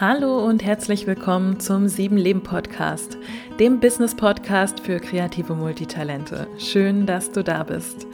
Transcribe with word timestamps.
Hallo 0.00 0.46
und 0.46 0.62
herzlich 0.62 1.08
willkommen 1.08 1.58
zum 1.58 1.88
Sieben 1.88 2.16
Leben 2.16 2.44
Podcast, 2.44 3.18
dem 3.58 3.80
Business 3.80 4.14
Podcast 4.14 4.78
für 4.78 5.00
kreative 5.00 5.56
Multitalente. 5.56 6.46
Schön, 6.56 7.04
dass 7.04 7.32
du 7.32 7.42
da 7.42 7.64
bist. 7.64 8.06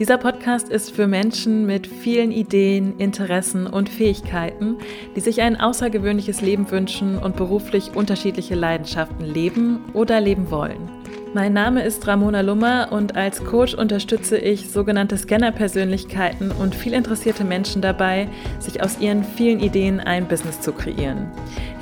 Dieser 0.00 0.18
Podcast 0.18 0.68
ist 0.68 0.90
für 0.90 1.06
Menschen 1.06 1.64
mit 1.64 1.86
vielen 1.86 2.32
Ideen, 2.32 2.98
Interessen 2.98 3.68
und 3.68 3.88
Fähigkeiten, 3.88 4.78
die 5.14 5.20
sich 5.20 5.40
ein 5.40 5.60
außergewöhnliches 5.60 6.40
Leben 6.40 6.68
wünschen 6.72 7.16
und 7.20 7.36
beruflich 7.36 7.94
unterschiedliche 7.94 8.56
Leidenschaften 8.56 9.24
leben 9.24 9.84
oder 9.92 10.20
leben 10.20 10.50
wollen. 10.50 10.97
Mein 11.34 11.52
Name 11.52 11.82
ist 11.82 12.06
Ramona 12.06 12.40
Lummer 12.40 12.88
und 12.90 13.14
als 13.14 13.44
Coach 13.44 13.74
unterstütze 13.74 14.38
ich 14.38 14.70
sogenannte 14.70 15.18
Scanner-Persönlichkeiten 15.18 16.50
und 16.50 16.74
viel 16.74 16.94
interessierte 16.94 17.44
Menschen 17.44 17.82
dabei, 17.82 18.28
sich 18.58 18.82
aus 18.82 18.98
ihren 18.98 19.22
vielen 19.22 19.60
Ideen 19.60 20.00
ein 20.00 20.26
Business 20.26 20.62
zu 20.62 20.72
kreieren. 20.72 21.30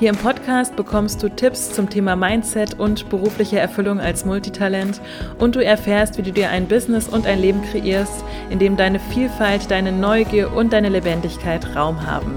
Hier 0.00 0.10
im 0.10 0.16
Podcast 0.16 0.74
bekommst 0.74 1.22
du 1.22 1.28
Tipps 1.28 1.72
zum 1.72 1.88
Thema 1.88 2.16
Mindset 2.16 2.78
und 2.80 3.09
berufliche 3.09 3.60
Erfüllung 3.60 4.00
als 4.00 4.24
Multitalent 4.24 5.00
und 5.38 5.55
du 5.55 5.64
erfährst, 5.64 6.19
wie 6.19 6.22
du 6.22 6.33
dir 6.33 6.50
ein 6.50 6.66
Business 6.66 7.08
und 7.08 7.24
ein 7.24 7.41
Leben 7.41 7.62
kreierst, 7.62 8.24
in 8.50 8.58
dem 8.58 8.77
deine 8.77 8.98
Vielfalt, 8.98 9.70
deine 9.70 9.92
Neugier 9.92 10.52
und 10.52 10.72
deine 10.72 10.88
Lebendigkeit 10.88 11.77
Raum 11.77 12.05
haben. 12.05 12.33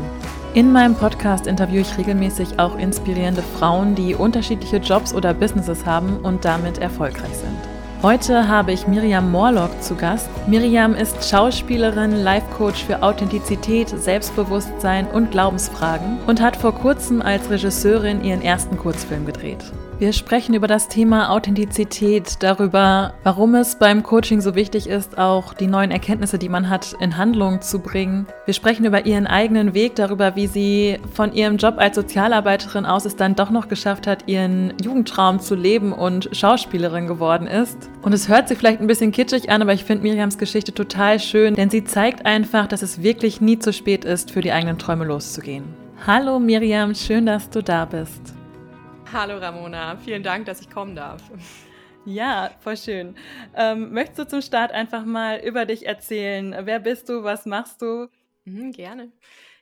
In 0.56 0.72
meinem 0.72 0.96
Podcast 0.96 1.46
interviewe 1.46 1.82
ich 1.82 1.98
regelmäßig 2.00 2.58
auch 2.58 2.76
inspirierende 2.76 3.44
Frauen, 3.44 3.94
die 3.94 4.16
unterschiedliche 4.16 4.78
Jobs 4.78 5.14
oder 5.14 5.32
Businesses 5.36 5.86
haben 5.86 6.18
und 6.18 6.44
damit 6.44 6.80
erfolgreich 6.80 7.36
sind. 7.36 7.56
Heute 8.02 8.48
habe 8.48 8.72
ich 8.72 8.88
Miriam 8.88 9.30
Morlock 9.30 9.84
zu 9.84 9.94
Gast. 9.94 10.28
Miriam 10.48 10.96
ist 10.96 11.30
Schauspielerin, 11.30 12.24
Life-Coach 12.24 12.84
für 12.84 13.04
Authentizität, 13.04 13.90
Selbstbewusstsein 13.90 15.06
und 15.06 15.30
Glaubensfragen 15.30 16.18
und 16.26 16.42
hat 16.42 16.56
vor 16.56 16.74
kurzem 16.74 17.22
als 17.22 17.48
Regisseurin 17.52 18.24
ihren 18.24 18.42
ersten 18.42 18.76
Kurzfilm 18.76 19.28
gedreht. 19.28 19.64
Wir 20.00 20.14
sprechen 20.14 20.56
über 20.56 20.68
das 20.68 20.88
Thema 20.88 21.30
Authentizität, 21.30 22.38
darüber, 22.40 23.16
warum 23.24 23.54
es 23.56 23.78
beim 23.78 24.02
Coaching 24.02 24.40
so 24.40 24.56
wichtig 24.56 24.88
ist, 24.88 25.18
auch 25.18 25.54
die 25.54 25.68
neuen 25.68 25.92
Erkenntnisse, 25.92 26.40
die 26.40 26.48
man 26.48 26.70
hat, 26.70 26.96
in 27.02 27.18
Handlung 27.18 27.60
zu 27.62 27.80
bringen. 27.80 28.26
Wir 28.46 28.54
sprechen 28.54 28.86
über 28.86 29.06
ihren 29.06 29.28
eigenen 29.28 29.74
Weg, 29.74 29.96
darüber, 29.96 30.38
wie 30.38 30.48
sie 30.48 31.00
von 31.14 31.34
ihrem 31.34 31.58
Job 31.58 31.76
als 31.80 31.98
Sozialarbeiterin 31.98 32.86
aus 32.86 33.04
es 33.04 33.18
dann 33.18 33.36
doch 33.36 33.50
noch 33.50 33.68
geschafft 33.68 34.08
hat, 34.08 34.24
ihren 34.26 34.74
Jugendtraum 34.82 35.42
zu 35.42 35.54
leben 35.54 35.92
und 35.92 36.30
Schauspielerin 36.32 37.06
geworden 37.06 37.46
ist. 37.46 37.90
Und 38.02 38.14
es 38.14 38.30
hört 38.30 38.48
sich 38.48 38.58
vielleicht 38.58 38.80
ein 38.80 38.88
bisschen 38.88 39.12
kitschig 39.12 39.50
an, 39.50 39.62
aber 39.62 39.74
ich 39.74 39.84
finde 39.84 40.04
Miriams 40.04 40.38
Geschichte 40.38 40.74
total 40.74 41.20
schön, 41.20 41.56
denn 41.56 41.70
sie 41.70 41.84
zeigt 41.84 42.26
einfach, 42.26 42.68
dass 42.68 42.84
es 42.84 43.04
wirklich 43.04 43.42
nie 43.42 43.60
zu 43.60 43.74
spät 43.74 44.06
ist, 44.06 44.32
für 44.32 44.40
die 44.40 44.54
eigenen 44.54 44.78
Träume 44.78 45.04
loszugehen. 45.04 45.66
Hallo 46.08 46.40
Miriam, 46.40 46.96
schön, 46.96 47.26
dass 47.26 47.50
du 47.50 47.62
da 47.62 47.84
bist. 47.84 48.39
Hallo 49.12 49.40
Ramona, 49.40 49.98
vielen 49.98 50.22
Dank, 50.22 50.46
dass 50.46 50.62
ich 50.62 50.70
kommen 50.70 50.96
darf. 50.96 51.22
Ja, 52.06 52.52
voll 52.60 52.78
schön. 52.78 53.16
Ähm, 53.56 53.92
möchtest 53.92 54.20
du 54.20 54.28
zum 54.28 54.42
Start 54.42 54.72
einfach 54.72 55.04
mal 55.04 55.40
über 55.40 55.66
dich 55.66 55.88
erzählen? 55.88 56.56
Wer 56.64 56.80
bist 56.80 57.10
du? 57.10 57.24
Was 57.24 57.48
machst 57.48 57.82
du? 57.82 58.08
Mhm, 58.46 58.72
gerne. 58.72 59.12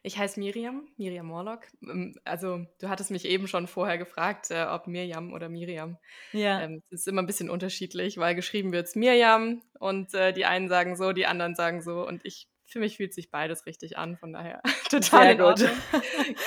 Ich 0.04 0.18
heiße 0.18 0.38
Miriam, 0.40 0.88
Miriam 0.98 1.28
Morlock. 1.28 1.62
Ähm, 1.82 2.16
also, 2.26 2.66
du 2.80 2.90
hattest 2.90 3.10
mich 3.10 3.24
eben 3.24 3.48
schon 3.48 3.68
vorher 3.68 3.98
gefragt, 3.98 4.52
äh, 4.52 4.66
ob 4.70 4.88
Miriam 4.88 5.32
oder 5.32 5.48
Miriam. 5.48 5.98
Ja. 6.34 6.62
Ähm, 6.62 6.84
es 6.90 7.02
ist 7.02 7.08
immer 7.08 7.22
ein 7.22 7.28
bisschen 7.28 7.50
unterschiedlich, 7.50 8.18
weil 8.18 8.36
geschrieben 8.36 8.74
wird 8.74 8.88
es 8.88 8.96
Miriam 8.96 9.62
und 9.80 10.14
äh, 10.14 10.34
die 10.34 10.46
einen 10.46 10.68
sagen 10.68 10.98
so, 10.98 11.14
die 11.14 11.26
anderen 11.26 11.56
sagen 11.56 11.82
so 11.82 12.06
und 12.06 12.26
ich 12.26 12.50
für 12.66 12.80
mich 12.80 12.98
fühlt 12.98 13.14
sich 13.14 13.32
beides 13.32 13.66
richtig 13.66 13.98
an, 13.98 14.18
von 14.18 14.34
daher 14.34 14.62
total 14.90 15.38
Sehr 15.38 15.38
gut. 15.38 15.72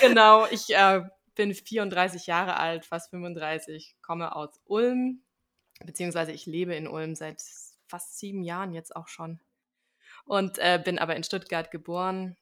genau, 0.03 0.47
ich 0.51 0.75
äh, 0.75 1.01
bin 1.41 1.55
34 1.55 2.27
Jahre 2.27 2.59
alt, 2.59 2.85
fast 2.85 3.09
35, 3.09 3.97
komme 4.03 4.37
aus 4.37 4.61
Ulm, 4.67 5.23
beziehungsweise 5.83 6.33
ich 6.33 6.45
lebe 6.45 6.75
in 6.75 6.87
Ulm 6.87 7.15
seit 7.15 7.43
fast 7.89 8.19
sieben 8.19 8.43
Jahren 8.43 8.75
jetzt 8.75 8.95
auch 8.95 9.09
schon. 9.09 9.41
Und 10.27 10.59
äh, 10.59 10.79
bin 10.85 10.99
aber 10.99 11.17
in 11.17 11.25
Stuttgart 11.25 11.71
geboren. 11.71 12.37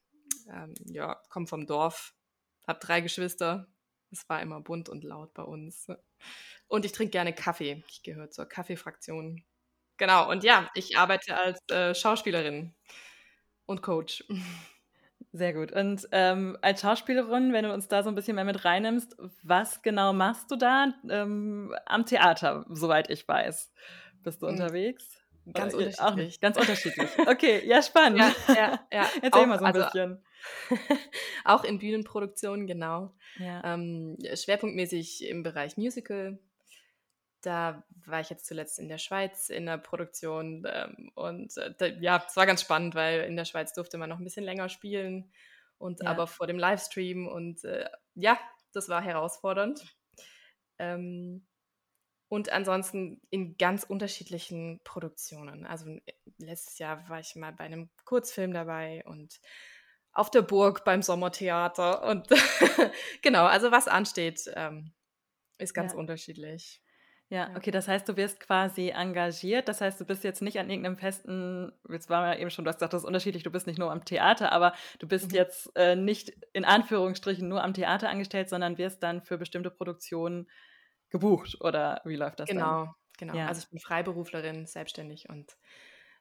Ähm, 0.51 0.73
ja, 0.83 1.15
komme 1.29 1.47
vom 1.47 1.65
Dorf, 1.65 2.13
habe 2.67 2.79
drei 2.81 2.99
Geschwister. 2.99 3.67
Es 4.11 4.27
war 4.27 4.41
immer 4.41 4.59
bunt 4.59 4.89
und 4.89 5.05
laut 5.05 5.33
bei 5.33 5.43
uns. 5.43 5.87
Und 6.67 6.83
ich 6.83 6.91
trinke 6.91 7.11
gerne 7.11 7.33
Kaffee. 7.33 7.81
Ich 7.87 8.03
gehöre 8.03 8.29
zur 8.31 8.47
Kaffeefraktion. 8.47 9.45
Genau, 9.95 10.29
und 10.29 10.43
ja, 10.43 10.69
ich 10.75 10.97
arbeite 10.97 11.37
als 11.37 11.61
äh, 11.69 11.95
Schauspielerin 11.95 12.75
und 13.65 13.81
Coach. 13.81 14.25
Sehr 15.31 15.53
gut. 15.53 15.71
Und 15.71 16.07
ähm, 16.11 16.57
als 16.61 16.81
Schauspielerin, 16.81 17.53
wenn 17.53 17.65
du 17.65 17.73
uns 17.73 17.87
da 17.87 18.03
so 18.03 18.09
ein 18.09 18.15
bisschen 18.15 18.35
mehr 18.35 18.45
mit 18.45 18.65
reinnimmst, 18.65 19.15
was 19.43 19.81
genau 19.81 20.11
machst 20.11 20.49
du 20.49 20.55
da 20.55 20.93
ähm, 21.09 21.75
am 21.85 22.05
Theater, 22.05 22.65
soweit 22.69 23.09
ich 23.09 23.27
weiß? 23.27 23.71
Bist 24.23 24.41
du 24.41 24.47
hm. 24.47 24.53
unterwegs? 24.53 25.19
Ganz 25.53 25.73
Oder, 25.73 25.85
unterschiedlich. 25.85 26.01
Auch 26.01 26.15
nicht, 26.15 26.41
ganz 26.41 26.57
unterschiedlich. 26.57 27.09
Okay, 27.27 27.61
ja, 27.65 27.81
spannend. 27.83 28.19
Ja, 28.19 28.53
ja, 28.53 28.79
ja. 28.91 29.09
Erzähl 29.21 29.41
auch, 29.41 29.45
mal 29.45 29.59
so 29.59 29.65
ein 29.65 29.75
also, 29.75 29.85
bisschen. 29.85 30.23
auch 31.45 31.63
in 31.63 31.79
Bühnenproduktionen, 31.79 32.67
genau. 32.67 33.13
Ja. 33.37 33.61
Ähm, 33.73 34.17
schwerpunktmäßig 34.33 35.27
im 35.27 35.43
Bereich 35.43 35.77
Musical, 35.77 36.39
da 37.41 37.83
war 38.05 38.19
ich 38.19 38.29
jetzt 38.29 38.45
zuletzt 38.45 38.79
in 38.79 38.89
der 38.89 38.97
Schweiz 38.97 39.49
in 39.49 39.65
der 39.65 39.77
Produktion 39.77 40.65
ähm, 40.67 41.11
und 41.15 41.55
äh, 41.57 41.97
ja, 41.99 42.23
es 42.27 42.35
war 42.35 42.45
ganz 42.45 42.61
spannend, 42.61 42.95
weil 42.95 43.21
in 43.21 43.35
der 43.35 43.45
Schweiz 43.45 43.73
durfte 43.73 43.97
man 43.97 44.09
noch 44.09 44.19
ein 44.19 44.23
bisschen 44.23 44.45
länger 44.45 44.69
spielen 44.69 45.31
und 45.77 46.01
ja. 46.01 46.09
aber 46.09 46.27
vor 46.27 46.47
dem 46.47 46.59
Livestream 46.59 47.27
und 47.27 47.63
äh, 47.63 47.89
ja, 48.15 48.37
das 48.73 48.89
war 48.89 49.01
herausfordernd. 49.01 49.95
Ähm, 50.77 51.45
und 52.27 52.51
ansonsten 52.51 53.21
in 53.31 53.57
ganz 53.57 53.83
unterschiedlichen 53.83 54.81
Produktionen. 54.83 55.65
Also 55.65 55.97
letztes 56.37 56.77
Jahr 56.77 57.09
war 57.09 57.19
ich 57.19 57.35
mal 57.35 57.51
bei 57.51 57.63
einem 57.63 57.89
Kurzfilm 58.05 58.53
dabei 58.53 59.03
und 59.05 59.39
auf 60.11 60.29
der 60.29 60.43
Burg 60.43 60.83
beim 60.85 61.01
Sommertheater 61.01 62.03
und 62.03 62.27
genau, 63.21 63.45
also 63.45 63.71
was 63.71 63.87
ansteht, 63.87 64.49
ähm, 64.55 64.93
ist 65.57 65.73
ganz 65.73 65.93
ja. 65.93 65.99
unterschiedlich. 65.99 66.81
Ja, 67.31 67.51
okay, 67.55 67.69
das 67.69 67.87
heißt, 67.87 68.09
du 68.09 68.17
wirst 68.17 68.39
quasi 68.39 68.89
engagiert. 68.89 69.67
Das 69.67 69.81
heißt, 69.81 70.01
du 70.01 70.05
bist 70.05 70.23
jetzt 70.23 70.41
nicht 70.41 70.57
an 70.59 70.67
irgendeinem 70.67 70.97
festen, 70.97 71.71
jetzt 71.87 72.09
war 72.09 72.25
ja 72.25 72.39
eben 72.39 72.49
schon, 72.49 72.65
du 72.65 72.69
hast 72.69 72.77
gesagt, 72.77 72.93
das 72.93 73.03
ist 73.03 73.07
unterschiedlich, 73.07 73.43
du 73.43 73.51
bist 73.51 73.67
nicht 73.67 73.77
nur 73.77 73.91
am 73.91 74.03
Theater, 74.03 74.51
aber 74.51 74.73
du 74.97 75.07
bist 75.07 75.29
mhm. 75.29 75.35
jetzt 75.35 75.71
äh, 75.75 75.95
nicht 75.95 76.29
in 76.53 76.65
Anführungsstrichen 76.65 77.47
nur 77.47 77.63
am 77.63 77.75
Theater 77.75 78.09
angestellt, 78.09 78.49
sondern 78.49 78.79
wirst 78.79 79.03
dann 79.03 79.21
für 79.21 79.37
bestimmte 79.37 79.69
Produktionen 79.69 80.49
gebucht 81.11 81.57
oder 81.61 82.01
wie 82.03 82.15
läuft 82.15 82.39
das 82.39 82.49
genau, 82.49 82.85
dann? 82.85 82.93
Genau. 83.19 83.35
Ja. 83.35 83.47
Also 83.47 83.61
ich 83.61 83.69
bin 83.69 83.79
Freiberuflerin, 83.79 84.65
selbstständig 84.65 85.29
und 85.29 85.55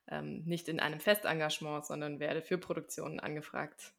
ähm, 0.09 0.43
nicht 0.45 0.69
in 0.69 0.79
einem 0.79 1.01
Festengagement, 1.01 1.87
sondern 1.87 2.21
werde 2.21 2.43
für 2.43 2.59
Produktionen 2.59 3.19
angefragt. 3.19 3.95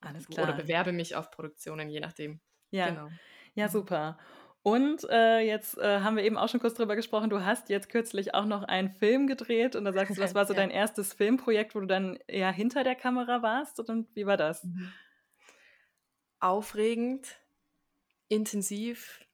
Alles 0.00 0.28
klar. 0.28 0.48
Oder 0.48 0.56
bewerbe 0.56 0.92
mich 0.92 1.14
auf 1.14 1.30
Produktionen, 1.30 1.88
je 1.88 2.00
nachdem. 2.00 2.40
Ja, 2.70 2.88
genau. 2.88 3.08
ja 3.54 3.66
mhm. 3.66 3.70
super. 3.70 4.18
Und 4.62 5.08
äh, 5.08 5.40
jetzt 5.40 5.78
äh, 5.78 6.00
haben 6.00 6.16
wir 6.16 6.24
eben 6.24 6.36
auch 6.36 6.48
schon 6.48 6.60
kurz 6.60 6.74
drüber 6.74 6.96
gesprochen, 6.96 7.30
du 7.30 7.44
hast 7.44 7.68
jetzt 7.68 7.88
kürzlich 7.88 8.34
auch 8.34 8.44
noch 8.44 8.64
einen 8.64 8.90
Film 8.90 9.26
gedreht 9.26 9.76
und 9.76 9.84
da 9.84 9.92
sagst 9.92 10.16
du, 10.16 10.20
das 10.20 10.34
war 10.34 10.46
so 10.46 10.52
ja. 10.52 10.60
dein 10.60 10.70
erstes 10.70 11.12
Filmprojekt, 11.12 11.74
wo 11.74 11.80
du 11.80 11.86
dann 11.86 12.18
eher 12.26 12.52
hinter 12.52 12.84
der 12.84 12.96
Kamera 12.96 13.42
warst. 13.42 13.80
Und 13.80 14.14
wie 14.14 14.26
war 14.26 14.36
das? 14.36 14.64
Mhm. 14.64 14.92
Aufregend, 16.40 17.36
intensiv, 18.28 19.24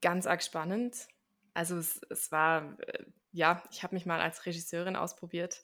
ganz 0.00 0.26
arg 0.26 0.42
spannend. 0.42 1.08
Also 1.54 1.76
es, 1.76 2.00
es 2.10 2.30
war, 2.30 2.78
äh, 2.80 3.04
ja, 3.32 3.62
ich 3.70 3.82
habe 3.82 3.94
mich 3.94 4.06
mal 4.06 4.20
als 4.20 4.46
Regisseurin 4.46 4.96
ausprobiert 4.96 5.62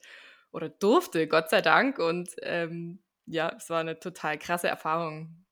oder 0.52 0.68
durfte, 0.68 1.28
Gott 1.28 1.50
sei 1.50 1.60
Dank. 1.60 1.98
Und 1.98 2.30
ähm, 2.42 3.02
ja, 3.26 3.54
es 3.56 3.70
war 3.70 3.80
eine 3.80 4.00
total 4.00 4.38
krasse 4.38 4.68
Erfahrung 4.68 5.44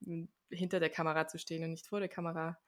hinter 0.50 0.80
der 0.80 0.90
Kamera 0.90 1.26
zu 1.26 1.38
stehen 1.38 1.64
und 1.64 1.70
nicht 1.70 1.86
vor 1.86 2.00
der 2.00 2.08
Kamera 2.08 2.58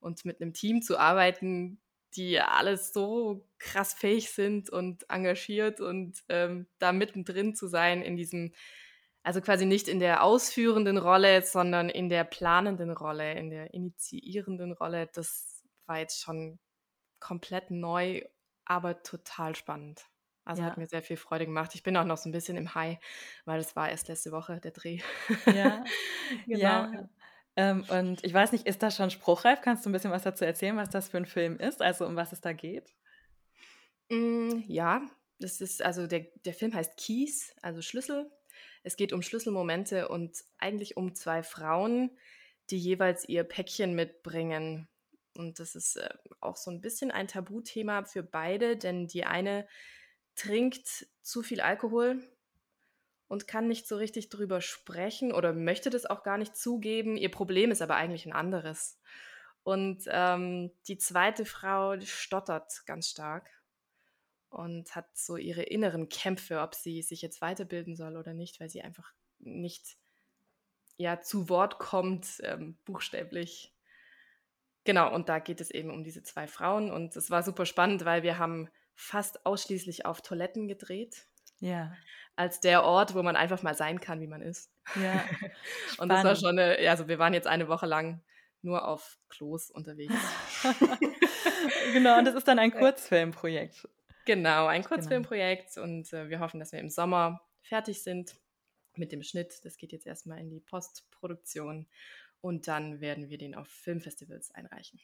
und 0.00 0.24
mit 0.24 0.40
einem 0.40 0.52
Team 0.52 0.82
zu 0.82 0.98
arbeiten, 0.98 1.80
die 2.16 2.38
alles 2.40 2.92
so 2.92 3.48
krass 3.58 3.94
fähig 3.94 4.30
sind 4.30 4.70
und 4.70 5.08
engagiert 5.10 5.80
und 5.80 6.22
ähm, 6.28 6.66
da 6.78 6.92
mittendrin 6.92 7.54
zu 7.54 7.66
sein 7.66 8.02
in 8.02 8.16
diesem, 8.16 8.52
also 9.22 9.40
quasi 9.40 9.66
nicht 9.66 9.88
in 9.88 9.98
der 9.98 10.22
ausführenden 10.22 10.98
Rolle, 10.98 11.42
sondern 11.42 11.88
in 11.88 12.08
der 12.08 12.24
planenden 12.24 12.90
Rolle, 12.90 13.34
in 13.34 13.50
der 13.50 13.74
initiierenden 13.74 14.72
Rolle, 14.72 15.08
das 15.12 15.64
war 15.86 15.98
jetzt 15.98 16.22
schon 16.22 16.58
komplett 17.18 17.70
neu, 17.70 18.22
aber 18.64 19.02
total 19.02 19.56
spannend. 19.56 20.06
Also 20.44 20.62
ja. 20.62 20.68
hat 20.68 20.76
mir 20.76 20.86
sehr 20.86 21.02
viel 21.02 21.16
Freude 21.16 21.46
gemacht. 21.46 21.74
Ich 21.74 21.82
bin 21.82 21.96
auch 21.96 22.04
noch 22.04 22.18
so 22.18 22.28
ein 22.28 22.32
bisschen 22.32 22.58
im 22.58 22.74
High, 22.74 22.98
weil 23.46 23.60
es 23.60 23.74
war 23.76 23.88
erst 23.88 24.08
letzte 24.08 24.30
Woche 24.30 24.60
der 24.60 24.72
Dreh. 24.72 25.00
Ja, 25.46 25.82
genau. 26.46 26.58
Ja. 26.60 27.08
Ähm, 27.56 27.84
und 27.88 28.24
ich 28.24 28.34
weiß 28.34 28.52
nicht, 28.52 28.66
ist 28.66 28.82
das 28.82 28.96
schon 28.96 29.10
spruchreif? 29.10 29.60
Kannst 29.60 29.84
du 29.84 29.90
ein 29.90 29.92
bisschen 29.92 30.10
was 30.10 30.24
dazu 30.24 30.44
erzählen, 30.44 30.76
was 30.76 30.90
das 30.90 31.08
für 31.08 31.18
ein 31.18 31.26
Film 31.26 31.58
ist, 31.58 31.82
also 31.82 32.06
um 32.06 32.16
was 32.16 32.32
es 32.32 32.40
da 32.40 32.52
geht? 32.52 32.92
Mm, 34.10 34.62
ja, 34.66 35.08
das 35.38 35.60
ist 35.60 35.82
also 35.82 36.06
der, 36.06 36.26
der 36.44 36.54
Film 36.54 36.74
heißt 36.74 36.96
Keys, 36.96 37.54
also 37.62 37.80
Schlüssel. 37.80 38.30
Es 38.82 38.96
geht 38.96 39.12
um 39.12 39.22
Schlüsselmomente 39.22 40.08
und 40.08 40.36
eigentlich 40.58 40.96
um 40.96 41.14
zwei 41.14 41.42
Frauen, 41.42 42.10
die 42.70 42.78
jeweils 42.78 43.28
ihr 43.28 43.44
Päckchen 43.44 43.94
mitbringen. 43.94 44.88
Und 45.36 45.58
das 45.58 45.74
ist 45.74 45.96
äh, 45.96 46.08
auch 46.40 46.56
so 46.56 46.70
ein 46.70 46.80
bisschen 46.80 47.10
ein 47.10 47.28
Tabuthema 47.28 48.04
für 48.04 48.22
beide, 48.22 48.76
denn 48.76 49.06
die 49.06 49.24
eine 49.24 49.66
trinkt 50.34 51.06
zu 51.22 51.42
viel 51.42 51.60
Alkohol 51.60 52.22
und 53.28 53.48
kann 53.48 53.68
nicht 53.68 53.88
so 53.88 53.96
richtig 53.96 54.28
drüber 54.28 54.60
sprechen 54.60 55.32
oder 55.32 55.52
möchte 55.52 55.90
das 55.90 56.06
auch 56.06 56.22
gar 56.22 56.38
nicht 56.38 56.56
zugeben. 56.56 57.16
Ihr 57.16 57.30
Problem 57.30 57.70
ist 57.70 57.82
aber 57.82 57.96
eigentlich 57.96 58.26
ein 58.26 58.32
anderes. 58.32 58.98
Und 59.62 60.04
ähm, 60.08 60.70
die 60.88 60.98
zweite 60.98 61.46
Frau 61.46 61.98
stottert 62.00 62.84
ganz 62.86 63.08
stark 63.08 63.50
und 64.50 64.94
hat 64.94 65.06
so 65.16 65.36
ihre 65.36 65.62
inneren 65.62 66.08
Kämpfe, 66.08 66.60
ob 66.60 66.74
sie 66.74 67.02
sich 67.02 67.22
jetzt 67.22 67.40
weiterbilden 67.40 67.96
soll 67.96 68.16
oder 68.16 68.34
nicht, 68.34 68.60
weil 68.60 68.68
sie 68.68 68.82
einfach 68.82 69.12
nicht 69.38 69.96
ja, 70.96 71.20
zu 71.20 71.48
Wort 71.48 71.78
kommt, 71.78 72.40
ähm, 72.44 72.76
buchstäblich. 72.84 73.74
Genau, 74.84 75.12
und 75.12 75.28
da 75.28 75.38
geht 75.38 75.60
es 75.60 75.70
eben 75.70 75.90
um 75.90 76.04
diese 76.04 76.22
zwei 76.22 76.46
Frauen. 76.46 76.92
Und 76.92 77.16
es 77.16 77.30
war 77.30 77.42
super 77.42 77.66
spannend, 77.66 78.04
weil 78.04 78.22
wir 78.22 78.38
haben 78.38 78.68
fast 78.94 79.44
ausschließlich 79.46 80.06
auf 80.06 80.20
Toiletten 80.20 80.68
gedreht. 80.68 81.26
Ja. 81.64 81.96
Als 82.36 82.60
der 82.60 82.84
Ort, 82.84 83.14
wo 83.14 83.22
man 83.22 83.36
einfach 83.36 83.62
mal 83.62 83.74
sein 83.74 84.00
kann, 84.00 84.20
wie 84.20 84.26
man 84.26 84.42
ist. 84.42 84.70
Ja. 84.96 85.24
und 85.98 86.08
das 86.08 86.24
war 86.24 86.36
schon 86.36 86.58
eine, 86.58 86.76
also 86.88 87.08
wir 87.08 87.18
waren 87.18 87.32
jetzt 87.32 87.46
eine 87.46 87.68
Woche 87.68 87.86
lang 87.86 88.22
nur 88.60 88.86
auf 88.86 89.18
Klos 89.28 89.70
unterwegs. 89.70 90.14
genau, 91.92 92.18
und 92.18 92.26
das 92.26 92.34
ist 92.34 92.46
dann 92.46 92.58
ein 92.58 92.70
Kurzfilmprojekt. 92.78 93.88
Genau, 94.26 94.66
ein 94.66 94.82
genau. 94.82 94.94
Kurzfilmprojekt 94.94 95.74
genau. 95.74 95.86
und 95.86 96.12
äh, 96.12 96.28
wir 96.28 96.40
hoffen, 96.40 96.60
dass 96.60 96.72
wir 96.72 96.80
im 96.80 96.90
Sommer 96.90 97.40
fertig 97.62 98.02
sind 98.02 98.36
mit 98.94 99.12
dem 99.12 99.22
Schnitt. 99.22 99.64
Das 99.64 99.76
geht 99.76 99.92
jetzt 99.92 100.06
erstmal 100.06 100.38
in 100.38 100.50
die 100.50 100.60
Postproduktion 100.60 101.86
und 102.40 102.68
dann 102.68 103.00
werden 103.00 103.30
wir 103.30 103.38
den 103.38 103.54
auf 103.54 103.68
Filmfestivals 103.68 104.50
einreichen. 104.54 105.00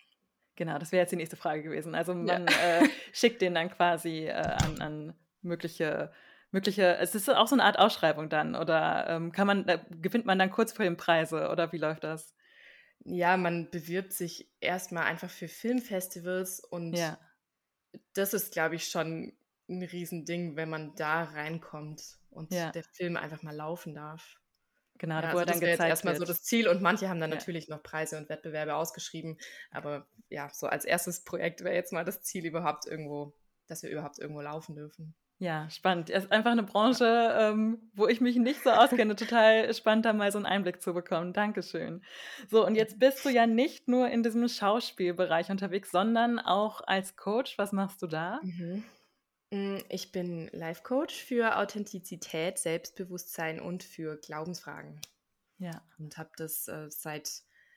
Genau, 0.56 0.78
das 0.78 0.92
wäre 0.92 1.02
jetzt 1.02 1.10
die 1.12 1.16
nächste 1.16 1.36
Frage 1.36 1.62
gewesen. 1.62 1.94
Also 1.94 2.14
man 2.14 2.46
ja. 2.46 2.82
äh, 2.82 2.88
schickt 3.12 3.40
den 3.40 3.54
dann 3.54 3.70
quasi 3.70 4.26
äh, 4.26 4.32
an, 4.32 4.80
an, 4.80 5.14
mögliche, 5.42 6.12
mögliche, 6.50 6.96
es 6.98 7.14
ist 7.14 7.28
auch 7.28 7.46
so 7.46 7.54
eine 7.54 7.64
Art 7.64 7.78
Ausschreibung 7.78 8.28
dann 8.28 8.54
oder 8.54 9.06
ähm, 9.08 9.32
kann 9.32 9.46
man, 9.46 9.68
äh, 9.68 9.78
gewinnt 9.90 10.26
man 10.26 10.38
dann 10.38 10.50
Kurzfilmpreise 10.50 11.48
oder 11.50 11.72
wie 11.72 11.78
läuft 11.78 12.04
das? 12.04 12.34
Ja, 13.04 13.36
man 13.36 13.70
bewirbt 13.70 14.12
sich 14.12 14.50
erstmal 14.60 15.04
einfach 15.04 15.30
für 15.30 15.48
Filmfestivals 15.48 16.60
und 16.60 16.94
ja. 16.94 17.18
das 18.14 18.34
ist, 18.34 18.52
glaube 18.52 18.74
ich, 18.74 18.88
schon 18.88 19.32
ein 19.68 19.82
Riesending, 19.82 20.56
wenn 20.56 20.68
man 20.68 20.94
da 20.96 21.22
reinkommt 21.22 22.18
und 22.30 22.52
ja. 22.52 22.70
der 22.72 22.84
Film 22.84 23.16
einfach 23.16 23.42
mal 23.42 23.54
laufen 23.54 23.94
darf. 23.94 24.36
Genau, 24.98 25.14
ja, 25.14 25.32
wo 25.32 25.38
also 25.38 25.38
er 25.38 25.46
dann 25.46 25.60
das 25.60 25.70
gezeigt 25.70 25.88
erstmal 25.88 26.16
so 26.16 26.26
das 26.26 26.42
Ziel 26.42 26.68
und 26.68 26.82
manche 26.82 27.08
haben 27.08 27.20
dann 27.20 27.30
ja. 27.30 27.36
natürlich 27.36 27.68
noch 27.68 27.82
Preise 27.82 28.18
und 28.18 28.28
Wettbewerbe 28.28 28.74
ausgeschrieben, 28.74 29.38
aber 29.70 30.06
ja, 30.28 30.50
so 30.52 30.66
als 30.66 30.84
erstes 30.84 31.24
Projekt 31.24 31.64
wäre 31.64 31.74
jetzt 31.74 31.92
mal 31.92 32.04
das 32.04 32.20
Ziel 32.22 32.44
überhaupt 32.44 32.86
irgendwo, 32.86 33.32
dass 33.66 33.82
wir 33.82 33.88
überhaupt 33.88 34.18
irgendwo 34.18 34.42
laufen 34.42 34.74
dürfen. 34.74 35.14
Ja, 35.40 35.70
spannend. 35.70 36.10
Es 36.10 36.24
ist 36.24 36.32
einfach 36.32 36.50
eine 36.50 36.62
Branche, 36.62 37.34
ähm, 37.40 37.90
wo 37.94 38.06
ich 38.06 38.20
mich 38.20 38.36
nicht 38.36 38.62
so 38.62 38.68
auskenne. 38.70 39.16
Total 39.16 39.72
spannend, 39.72 40.04
da 40.04 40.12
mal 40.12 40.30
so 40.30 40.36
einen 40.36 40.44
Einblick 40.44 40.82
zu 40.82 40.92
bekommen. 40.92 41.32
Dankeschön. 41.32 42.04
So, 42.50 42.66
und 42.66 42.74
jetzt 42.74 42.98
bist 42.98 43.24
du 43.24 43.30
ja 43.30 43.46
nicht 43.46 43.88
nur 43.88 44.10
in 44.10 44.22
diesem 44.22 44.46
Schauspielbereich 44.46 45.50
unterwegs, 45.50 45.90
sondern 45.92 46.38
auch 46.38 46.82
als 46.86 47.16
Coach. 47.16 47.56
Was 47.56 47.72
machst 47.72 48.02
du 48.02 48.06
da? 48.06 48.38
Mhm. 48.42 48.84
Mm, 49.50 49.78
ich 49.88 50.12
bin 50.12 50.50
Life 50.52 50.82
Coach 50.82 51.14
für 51.14 51.56
Authentizität, 51.56 52.58
Selbstbewusstsein 52.58 53.60
und 53.60 53.82
für 53.82 54.18
Glaubensfragen. 54.18 55.00
Ja. 55.56 55.82
Und 55.98 56.18
habe 56.18 56.32
das 56.36 56.68
äh, 56.68 56.90
seit, 56.90 57.30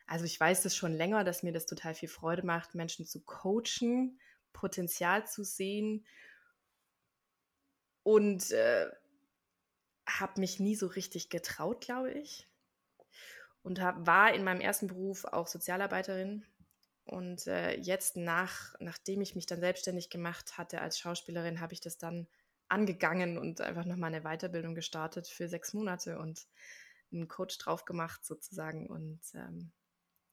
also 0.05 0.25
ich 0.25 0.37
weiß 0.37 0.63
das 0.63 0.75
schon 0.75 0.91
länger, 0.91 1.23
dass 1.23 1.43
mir 1.43 1.53
das 1.53 1.65
total 1.65 1.93
viel 1.95 2.09
Freude 2.09 2.45
macht, 2.45 2.75
Menschen 2.75 3.05
zu 3.05 3.23
coachen, 3.23 4.19
Potenzial 4.51 5.25
zu 5.25 5.45
sehen 5.45 6.05
und 8.03 8.51
äh, 8.51 8.89
habe 10.07 10.39
mich 10.39 10.59
nie 10.59 10.75
so 10.75 10.87
richtig 10.87 11.29
getraut, 11.29 11.81
glaube 11.81 12.11
ich. 12.11 12.47
Und 13.61 13.81
hab, 13.81 14.05
war 14.05 14.33
in 14.33 14.43
meinem 14.43 14.61
ersten 14.61 14.87
Beruf 14.87 15.25
auch 15.25 15.47
Sozialarbeiterin 15.47 16.45
und 17.05 17.47
äh, 17.47 17.75
jetzt, 17.75 18.15
nach, 18.15 18.75
nachdem 18.79 19.21
ich 19.21 19.35
mich 19.35 19.45
dann 19.45 19.59
selbstständig 19.59 20.09
gemacht 20.09 20.57
hatte 20.57 20.81
als 20.81 20.99
Schauspielerin, 20.99 21.59
habe 21.59 21.73
ich 21.73 21.81
das 21.81 21.97
dann 21.97 22.27
angegangen 22.69 23.37
und 23.37 23.61
einfach 23.61 23.85
nochmal 23.85 24.13
eine 24.13 24.23
Weiterbildung 24.23 24.73
gestartet 24.73 25.27
für 25.27 25.47
sechs 25.47 25.73
Monate 25.73 26.17
und 26.17 26.47
einen 27.11 27.27
Coach 27.27 27.57
drauf 27.57 27.85
gemacht 27.85 28.25
sozusagen 28.25 28.87
und 28.87 29.19
ähm, 29.35 29.71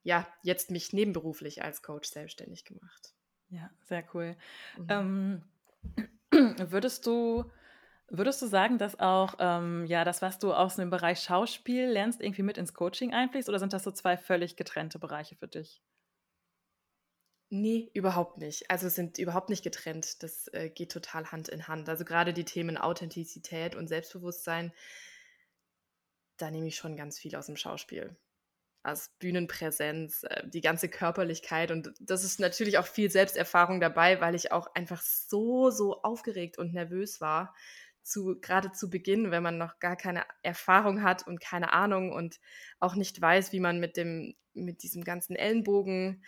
ja, 0.02 0.26
jetzt 0.42 0.70
mich 0.70 0.92
nebenberuflich 0.92 1.62
als 1.62 1.82
Coach 1.82 2.08
selbstständig 2.08 2.64
gemacht. 2.64 3.14
Ja, 3.48 3.70
sehr 3.84 4.04
cool. 4.14 4.36
Mhm. 4.78 5.42
Ähm, 6.30 6.56
würdest 6.70 7.04
du 7.06 7.50
Würdest 8.12 8.42
du 8.42 8.46
sagen, 8.46 8.76
dass 8.76 8.98
auch 8.98 9.34
ähm, 9.38 9.86
ja, 9.86 10.04
das, 10.04 10.20
was 10.20 10.40
du 10.40 10.52
aus 10.52 10.76
dem 10.76 10.90
Bereich 10.90 11.20
Schauspiel 11.20 11.86
lernst, 11.86 12.20
irgendwie 12.20 12.42
mit 12.42 12.58
ins 12.58 12.74
Coaching 12.74 13.14
einfließt 13.14 13.48
oder 13.48 13.60
sind 13.60 13.72
das 13.72 13.84
so 13.84 13.92
zwei 13.92 14.16
völlig 14.16 14.56
getrennte 14.56 14.98
Bereiche 14.98 15.36
für 15.36 15.46
dich? 15.46 15.80
Nee, 17.52 17.90
überhaupt 17.94 18.38
nicht. 18.38 18.70
Also 18.70 18.88
sind 18.88 19.18
überhaupt 19.18 19.48
nicht 19.48 19.64
getrennt. 19.64 20.22
Das 20.22 20.46
äh, 20.48 20.70
geht 20.70 20.92
total 20.92 21.32
Hand 21.32 21.48
in 21.48 21.66
Hand. 21.66 21.88
Also 21.88 22.04
gerade 22.04 22.32
die 22.32 22.44
Themen 22.44 22.76
Authentizität 22.76 23.74
und 23.74 23.88
Selbstbewusstsein, 23.88 24.72
da 26.36 26.50
nehme 26.50 26.68
ich 26.68 26.76
schon 26.76 26.96
ganz 26.96 27.18
viel 27.18 27.34
aus 27.34 27.46
dem 27.46 27.56
Schauspiel. 27.56 28.16
Als 28.84 29.10
Bühnenpräsenz, 29.18 30.22
äh, 30.24 30.48
die 30.48 30.60
ganze 30.60 30.88
Körperlichkeit 30.88 31.72
und 31.72 31.92
das 32.00 32.22
ist 32.22 32.38
natürlich 32.38 32.78
auch 32.78 32.86
viel 32.86 33.10
Selbsterfahrung 33.10 33.80
dabei, 33.80 34.20
weil 34.20 34.36
ich 34.36 34.52
auch 34.52 34.72
einfach 34.74 35.02
so, 35.02 35.70
so 35.70 36.02
aufgeregt 36.02 36.56
und 36.56 36.72
nervös 36.72 37.20
war. 37.20 37.54
Zu, 38.10 38.40
gerade 38.40 38.72
zu 38.72 38.90
Beginn, 38.90 39.30
wenn 39.30 39.42
man 39.42 39.56
noch 39.56 39.78
gar 39.78 39.94
keine 39.96 40.24
Erfahrung 40.42 41.02
hat 41.02 41.26
und 41.26 41.40
keine 41.40 41.72
Ahnung 41.72 42.10
und 42.12 42.40
auch 42.80 42.96
nicht 42.96 43.20
weiß, 43.20 43.52
wie 43.52 43.60
man 43.60 43.78
mit 43.78 43.96
dem, 43.96 44.34
mit 44.52 44.82
diesem 44.82 45.04
ganzen 45.04 45.36
Ellenbogen 45.36 46.24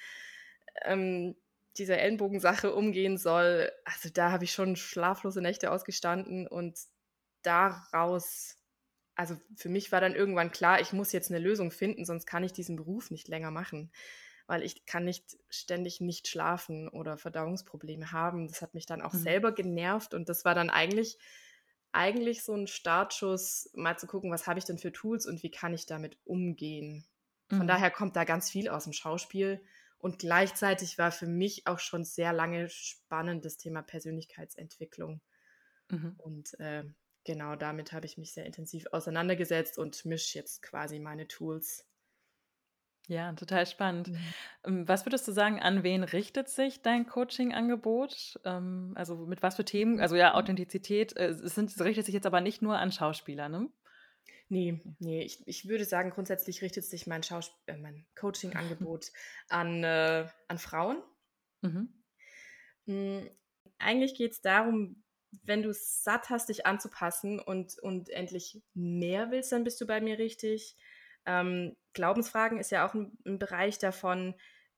ähm, 0.84 1.34
dieser 1.76 1.98
Ellenbogensache 1.98 2.72
umgehen 2.72 3.16
soll, 3.16 3.70
also 3.84 4.10
da 4.12 4.30
habe 4.30 4.44
ich 4.44 4.52
schon 4.52 4.76
schlaflose 4.76 5.40
Nächte 5.40 5.70
ausgestanden 5.70 6.46
und 6.46 6.78
daraus, 7.42 8.58
also 9.14 9.36
für 9.56 9.68
mich 9.68 9.90
war 9.90 10.00
dann 10.00 10.14
irgendwann 10.14 10.52
klar, 10.52 10.80
ich 10.80 10.92
muss 10.92 11.12
jetzt 11.12 11.30
eine 11.30 11.40
Lösung 11.40 11.70
finden, 11.70 12.04
sonst 12.04 12.26
kann 12.26 12.44
ich 12.44 12.52
diesen 12.52 12.76
Beruf 12.76 13.10
nicht 13.10 13.28
länger 13.28 13.50
machen, 13.50 13.90
weil 14.46 14.62
ich 14.62 14.84
kann 14.86 15.04
nicht 15.04 15.38
ständig 15.48 16.00
nicht 16.00 16.28
schlafen 16.28 16.88
oder 16.88 17.16
Verdauungsprobleme 17.16 18.12
haben. 18.12 18.48
Das 18.48 18.60
hat 18.60 18.74
mich 18.74 18.86
dann 18.86 19.00
auch 19.00 19.14
mhm. 19.14 19.18
selber 19.18 19.52
genervt 19.52 20.14
und 20.14 20.28
das 20.28 20.44
war 20.44 20.54
dann 20.54 20.70
eigentlich 20.70 21.18
eigentlich 21.92 22.42
so 22.42 22.54
ein 22.54 22.66
Startschuss, 22.66 23.70
mal 23.74 23.98
zu 23.98 24.06
gucken, 24.06 24.30
was 24.30 24.46
habe 24.46 24.58
ich 24.58 24.64
denn 24.64 24.78
für 24.78 24.92
Tools 24.92 25.26
und 25.26 25.42
wie 25.42 25.50
kann 25.50 25.74
ich 25.74 25.86
damit 25.86 26.18
umgehen. 26.24 27.06
Von 27.48 27.64
mhm. 27.64 27.66
daher 27.68 27.90
kommt 27.90 28.16
da 28.16 28.24
ganz 28.24 28.50
viel 28.50 28.68
aus 28.68 28.84
dem 28.84 28.92
Schauspiel 28.92 29.62
und 29.98 30.18
gleichzeitig 30.18 30.98
war 30.98 31.12
für 31.12 31.26
mich 31.26 31.66
auch 31.66 31.78
schon 31.78 32.04
sehr 32.04 32.32
lange 32.32 32.68
spannend 32.68 33.44
das 33.44 33.56
Thema 33.56 33.82
Persönlichkeitsentwicklung. 33.82 35.20
Mhm. 35.90 36.14
Und 36.16 36.58
äh, 36.58 36.84
genau 37.24 37.56
damit 37.56 37.92
habe 37.92 38.06
ich 38.06 38.18
mich 38.18 38.32
sehr 38.32 38.46
intensiv 38.46 38.86
auseinandergesetzt 38.90 39.78
und 39.78 40.04
mische 40.04 40.38
jetzt 40.38 40.62
quasi 40.62 40.98
meine 40.98 41.28
Tools. 41.28 41.86
Ja, 43.08 43.32
total 43.32 43.66
spannend. 43.66 44.08
Mhm. 44.08 44.34
Ähm, 44.64 44.88
was 44.88 45.04
würdest 45.04 45.26
du 45.26 45.32
sagen, 45.32 45.60
an 45.60 45.82
wen 45.82 46.04
richtet 46.04 46.48
sich 46.48 46.82
dein 46.82 47.06
Coaching-Angebot? 47.06 48.40
Ähm, 48.44 48.92
also 48.94 49.16
mit 49.16 49.42
was 49.42 49.56
für 49.56 49.64
Themen? 49.64 50.00
Also 50.00 50.14
ja, 50.14 50.34
Authentizität, 50.34 51.16
äh, 51.16 51.28
es, 51.28 51.54
sind, 51.54 51.70
es 51.70 51.80
richtet 51.80 52.06
sich 52.06 52.14
jetzt 52.14 52.26
aber 52.26 52.40
nicht 52.40 52.62
nur 52.62 52.78
an 52.78 52.92
Schauspieler, 52.92 53.48
ne? 53.48 53.68
Nee, 54.48 54.80
nee, 54.98 55.22
ich, 55.22 55.46
ich 55.46 55.66
würde 55.66 55.84
sagen, 55.84 56.10
grundsätzlich 56.10 56.62
richtet 56.62 56.84
sich 56.84 57.06
mein, 57.06 57.22
Schausp 57.22 57.52
äh, 57.66 57.76
mein 57.76 58.06
Coaching-Angebot 58.14 59.10
an, 59.48 59.82
äh, 59.82 60.28
an 60.48 60.58
Frauen. 60.58 61.02
Mhm. 61.62 61.88
Mhm, 62.86 63.30
eigentlich 63.78 64.14
geht 64.14 64.32
es 64.32 64.40
darum, 64.42 65.02
wenn 65.44 65.62
du 65.62 65.70
es 65.70 66.04
satt 66.04 66.30
hast, 66.30 66.50
dich 66.50 66.66
anzupassen 66.66 67.40
und, 67.40 67.78
und 67.78 68.10
endlich 68.10 68.62
mehr 68.74 69.30
willst, 69.30 69.50
dann 69.50 69.64
bist 69.64 69.80
du 69.80 69.86
bei 69.86 70.00
mir 70.00 70.18
richtig. 70.18 70.76
Ähm, 71.24 71.76
Glaubensfragen 71.92 72.58
ist 72.58 72.70
ja 72.70 72.86
auch 72.86 72.94
ein, 72.94 73.16
ein 73.26 73.38
Bereich 73.38 73.78
davon, 73.78 74.34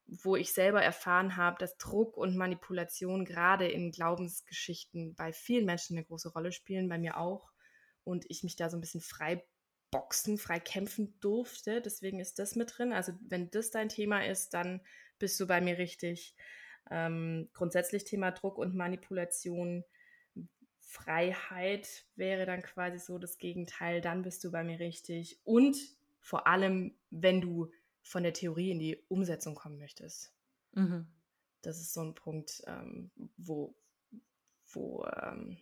wo 0.07 0.37
ich 0.37 0.53
selber 0.53 0.83
erfahren 0.83 1.37
habe, 1.37 1.57
dass 1.59 1.79
Druck 1.79 2.17
und 2.17 2.37
Manipulation 2.37 3.25
gerade 3.25 3.67
in 3.69 3.91
Glaubensgeschichten 3.91 5.15
bei 5.15 5.33
vielen 5.33 5.65
Menschen 5.65 5.97
eine 5.97 6.05
große 6.05 6.31
Rolle 6.31 6.53
spielen, 6.53 6.89
bei 6.89 6.99
mir 6.99 7.17
auch. 7.17 7.51
Und 8.05 8.27
ich 8.29 8.43
mich 8.43 8.57
da 8.57 8.69
so 8.69 8.77
ein 8.77 8.83
bisschen 8.83 9.01
frei 9.01 9.43
Boxen 9.95 10.39
frei 10.39 10.59
kämpfen 10.59 11.15
durfte. 11.21 11.81
Deswegen 11.81 12.19
ist 12.19 12.41
das 12.41 12.57
mit 12.57 12.77
drin. 12.77 12.93
Also 12.93 13.13
wenn 13.21 13.53
das 13.53 13.71
dein 13.71 13.89
Thema 13.89 14.27
ist, 14.27 14.53
dann 14.53 14.81
bist 15.21 15.39
du 15.39 15.47
bei 15.47 15.61
mir 15.61 15.79
richtig. 15.79 16.35
Ähm, 16.91 17.49
grundsätzlich 17.53 18.03
Thema 18.03 18.33
Druck 18.33 18.59
und 18.59 18.75
Manipulation. 18.75 19.85
Freiheit 20.81 22.07
wäre 22.17 22.45
dann 22.45 22.63
quasi 22.63 22.99
so 22.99 23.19
das 23.19 23.39
Gegenteil. 23.39 24.01
Dann 24.01 24.23
bist 24.23 24.43
du 24.43 24.51
bei 24.51 24.65
mir 24.65 24.81
richtig. 24.81 25.39
Und 25.45 25.77
vor 26.25 26.47
allem, 26.47 26.97
wenn 27.11 27.43
du 27.43 27.71
von 28.03 28.23
der 28.23 28.33
Theorie 28.33 28.71
in 28.71 28.79
die 28.79 29.05
Umsetzung 29.09 29.55
kommen 29.55 29.79
möchtest. 29.79 30.35
Mhm. 30.73 31.07
Das 31.61 31.79
ist 31.79 31.93
so 31.93 32.01
ein 32.01 32.15
Punkt, 32.15 32.63
ähm, 32.67 33.11
wo, 33.37 33.77
wo 34.73 35.05
ähm, 35.05 35.59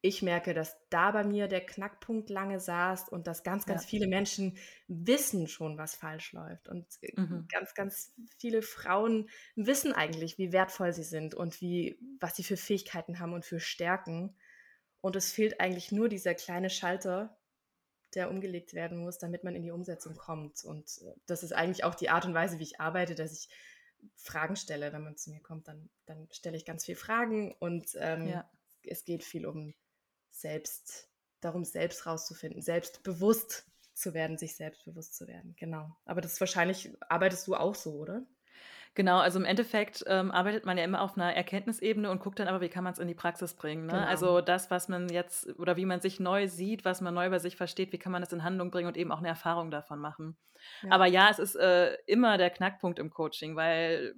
ich 0.00 0.22
merke, 0.22 0.54
dass 0.54 0.78
da 0.88 1.10
bei 1.10 1.22
mir 1.22 1.48
der 1.48 1.66
Knackpunkt 1.66 2.30
lange 2.30 2.60
saß 2.60 3.10
und 3.10 3.26
dass 3.26 3.42
ganz, 3.42 3.66
ganz 3.66 3.82
ja. 3.82 3.88
viele 3.88 4.06
Menschen 4.06 4.56
wissen 4.88 5.48
schon, 5.48 5.76
was 5.76 5.94
falsch 5.94 6.32
läuft. 6.32 6.68
Und 6.68 6.86
äh, 7.02 7.20
mhm. 7.20 7.46
ganz, 7.50 7.74
ganz 7.74 8.14
viele 8.38 8.62
Frauen 8.62 9.28
wissen 9.54 9.92
eigentlich, 9.92 10.38
wie 10.38 10.52
wertvoll 10.52 10.94
sie 10.94 11.04
sind 11.04 11.34
und 11.34 11.60
wie, 11.60 12.00
was 12.20 12.36
sie 12.36 12.44
für 12.44 12.56
Fähigkeiten 12.56 13.18
haben 13.18 13.34
und 13.34 13.44
für 13.44 13.60
Stärken. 13.60 14.34
Und 15.02 15.14
es 15.14 15.30
fehlt 15.30 15.60
eigentlich 15.60 15.92
nur 15.92 16.08
dieser 16.08 16.34
kleine 16.34 16.70
Schalter, 16.70 17.36
der 18.16 18.30
umgelegt 18.30 18.74
werden 18.74 18.98
muss, 18.98 19.18
damit 19.18 19.44
man 19.44 19.54
in 19.54 19.62
die 19.62 19.70
Umsetzung 19.70 20.16
kommt. 20.16 20.64
Und 20.64 21.02
äh, 21.02 21.14
das 21.26 21.42
ist 21.42 21.52
eigentlich 21.52 21.84
auch 21.84 21.94
die 21.94 22.10
Art 22.10 22.24
und 22.24 22.34
Weise, 22.34 22.58
wie 22.58 22.64
ich 22.64 22.80
arbeite, 22.80 23.14
dass 23.14 23.32
ich 23.32 23.48
Fragen 24.16 24.56
stelle. 24.56 24.92
Wenn 24.92 25.04
man 25.04 25.16
zu 25.16 25.30
mir 25.30 25.40
kommt, 25.40 25.68
dann, 25.68 25.88
dann 26.06 26.26
stelle 26.32 26.56
ich 26.56 26.64
ganz 26.64 26.84
viele 26.84 26.96
Fragen 26.96 27.54
und 27.60 27.90
ähm, 28.00 28.28
ja. 28.28 28.50
es 28.84 29.04
geht 29.04 29.22
viel 29.22 29.46
um 29.46 29.74
selbst, 30.30 31.08
darum 31.40 31.64
selbst 31.64 32.06
rauszufinden, 32.06 32.62
selbstbewusst 32.62 33.66
zu 33.94 34.14
werden, 34.14 34.36
sich 34.36 34.56
selbstbewusst 34.56 35.14
zu 35.14 35.26
werden. 35.26 35.54
Genau. 35.58 35.96
Aber 36.04 36.20
das 36.20 36.34
ist 36.34 36.40
wahrscheinlich, 36.40 36.90
arbeitest 37.08 37.46
du 37.46 37.54
auch 37.54 37.74
so, 37.74 37.94
oder? 37.94 38.26
Genau, 38.96 39.18
also 39.18 39.38
im 39.38 39.44
Endeffekt 39.44 40.04
ähm, 40.06 40.30
arbeitet 40.30 40.64
man 40.64 40.78
ja 40.78 40.84
immer 40.84 41.02
auf 41.02 41.18
einer 41.18 41.34
Erkenntnisebene 41.34 42.10
und 42.10 42.18
guckt 42.18 42.38
dann 42.38 42.48
aber, 42.48 42.62
wie 42.62 42.70
kann 42.70 42.82
man 42.82 42.94
es 42.94 42.98
in 42.98 43.06
die 43.06 43.14
Praxis 43.14 43.52
bringen. 43.52 43.84
Ne? 43.84 43.92
Genau. 43.92 44.06
Also 44.06 44.40
das, 44.40 44.70
was 44.70 44.88
man 44.88 45.10
jetzt 45.10 45.54
oder 45.58 45.76
wie 45.76 45.84
man 45.84 46.00
sich 46.00 46.18
neu 46.18 46.48
sieht, 46.48 46.86
was 46.86 47.02
man 47.02 47.12
neu 47.12 47.26
über 47.26 47.38
sich 47.38 47.56
versteht, 47.56 47.92
wie 47.92 47.98
kann 47.98 48.10
man 48.10 48.22
das 48.22 48.32
in 48.32 48.42
Handlung 48.42 48.70
bringen 48.70 48.88
und 48.88 48.96
eben 48.96 49.12
auch 49.12 49.18
eine 49.18 49.28
Erfahrung 49.28 49.70
davon 49.70 49.98
machen. 49.98 50.38
Ja. 50.82 50.92
Aber 50.92 51.04
ja, 51.04 51.28
es 51.30 51.38
ist 51.38 51.56
äh, 51.56 51.98
immer 52.06 52.38
der 52.38 52.48
Knackpunkt 52.48 52.98
im 52.98 53.10
Coaching, 53.10 53.54
weil 53.54 54.14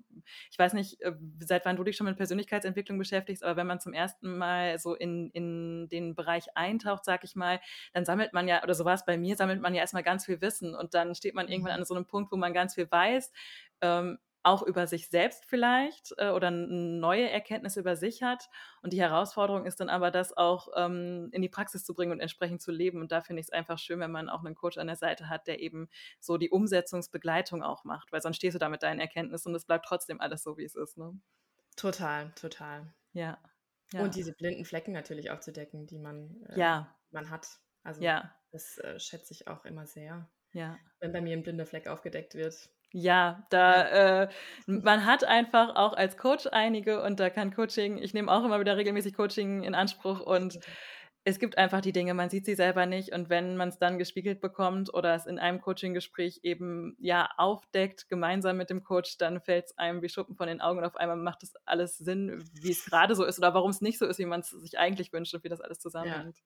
ich 0.49 0.59
weiß 0.61 0.75
nicht, 0.75 1.01
äh, 1.03 1.13
seit 1.41 1.65
wann 1.65 1.75
du 1.75 1.83
dich 1.83 1.97
schon 1.97 2.07
mit 2.07 2.17
Persönlichkeitsentwicklung 2.17 2.99
beschäftigst, 2.99 3.43
aber 3.43 3.57
wenn 3.57 3.67
man 3.67 3.81
zum 3.81 3.93
ersten 3.93 4.39
Mal 4.39 4.79
so 4.79 4.95
in, 4.95 5.31
in 5.33 5.89
den 5.89 6.15
Bereich 6.15 6.45
eintaucht, 6.55 7.05
sag 7.05 7.25
ich 7.25 7.35
mal, 7.35 7.59
dann 7.95 8.05
sammelt 8.05 8.33
man 8.33 8.47
ja, 8.47 8.63
oder 8.63 8.75
so 8.75 8.85
war 8.85 8.95
es 8.95 9.05
bei 9.05 9.19
mir, 9.19 9.35
sammelt 9.35 9.61
man 9.61 9.75
ja 9.75 9.81
erstmal 9.81 10.05
ganz 10.05 10.27
viel 10.27 10.41
Wissen 10.41 10.77
und 10.77 10.95
dann 10.95 11.17
steht 11.17 11.35
man 11.35 11.49
irgendwann 11.49 11.73
mhm. 11.73 11.81
an 11.81 11.85
so 11.85 11.95
einem 11.97 12.07
Punkt, 12.07 12.31
wo 12.31 12.37
man 12.37 12.55
ganz 12.55 12.77
viel 12.77 12.89
weiß. 12.89 13.33
Ähm, 13.81 14.19
auch 14.43 14.63
über 14.63 14.87
sich 14.87 15.09
selbst 15.09 15.45
vielleicht 15.45 16.15
äh, 16.17 16.31
oder 16.31 16.51
neue 16.51 17.29
Erkenntnisse 17.29 17.81
über 17.81 17.97
sich 17.97 18.23
hat. 18.23 18.49
Und 18.83 18.93
die 18.93 19.01
Herausforderung 19.01 19.67
ist 19.67 19.81
dann 19.81 19.89
aber, 19.89 20.11
das 20.11 20.37
auch 20.37 20.69
ähm, 20.77 21.29
in 21.33 21.43
die 21.43 21.49
Praxis 21.49 21.85
zu 21.85 21.95
bringen 21.95 22.13
und 22.13 22.21
entsprechend 22.21 22.63
zu 22.63 22.71
leben. 22.71 23.01
Und 23.01 23.13
da 23.13 23.21
finde 23.21 23.41
ich 23.41 23.47
es 23.47 23.53
einfach 23.53 23.79
schön, 23.79 24.01
wenn 24.01 24.11
man 24.11 24.29
auch 24.29 24.45
einen 24.45 24.55
Coach 24.55 24.79
an 24.79 24.87
der 24.87 24.97
Seite 24.97 25.29
hat, 25.29 25.47
der 25.47 25.61
eben 25.61 25.89
so 26.21 26.39
die 26.39 26.51
Umsetzungsbegleitung 26.51 27.63
auch 27.63 27.85
macht, 27.85 28.13
weil 28.13 28.23
sonst 28.23 28.37
stehst 28.37 28.55
du 28.55 28.59
da 28.59 28.69
mit 28.69 28.83
deinen 28.83 29.01
Erkenntnissen 29.01 29.51
und 29.51 29.57
es 29.57 29.65
bleibt 29.65 29.87
trotzdem 29.87 30.21
alles 30.21 30.43
so, 30.43 30.57
wie 30.57 30.65
es 30.65 30.75
ist. 30.75 30.97
Ne? 30.97 31.19
Total, 31.77 32.33
total. 32.35 32.93
Ja. 33.13 33.39
ja. 33.93 34.03
Und 34.03 34.15
diese 34.15 34.33
blinden 34.33 34.65
Flecken 34.65 34.93
natürlich 34.93 35.31
auch 35.31 35.41
zu 35.41 35.53
decken, 35.53 35.87
die 35.87 35.99
man, 35.99 36.43
äh, 36.51 36.59
ja. 36.59 36.97
man 37.11 37.31
hat. 37.31 37.49
Also 37.83 38.03
ja. 38.03 38.35
das 38.53 38.79
äh, 38.79 38.99
schätze 38.99 39.33
ich 39.33 39.49
auch 39.49 39.65
immer 39.65 39.87
sehr. 39.87 40.29
Ja. 40.53 40.79
Wenn 41.01 41.13
bei 41.13 41.21
mir 41.21 41.37
ein 41.37 41.43
blinder 41.43 41.67
Fleck 41.67 41.87
aufgedeckt 41.87 42.35
wird, 42.35 42.71
ja, 42.93 43.47
da 43.51 44.23
äh, 44.23 44.29
man 44.67 45.05
hat 45.05 45.25
einfach 45.25 45.77
auch 45.77 45.93
als 45.93 46.17
Coach 46.17 46.47
einige 46.51 47.03
und 47.03 47.21
da 47.21 47.31
kann 47.31 47.55
Coaching, 47.55 47.99
ich 47.99 48.15
nehme 48.15 48.31
auch 48.33 48.45
immer 48.45 48.61
wieder 48.61 48.77
regelmäßig 48.77 49.15
Coaching 49.15 49.63
in 49.63 49.75
Anspruch 49.75 50.21
und 50.21 50.59
es 51.25 51.39
gibt 51.39 51.59
einfach 51.59 51.83
die 51.83 51.93
Dinge, 51.93 52.15
man 52.15 52.31
sieht 52.31 52.47
sie 52.47 52.55
selber 52.55 52.87
nicht 52.87 53.13
und 53.13 53.29
wenn 53.29 53.57
man 53.59 53.69
es 53.69 53.79
dann 53.79 53.99
gespiegelt 53.99 54.41
bekommt 54.41 54.93
oder 54.95 55.15
es 55.15 55.27
in 55.27 55.39
einem 55.39 55.61
Coaching-Gespräch 55.61 56.41
eben 56.43 56.97
ja 56.99 57.29
aufdeckt, 57.37 58.09
gemeinsam 58.09 58.57
mit 58.57 58.71
dem 58.71 58.83
Coach, 58.83 59.19
dann 59.19 59.43
fällt 59.43 59.67
es 59.67 59.77
einem 59.77 60.01
wie 60.01 60.09
Schuppen 60.09 60.37
von 60.37 60.47
den 60.47 60.63
Augen 60.63 60.79
und 60.79 60.87
auf 60.87 60.97
einmal 60.97 61.19
macht 61.19 61.43
es 61.43 61.55
alles 61.67 61.99
Sinn, 61.99 62.43
wie 62.55 62.71
es 62.71 62.87
gerade 62.87 63.15
so 63.15 63.25
ist 63.25 63.39
oder 63.39 63.53
warum 63.53 63.71
es 63.71 63.83
nicht 63.83 63.99
so 63.99 64.07
ist, 64.07 64.19
wie 64.19 64.25
man 64.25 64.41
es 64.41 64.49
sich 64.49 64.79
eigentlich 64.79 65.13
wünscht 65.13 65.35
und 65.35 65.45
wie 65.45 65.51
das 65.51 65.61
alles 65.61 65.79
zusammenhängt. 65.81 66.39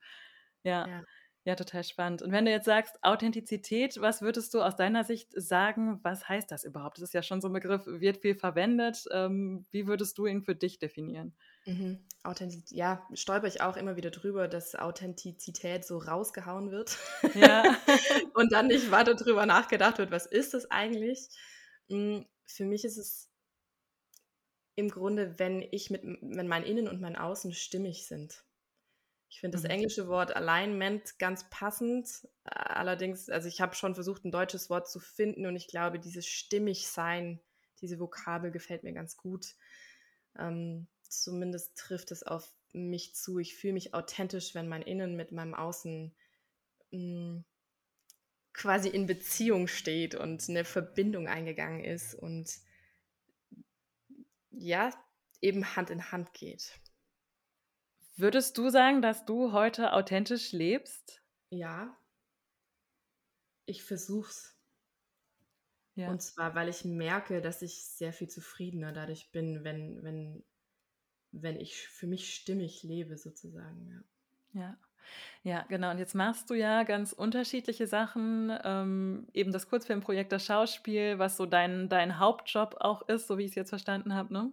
Ja. 0.64 0.87
ja. 0.87 0.88
ja. 0.88 1.02
Ja, 1.44 1.56
total 1.56 1.82
spannend. 1.82 2.22
Und 2.22 2.30
wenn 2.30 2.44
du 2.44 2.52
jetzt 2.52 2.66
sagst 2.66 3.02
Authentizität, 3.02 4.00
was 4.00 4.22
würdest 4.22 4.54
du 4.54 4.62
aus 4.62 4.76
deiner 4.76 5.02
Sicht 5.02 5.28
sagen, 5.34 5.99
was 6.04 6.28
heißt 6.28 6.52
das 6.52 6.62
überhaupt? 6.62 6.99
Das 6.99 7.04
ist 7.08 7.14
ja 7.14 7.22
schon 7.25 7.40
so 7.40 7.49
ein 7.49 7.52
Begriff, 7.52 7.82
wird 7.84 8.18
viel 8.18 8.37
verwendet. 8.37 9.04
Ähm, 9.11 9.66
wie 9.72 9.88
würdest 9.88 10.18
du 10.18 10.26
ihn 10.26 10.42
für 10.42 10.54
dich 10.54 10.78
definieren? 10.78 11.34
Mhm. 11.66 11.99
Authentiz 12.22 12.70
ja, 12.70 13.04
stolper 13.12 13.49
ich 13.49 13.61
auch 13.61 13.76
immer 13.76 13.96
wieder 13.96 14.12
drüber, 14.12 14.46
dass 14.46 14.76
Authentizität 14.76 15.84
so 15.84 15.99
rausgehauen 15.99 16.70
wird. 16.70 16.96
Ja. 17.34 17.64
und 18.34 18.52
dann 18.52 18.68
nicht 18.68 18.92
weiter 18.92 19.16
drüber 19.16 19.44
nachgedacht 19.44 19.99
wird, 19.99 20.12
was 20.12 20.26
ist 20.26 20.54
das 20.54 20.70
eigentlich? 20.70 21.28
Hm, 21.88 22.25
für 22.46 22.64
mich 22.64 22.84
ist 22.84 22.99
es 22.99 23.32
im 24.76 24.90
Grunde, 24.90 25.40
wenn 25.40 25.61
ich 25.61 25.90
mit, 25.90 26.02
wenn 26.04 26.46
mein 26.46 26.62
Innen 26.62 26.87
und 26.87 27.00
mein 27.00 27.16
Außen 27.16 27.52
stimmig 27.52 28.06
sind. 28.06 28.44
Ich 29.32 29.40
finde 29.40 29.56
das 29.56 29.64
mhm. 29.64 29.70
englische 29.70 30.08
Wort 30.08 30.36
Alignment 30.36 31.18
ganz 31.18 31.48
passend. 31.48 32.28
Allerdings, 32.44 33.30
also 33.30 33.48
ich 33.48 33.62
habe 33.62 33.74
schon 33.74 33.94
versucht, 33.94 34.26
ein 34.26 34.30
deutsches 34.30 34.68
Wort 34.68 34.90
zu 34.90 35.00
finden 35.00 35.46
und 35.46 35.56
ich 35.56 35.68
glaube, 35.68 35.98
dieses 35.98 36.26
Stimmigsein, 36.26 37.40
diese 37.80 37.98
Vokabel 37.98 38.50
gefällt 38.50 38.82
mir 38.82 38.92
ganz 38.92 39.16
gut. 39.16 39.54
Ähm, 40.38 40.86
zumindest 41.08 41.78
trifft 41.78 42.10
es 42.10 42.22
auf 42.22 42.52
mich 42.74 43.14
zu. 43.14 43.38
Ich 43.38 43.56
fühle 43.56 43.72
mich 43.72 43.94
authentisch, 43.94 44.54
wenn 44.54 44.68
mein 44.68 44.82
Innen 44.82 45.16
mit 45.16 45.32
meinem 45.32 45.54
Außen 45.54 46.14
mh, 46.90 46.98
hm, 46.98 47.44
quasi 48.52 48.90
in 48.90 49.06
Beziehung 49.06 49.66
steht 49.66 50.14
und 50.14 50.46
eine 50.46 50.66
Verbindung 50.66 51.26
eingegangen 51.26 51.82
ist 51.82 52.14
und 52.14 52.50
ja, 54.50 54.90
eben 55.40 55.74
Hand 55.74 55.88
in 55.88 56.12
Hand 56.12 56.34
geht. 56.34 56.81
Würdest 58.16 58.59
du 58.59 58.69
sagen, 58.69 59.02
dass 59.02 59.25
du 59.25 59.52
heute 59.52 59.92
authentisch 59.92 60.52
lebst? 60.52 61.23
Ja. 61.50 61.97
Ich 63.64 63.83
versuch's. 63.85 64.59
Ja. 65.95 66.11
Und 66.11 66.23
zwar, 66.23 66.54
weil 66.54 66.69
ich 66.69 66.85
merke, 66.85 67.40
dass 67.40 67.62
ich 67.62 67.85
sehr 67.85 68.12
viel 68.12 68.28
zufriedener 68.28 68.92
dadurch 68.92 69.31
bin, 69.31 69.64
wenn, 69.64 70.02
wenn, 70.02 70.42
wenn 71.33 71.61
ich 71.61 71.87
für 71.88 72.07
mich 72.07 72.35
stimmig 72.35 72.83
lebe, 72.83 73.16
sozusagen. 73.16 74.04
Ja. 74.54 74.61
ja. 74.61 74.78
Ja, 75.42 75.64
genau. 75.69 75.90
Und 75.90 75.99
jetzt 75.99 76.14
machst 76.14 76.49
du 76.50 76.54
ja 76.54 76.85
ganz 76.85 77.12
unterschiedliche 77.12 77.87
Sachen. 77.87 78.57
Ähm, 78.64 79.26
eben 79.33 79.52
das 79.52 79.69
Kurzfilmprojekt, 79.69 80.33
das 80.33 80.45
Schauspiel, 80.47 81.19
was 81.19 81.37
so 81.37 81.47
dein, 81.47 81.88
dein 81.88 82.19
Hauptjob 82.19 82.76
auch 82.78 83.09
ist, 83.09 83.26
so 83.26 83.38
wie 83.38 83.45
ich 83.45 83.50
es 83.50 83.57
jetzt 83.57 83.71
verstanden 83.71 84.14
habe. 84.14 84.33
Ne? 84.33 84.52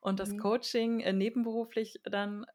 Und 0.00 0.20
das 0.20 0.30
mhm. 0.30 0.38
Coaching 0.38 1.00
äh, 1.00 1.12
nebenberuflich 1.12 2.00
dann 2.04 2.46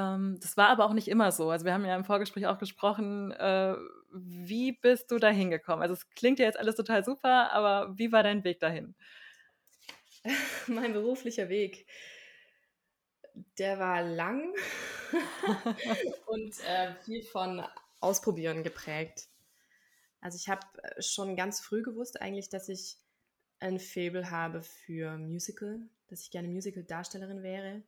ähm, 0.00 0.38
das 0.40 0.56
war 0.56 0.68
aber 0.68 0.86
auch 0.86 0.92
nicht 0.92 1.08
immer 1.08 1.32
so. 1.32 1.50
Also 1.50 1.64
wir 1.64 1.74
haben 1.74 1.84
ja 1.84 1.96
im 1.96 2.04
Vorgespräch 2.04 2.46
auch 2.46 2.58
gesprochen, 2.58 3.32
äh, 3.32 3.74
wie 4.12 4.72
bist 4.72 5.10
du 5.10 5.18
da 5.18 5.28
hingekommen? 5.28 5.82
Also 5.82 5.94
es 5.94 6.08
klingt 6.10 6.38
ja 6.38 6.46
jetzt 6.46 6.58
alles 6.58 6.76
total 6.76 7.04
super, 7.04 7.52
aber 7.52 7.96
wie 7.98 8.12
war 8.12 8.22
dein 8.22 8.44
Weg 8.44 8.60
dahin? 8.60 8.94
mein 10.66 10.92
beruflicher 10.92 11.48
Weg, 11.48 11.86
der 13.58 13.78
war 13.78 14.02
lang 14.02 14.54
und 16.26 16.54
äh, 16.66 16.94
viel 17.04 17.22
von 17.22 17.64
Ausprobieren 18.00 18.62
geprägt. 18.62 19.28
Also 20.22 20.36
ich 20.36 20.48
habe 20.48 20.66
äh, 20.82 21.02
schon 21.02 21.36
ganz 21.36 21.60
früh 21.60 21.82
gewusst 21.82 22.20
eigentlich, 22.20 22.48
dass 22.48 22.68
ich 22.68 22.96
ein 23.58 23.78
Faible 23.78 24.30
habe 24.30 24.62
für 24.62 25.18
Musical, 25.18 25.80
dass 26.08 26.22
ich 26.22 26.30
gerne 26.30 26.48
Musical-Darstellerin 26.48 27.42
wäre 27.42 27.82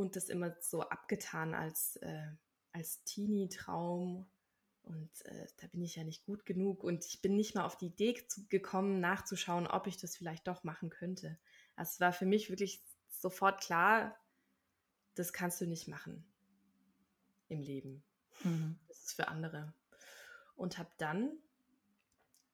und 0.00 0.16
das 0.16 0.28
immer 0.28 0.54
so 0.60 0.82
abgetan 0.82 1.54
als, 1.54 1.96
äh, 1.96 2.28
als 2.72 3.02
Teenie-Traum. 3.04 4.28
Und 4.82 5.26
äh, 5.26 5.46
da 5.58 5.66
bin 5.68 5.82
ich 5.82 5.96
ja 5.96 6.04
nicht 6.04 6.24
gut 6.24 6.46
genug. 6.46 6.82
Und 6.82 7.04
ich 7.04 7.20
bin 7.22 7.36
nicht 7.36 7.54
mal 7.54 7.64
auf 7.64 7.76
die 7.76 7.86
Idee 7.86 8.20
gekommen, 8.48 9.00
nachzuschauen, 9.00 9.66
ob 9.66 9.86
ich 9.86 9.98
das 9.98 10.16
vielleicht 10.16 10.48
doch 10.48 10.64
machen 10.64 10.90
könnte. 10.90 11.38
Also 11.76 11.90
es 11.90 12.00
war 12.00 12.12
für 12.12 12.26
mich 12.26 12.48
wirklich 12.50 12.82
sofort 13.08 13.60
klar, 13.60 14.16
das 15.14 15.32
kannst 15.32 15.60
du 15.60 15.66
nicht 15.66 15.88
machen 15.88 16.24
im 17.48 17.60
Leben. 17.60 18.02
Mhm. 18.42 18.78
Das 18.88 18.98
ist 18.98 19.12
für 19.12 19.28
andere. 19.28 19.74
Und 20.56 20.78
habe 20.78 20.90
dann 20.98 21.32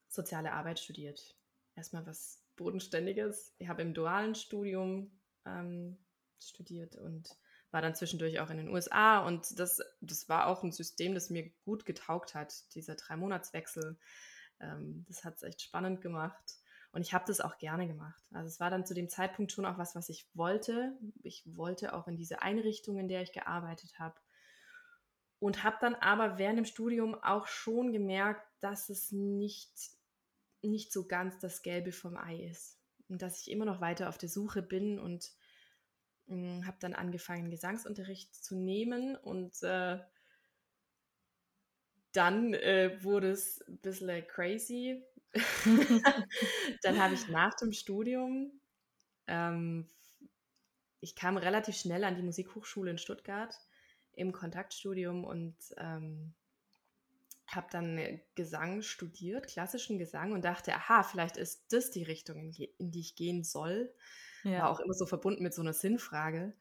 soziale 0.08 0.52
Arbeit 0.52 0.80
studiert. 0.80 1.36
Erstmal 1.74 2.06
was 2.06 2.42
Bodenständiges. 2.56 3.54
Ich 3.58 3.68
habe 3.68 3.82
im 3.82 3.94
dualen 3.94 4.34
Studium 4.34 5.10
ähm, 5.44 5.98
studiert 6.40 6.96
und 6.96 7.36
war 7.70 7.82
dann 7.82 7.94
zwischendurch 7.94 8.40
auch 8.40 8.50
in 8.50 8.58
den 8.58 8.68
USA 8.68 9.26
und 9.26 9.58
das, 9.58 9.82
das 10.00 10.28
war 10.28 10.46
auch 10.46 10.62
ein 10.62 10.72
System, 10.72 11.14
das 11.14 11.30
mir 11.30 11.50
gut 11.64 11.84
getaugt 11.84 12.34
hat, 12.34 12.74
dieser 12.74 12.94
Drei-Monats-Wechsel. 12.94 13.98
Ähm, 14.60 15.04
das 15.08 15.24
hat 15.24 15.36
es 15.36 15.42
echt 15.42 15.62
spannend 15.62 16.00
gemacht 16.00 16.56
und 16.92 17.02
ich 17.02 17.12
habe 17.12 17.24
das 17.26 17.40
auch 17.40 17.58
gerne 17.58 17.86
gemacht. 17.86 18.22
Also 18.32 18.48
es 18.48 18.60
war 18.60 18.70
dann 18.70 18.86
zu 18.86 18.94
dem 18.94 19.08
Zeitpunkt 19.08 19.52
schon 19.52 19.66
auch 19.66 19.78
was, 19.78 19.94
was 19.94 20.08
ich 20.08 20.28
wollte. 20.34 20.96
Ich 21.22 21.42
wollte 21.56 21.94
auch 21.94 22.08
in 22.08 22.16
diese 22.16 22.42
Einrichtung, 22.42 22.98
in 22.98 23.08
der 23.08 23.22
ich 23.22 23.32
gearbeitet 23.32 23.98
habe 23.98 24.14
und 25.38 25.64
habe 25.64 25.76
dann 25.80 25.94
aber 25.96 26.38
während 26.38 26.58
dem 26.58 26.64
Studium 26.64 27.14
auch 27.14 27.46
schon 27.46 27.92
gemerkt, 27.92 28.46
dass 28.60 28.88
es 28.88 29.12
nicht 29.12 29.96
nicht 30.62 30.92
so 30.92 31.06
ganz 31.06 31.38
das 31.38 31.62
Gelbe 31.62 31.92
vom 31.92 32.16
Ei 32.16 32.44
ist. 32.44 32.78
Und 33.08 33.22
dass 33.22 33.40
ich 33.40 33.50
immer 33.50 33.64
noch 33.64 33.80
weiter 33.80 34.08
auf 34.08 34.18
der 34.18 34.28
Suche 34.28 34.62
bin 34.62 34.98
und 34.98 35.30
habe 36.28 36.76
dann 36.80 36.94
angefangen, 36.94 37.50
Gesangsunterricht 37.50 38.34
zu 38.34 38.56
nehmen 38.56 39.16
und 39.16 39.62
äh, 39.62 39.98
dann 42.12 42.54
äh, 42.54 42.98
wurde 43.02 43.30
es 43.30 43.60
ein 43.68 43.78
bisschen 43.78 44.26
crazy. 44.26 45.04
dann 46.82 46.98
habe 46.98 47.14
ich 47.14 47.28
nach 47.28 47.54
dem 47.54 47.72
Studium, 47.72 48.60
ähm, 49.26 49.88
ich 51.00 51.14
kam 51.14 51.36
relativ 51.36 51.76
schnell 51.76 52.04
an 52.04 52.16
die 52.16 52.22
Musikhochschule 52.22 52.90
in 52.90 52.98
Stuttgart 52.98 53.54
im 54.12 54.32
Kontaktstudium 54.32 55.24
und 55.24 55.56
ähm, 55.76 56.34
habe 57.46 57.68
dann 57.70 58.20
Gesang 58.34 58.82
studiert, 58.82 59.46
klassischen 59.46 59.98
Gesang 59.98 60.32
und 60.32 60.44
dachte, 60.44 60.74
aha, 60.74 61.02
vielleicht 61.02 61.36
ist 61.36 61.72
das 61.72 61.90
die 61.90 62.02
Richtung, 62.02 62.38
in, 62.40 62.52
in 62.78 62.90
die 62.90 63.00
ich 63.00 63.14
gehen 63.14 63.44
soll. 63.44 63.92
Ja. 64.46 64.62
War 64.62 64.70
auch 64.70 64.80
immer 64.80 64.94
so 64.94 65.06
verbunden 65.06 65.42
mit 65.42 65.54
so 65.54 65.62
einer 65.62 65.72
Sinnfrage. 65.72 66.54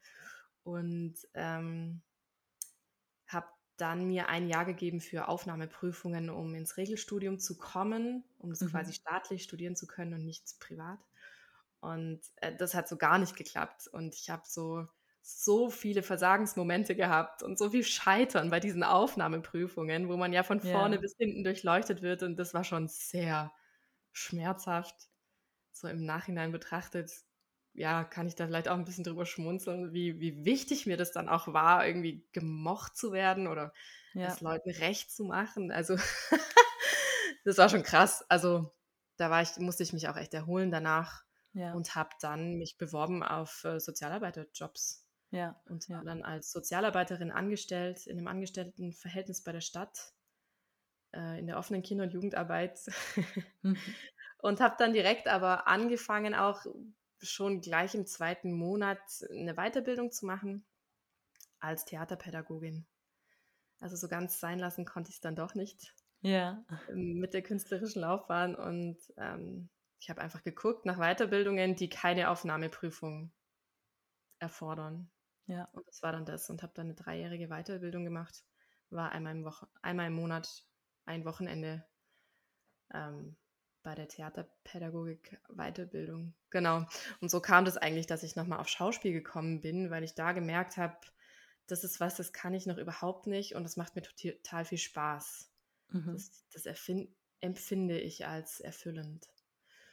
Und 0.64 1.16
ähm, 1.34 2.02
habe 3.28 3.48
dann 3.78 4.08
mir 4.08 4.30
ein 4.30 4.48
Jahr 4.48 4.66
gegeben 4.66 5.02
für 5.02 5.28
Aufnahmeprüfungen, 5.28 6.30
um 6.30 6.56
ins 6.56 6.78
Regelstudium 6.78 7.40
zu 7.40 7.58
kommen, 7.58 8.24
um 8.40 8.50
das 8.50 8.62
mhm. 8.62 8.70
quasi 8.70 8.94
staatlich 8.94 9.44
studieren 9.44 9.76
zu 9.76 9.86
können 9.86 10.14
und 10.14 10.26
nicht 10.26 10.60
privat. 10.60 11.00
Und 11.82 12.22
äh, 12.38 12.56
das 12.56 12.74
hat 12.74 12.88
so 12.88 12.98
gar 12.98 13.20
nicht 13.20 13.36
geklappt. 13.36 13.88
Und 13.88 14.16
ich 14.16 14.30
habe 14.30 14.44
so 14.46 14.88
so 15.28 15.72
viele 15.72 16.04
Versagensmomente 16.04 16.96
gehabt 16.96 17.42
und 17.42 17.58
so 17.58 17.72
viel 17.72 17.84
Scheitern 17.84 18.52
bei 18.52 18.60
diesen 18.60 18.84
Aufnahmeprüfungen, 18.84 20.08
wo 20.08 20.18
man 20.18 20.34
ja 20.34 20.44
von 20.44 20.62
vorne 20.62 20.96
ja. 20.96 21.02
bis 21.02 21.16
hinten 21.18 21.44
durchleuchtet 21.44 22.04
wird. 22.04 22.22
Und 22.22 22.38
das 22.38 22.54
war 22.54 22.64
schon 22.64 22.88
sehr 22.88 23.52
schmerzhaft. 24.12 25.10
So 25.72 25.88
im 25.88 26.06
Nachhinein 26.06 26.52
betrachtet, 26.52 27.12
ja, 27.76 28.04
kann 28.06 28.28
ich 28.28 28.36
da 28.36 28.48
vielleicht 28.48 28.70
auch 28.70 28.78
ein 28.78 28.86
bisschen 28.86 29.04
drüber 29.04 29.26
schmunzeln, 29.26 29.94
wie, 29.94 30.20
wie 30.20 30.46
wichtig 30.46 30.86
mir 30.86 30.98
das 30.98 31.12
dann 31.12 31.30
auch 31.30 31.54
war, 31.54 31.86
irgendwie 31.86 32.26
gemocht 32.32 32.96
zu 32.96 33.12
werden 33.12 33.48
oder 33.48 33.74
ja. 34.14 34.28
es 34.28 34.42
Leuten 34.42 34.72
recht 34.72 35.12
zu 35.12 35.26
machen. 35.26 35.72
Also, 35.72 35.98
das 37.44 37.58
war 37.58 37.70
schon 37.70 37.84
krass. 37.84 38.24
Also, 38.30 38.74
da 39.18 39.30
war 39.30 39.42
ich, 39.42 39.58
musste 39.58 39.84
ich 39.84 39.94
mich 39.94 40.08
auch 40.08 40.16
echt 40.16 40.34
erholen 40.34 40.72
danach 40.72 41.24
ja. 41.54 41.74
und 41.74 41.96
habe 41.96 42.12
dann 42.22 42.56
mich 42.56 42.78
beworben 42.78 43.24
auf 43.24 43.66
äh, 43.66 43.80
Sozialarbeiterjobs 43.80 45.06
ja, 45.32 45.60
und 45.66 45.90
war 45.90 45.98
ja. 45.98 46.04
dann 46.04 46.24
als 46.24 46.52
Sozialarbeiterin 46.52 47.32
angestellt, 47.32 48.08
in 48.08 48.18
einem 48.18 48.28
Angestelltenverhältnis 48.28 49.44
bei 49.44 49.52
der 49.52 49.62
Stadt, 49.62 50.14
äh, 51.14 51.40
in 51.40 51.48
der 51.48 51.58
offenen 51.58 51.84
Kinder- 51.84 52.06
und 52.06 52.14
Jugendarbeit. 52.14 52.80
mhm. 53.62 53.78
Und 54.40 54.60
habe 54.60 54.76
dann 54.78 54.94
direkt 54.94 55.28
aber 55.28 55.68
angefangen, 55.68 56.36
auch 56.36 56.68
schon 57.22 57.62
gleich 57.62 57.96
im 57.96 58.06
zweiten 58.06 58.54
Monat 58.54 59.00
eine 59.30 59.56
Weiterbildung 59.56 60.12
zu 60.12 60.26
machen 60.26 60.66
als 61.60 61.86
Theaterpädagogin. 61.86 62.86
Also 63.80 63.96
so 63.96 64.08
ganz 64.08 64.40
sein 64.40 64.60
lassen 64.60 64.86
konnte 64.86 65.10
ich 65.10 65.16
es 65.16 65.22
dann 65.22 65.36
doch 65.36 65.56
nicht. 65.56 65.94
Ja. 66.22 66.64
Ähm, 66.90 67.20
mit 67.20 67.34
der 67.34 67.42
künstlerischen 67.42 68.02
Laufbahn. 68.02 68.56
Und 68.56 68.98
ähm, 69.18 69.70
ich 70.00 70.10
habe 70.10 70.22
einfach 70.22 70.44
geguckt 70.44 70.86
nach 70.86 70.98
Weiterbildungen, 70.98 71.76
die 71.76 71.90
keine 71.90 72.30
Aufnahmeprüfung 72.30 73.32
erfordern. 74.40 75.10
Ja. 75.48 75.70
Und 75.74 75.88
das 75.88 76.02
war 76.02 76.12
dann 76.12 76.26
das 76.26 76.50
und 76.50 76.64
habe 76.64 76.74
dann 76.76 76.88
eine 76.88 76.96
dreijährige 76.96 77.48
Weiterbildung 77.50 78.04
gemacht. 78.04 78.44
War 78.90 79.12
einmal 79.12 79.36
im, 79.36 79.44
Woche, 79.44 79.68
einmal 79.82 80.08
im 80.08 80.14
Monat 80.14 80.66
ein 81.06 81.26
Wochenende 81.26 81.86
ähm, 82.94 83.36
bei 83.86 83.96
der 83.96 84.08
Theaterpädagogik 84.08 85.40
Weiterbildung. 85.48 86.34
Genau. 86.50 86.86
Und 87.22 87.30
so 87.30 87.40
kam 87.40 87.66
das 87.66 87.78
eigentlich, 87.78 88.08
dass 88.08 88.24
ich 88.24 88.36
nochmal 88.36 88.60
auf 88.60 88.68
Schauspiel 88.68 89.14
gekommen 89.14 89.62
bin, 89.62 89.92
weil 89.92 90.04
ich 90.04 90.16
da 90.16 90.34
gemerkt 90.34 90.76
habe, 90.78 90.98
das 91.68 91.84
ist 91.84 92.00
was, 92.00 92.16
das 92.16 92.34
kann 92.34 92.56
ich 92.56 92.66
noch 92.66 92.78
überhaupt 92.78 93.28
nicht 93.28 93.56
und 93.56 93.64
das 93.64 93.78
macht 93.78 93.96
mir 93.96 94.02
total 94.02 94.66
viel 94.66 94.80
Spaß. 94.80 95.52
Mhm. 95.90 96.14
Das, 96.14 96.44
das 96.52 96.90
empfinde 97.42 98.00
ich 98.00 98.26
als 98.26 98.60
erfüllend. 98.60 99.30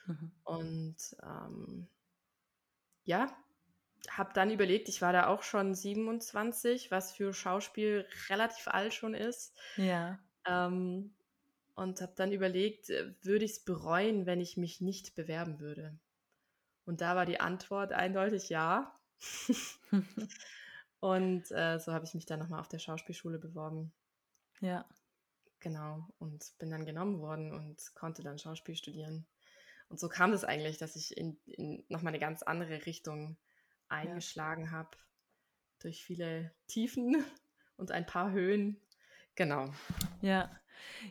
Mhm. 0.07 0.33
Und 0.45 0.97
ähm, 1.23 1.87
ja, 3.05 3.37
habe 4.11 4.33
dann 4.33 4.51
überlegt, 4.51 4.89
ich 4.89 5.03
war 5.03 5.13
da 5.13 5.27
auch 5.27 5.43
schon 5.43 5.75
27, 5.75 6.91
was 6.91 7.13
für 7.13 7.35
Schauspiel 7.35 8.07
relativ 8.31 8.69
alt 8.69 8.95
schon 8.95 9.13
ist. 9.15 9.55
Ja. 9.77 10.19
Ähm, 10.47 11.15
und 11.75 12.01
habe 12.01 12.13
dann 12.17 12.33
überlegt, 12.33 12.91
äh, 12.91 13.15
würde 13.23 13.45
ich 13.45 13.53
es 13.53 13.65
bereuen, 13.65 14.27
wenn 14.27 14.41
ich 14.41 14.57
mich 14.57 14.81
nicht 14.81 15.15
bewerben 15.15 15.61
würde? 15.61 15.99
Und 16.85 17.01
da 17.01 17.17
war 17.17 17.27
die 17.27 17.41
Antwort 17.41 17.93
eindeutig 17.93 18.49
ja. 18.49 18.99
und 21.01 21.51
äh, 21.53 21.79
so 21.79 21.93
habe 21.93 22.05
ich 22.05 22.15
mich 22.15 22.27
dann 22.27 22.41
nochmal 22.41 22.61
auf 22.61 22.69
der 22.69 22.79
Schauspielschule 22.81 23.39
beworben. 23.39 23.93
Ja. 24.61 24.85
Genau. 25.61 26.09
Und 26.19 26.59
bin 26.59 26.71
dann 26.71 26.85
genommen 26.85 27.21
worden 27.21 27.53
und 27.53 27.95
konnte 27.95 28.23
dann 28.23 28.39
Schauspiel 28.39 28.75
studieren. 28.75 29.27
Und 29.89 30.01
so 30.01 30.09
kam 30.09 30.33
es 30.33 30.41
das 30.41 30.49
eigentlich, 30.49 30.79
dass 30.79 30.97
ich 30.97 31.17
in, 31.17 31.39
in 31.47 31.85
nochmal 31.89 32.13
eine 32.13 32.19
ganz 32.19 32.43
andere 32.43 32.87
Richtung 32.87 33.37
eingeschlagen 33.89 34.67
ja. 34.67 34.71
habe. 34.73 34.97
Durch 35.81 36.05
viele 36.05 36.53
Tiefen 36.67 37.25
und 37.77 37.93
ein 37.93 38.07
paar 38.07 38.33
Höhen. 38.33 38.81
Genau. 39.35 39.73
Ja. 40.21 40.51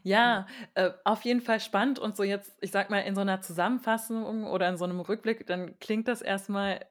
Ja, 0.04 0.48
äh, 0.76 0.92
auf 1.04 1.22
jeden 1.24 1.42
Fall 1.42 1.60
spannend 1.60 2.00
und 2.00 2.16
so 2.16 2.24
jetzt, 2.24 2.58
ich 2.62 2.72
sag 2.72 2.90
mal, 2.90 3.00
in 3.00 3.16
so 3.16 3.22
einer 3.22 3.42
Zusammenfassung 3.42 4.46
oder 4.48 4.70
in 4.70 4.78
so 4.78 4.86
einem 4.86 5.00
Rückblick, 5.00 5.46
dann 5.48 5.78
klingt 5.80 6.08
das 6.08 6.22
erstmal, 6.22 6.86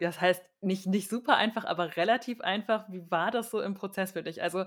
das 0.00 0.20
heißt 0.20 0.42
nicht, 0.60 0.86
nicht 0.86 1.08
super 1.10 1.36
einfach, 1.36 1.64
aber 1.64 1.96
relativ 1.96 2.40
einfach. 2.40 2.88
Wie 2.90 3.10
war 3.10 3.30
das 3.30 3.50
so 3.50 3.60
im 3.60 3.74
Prozess 3.74 4.12
für 4.12 4.22
dich? 4.22 4.42
Also 4.42 4.64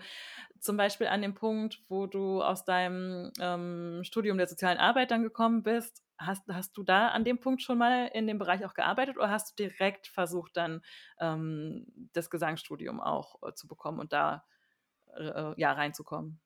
zum 0.60 0.78
Beispiel 0.78 1.08
an 1.08 1.22
dem 1.22 1.36
Punkt, 1.36 1.82
wo 1.90 2.08
du 2.08 2.42
aus 2.44 2.66
deinem 2.66 3.32
ähm, 3.40 4.02
Studium 4.04 4.38
der 4.38 4.48
sozialen 4.48 4.78
Arbeit 4.78 5.12
dann 5.12 5.24
gekommen 5.24 5.64
bist, 5.64 6.04
hast, 6.18 6.44
hast 6.50 6.78
du 6.78 6.84
da 6.84 7.10
an 7.10 7.24
dem 7.26 7.40
Punkt 7.40 7.62
schon 7.64 7.78
mal 7.78 8.08
in 8.14 8.28
dem 8.28 8.40
Bereich 8.40 8.66
auch 8.66 8.74
gearbeitet 8.74 9.18
oder 9.18 9.30
hast 9.30 9.52
du 9.60 9.64
direkt 9.64 10.08
versucht, 10.08 10.58
dann 10.58 10.82
ähm, 11.20 11.88
das 12.14 12.30
Gesangsstudium 12.30 13.02
auch 13.02 13.36
äh, 13.48 13.54
zu 13.54 13.68
bekommen 13.68 14.00
und 14.00 14.14
da 14.14 14.46
äh, 15.18 15.54
ja 15.60 15.74
reinzukommen? 15.74 16.42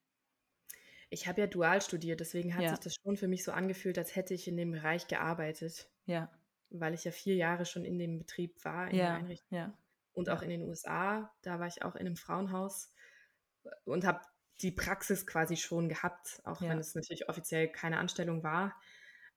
Ich 1.14 1.28
habe 1.28 1.40
ja 1.40 1.46
dual 1.46 1.80
studiert, 1.80 2.18
deswegen 2.18 2.54
hat 2.54 2.62
ja. 2.62 2.70
sich 2.70 2.80
das 2.80 2.96
schon 2.96 3.16
für 3.16 3.28
mich 3.28 3.44
so 3.44 3.52
angefühlt, 3.52 3.96
als 3.98 4.16
hätte 4.16 4.34
ich 4.34 4.48
in 4.48 4.56
dem 4.56 4.72
Bereich 4.72 5.06
gearbeitet. 5.06 5.88
Ja. 6.06 6.28
Weil 6.70 6.92
ich 6.92 7.04
ja 7.04 7.12
vier 7.12 7.36
Jahre 7.36 7.66
schon 7.66 7.84
in 7.84 8.00
dem 8.00 8.18
Betrieb 8.18 8.64
war, 8.64 8.88
in 8.88 8.96
ja. 8.96 9.04
der 9.04 9.14
Einrichtung. 9.14 9.56
Ja. 9.56 9.78
Und 10.12 10.28
auch 10.28 10.42
in 10.42 10.50
den 10.50 10.62
USA, 10.62 11.32
da 11.42 11.60
war 11.60 11.68
ich 11.68 11.84
auch 11.84 11.94
in 11.94 12.06
einem 12.06 12.16
Frauenhaus 12.16 12.92
und 13.84 14.04
habe 14.04 14.20
die 14.60 14.72
Praxis 14.72 15.24
quasi 15.24 15.56
schon 15.56 15.88
gehabt, 15.88 16.40
auch 16.44 16.60
wenn 16.60 16.78
es 16.78 16.94
natürlich 16.96 17.28
offiziell 17.28 17.68
keine 17.68 17.98
Anstellung 17.98 18.42
war. 18.42 18.74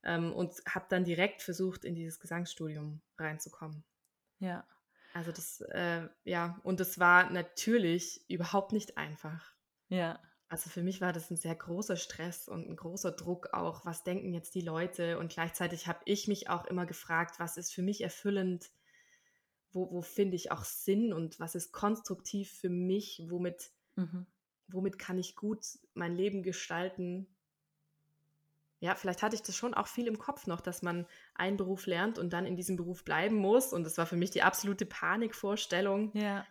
Ähm, 0.03 0.33
und 0.33 0.55
habe 0.67 0.85
dann 0.89 1.03
direkt 1.03 1.43
versucht, 1.43 1.85
in 1.85 1.93
dieses 1.93 2.19
Gesangsstudium 2.19 3.01
reinzukommen. 3.19 3.83
Ja. 4.39 4.67
Also 5.13 5.31
das, 5.31 5.61
äh, 5.71 6.07
ja, 6.23 6.59
und 6.63 6.79
das 6.79 6.97
war 6.97 7.29
natürlich 7.31 8.23
überhaupt 8.29 8.73
nicht 8.73 8.97
einfach. 8.97 9.53
Ja. 9.89 10.19
Also 10.49 10.69
für 10.69 10.81
mich 10.81 11.01
war 11.01 11.11
das 11.11 11.29
ein 11.29 11.35
sehr 11.35 11.55
großer 11.55 11.97
Stress 11.97 12.47
und 12.47 12.69
ein 12.69 12.75
großer 12.77 13.11
Druck 13.11 13.53
auch. 13.53 13.85
Was 13.85 14.03
denken 14.03 14.33
jetzt 14.33 14.55
die 14.55 14.61
Leute? 14.61 15.19
Und 15.19 15.31
gleichzeitig 15.31 15.87
habe 15.87 15.99
ich 16.05 16.27
mich 16.27 16.49
auch 16.49 16.65
immer 16.65 16.85
gefragt, 16.85 17.39
was 17.39 17.57
ist 17.57 17.73
für 17.73 17.81
mich 17.81 18.01
erfüllend? 18.01 18.69
Wo, 19.73 19.91
wo 19.91 20.01
finde 20.01 20.37
ich 20.37 20.51
auch 20.51 20.63
Sinn 20.63 21.11
und 21.11 21.39
was 21.41 21.55
ist 21.55 21.73
konstruktiv 21.73 22.49
für 22.49 22.69
mich? 22.69 23.23
Womit, 23.27 23.71
mhm. 23.95 24.25
womit 24.69 24.97
kann 24.97 25.17
ich 25.17 25.35
gut 25.35 25.65
mein 25.93 26.15
Leben 26.15 26.43
gestalten? 26.43 27.27
Ja, 28.79 28.95
vielleicht 28.95 29.23
hatte 29.23 29.35
ich 29.35 29.41
das 29.41 29.57
schon 29.57 29.73
auch 29.73 29.87
viel 29.87 30.07
im 30.07 30.17
Kopf 30.17 30.47
noch, 30.47 30.61
dass 30.61 30.81
man 30.81 31.07
einen 31.35 31.57
Beruf 31.57 31.87
lernt 31.87 32.17
und 32.19 32.31
dann 32.31 32.45
in 32.45 32.55
diesem 32.55 32.77
Beruf 32.77 33.03
bleiben 33.03 33.35
muss. 33.35 33.73
Und 33.73 33.83
das 33.83 33.97
war 33.97 34.05
für 34.05 34.15
mich 34.15 34.29
die 34.29 34.43
absolute 34.43 34.85
Panikvorstellung. 34.85 36.11
Ja. 36.15 36.45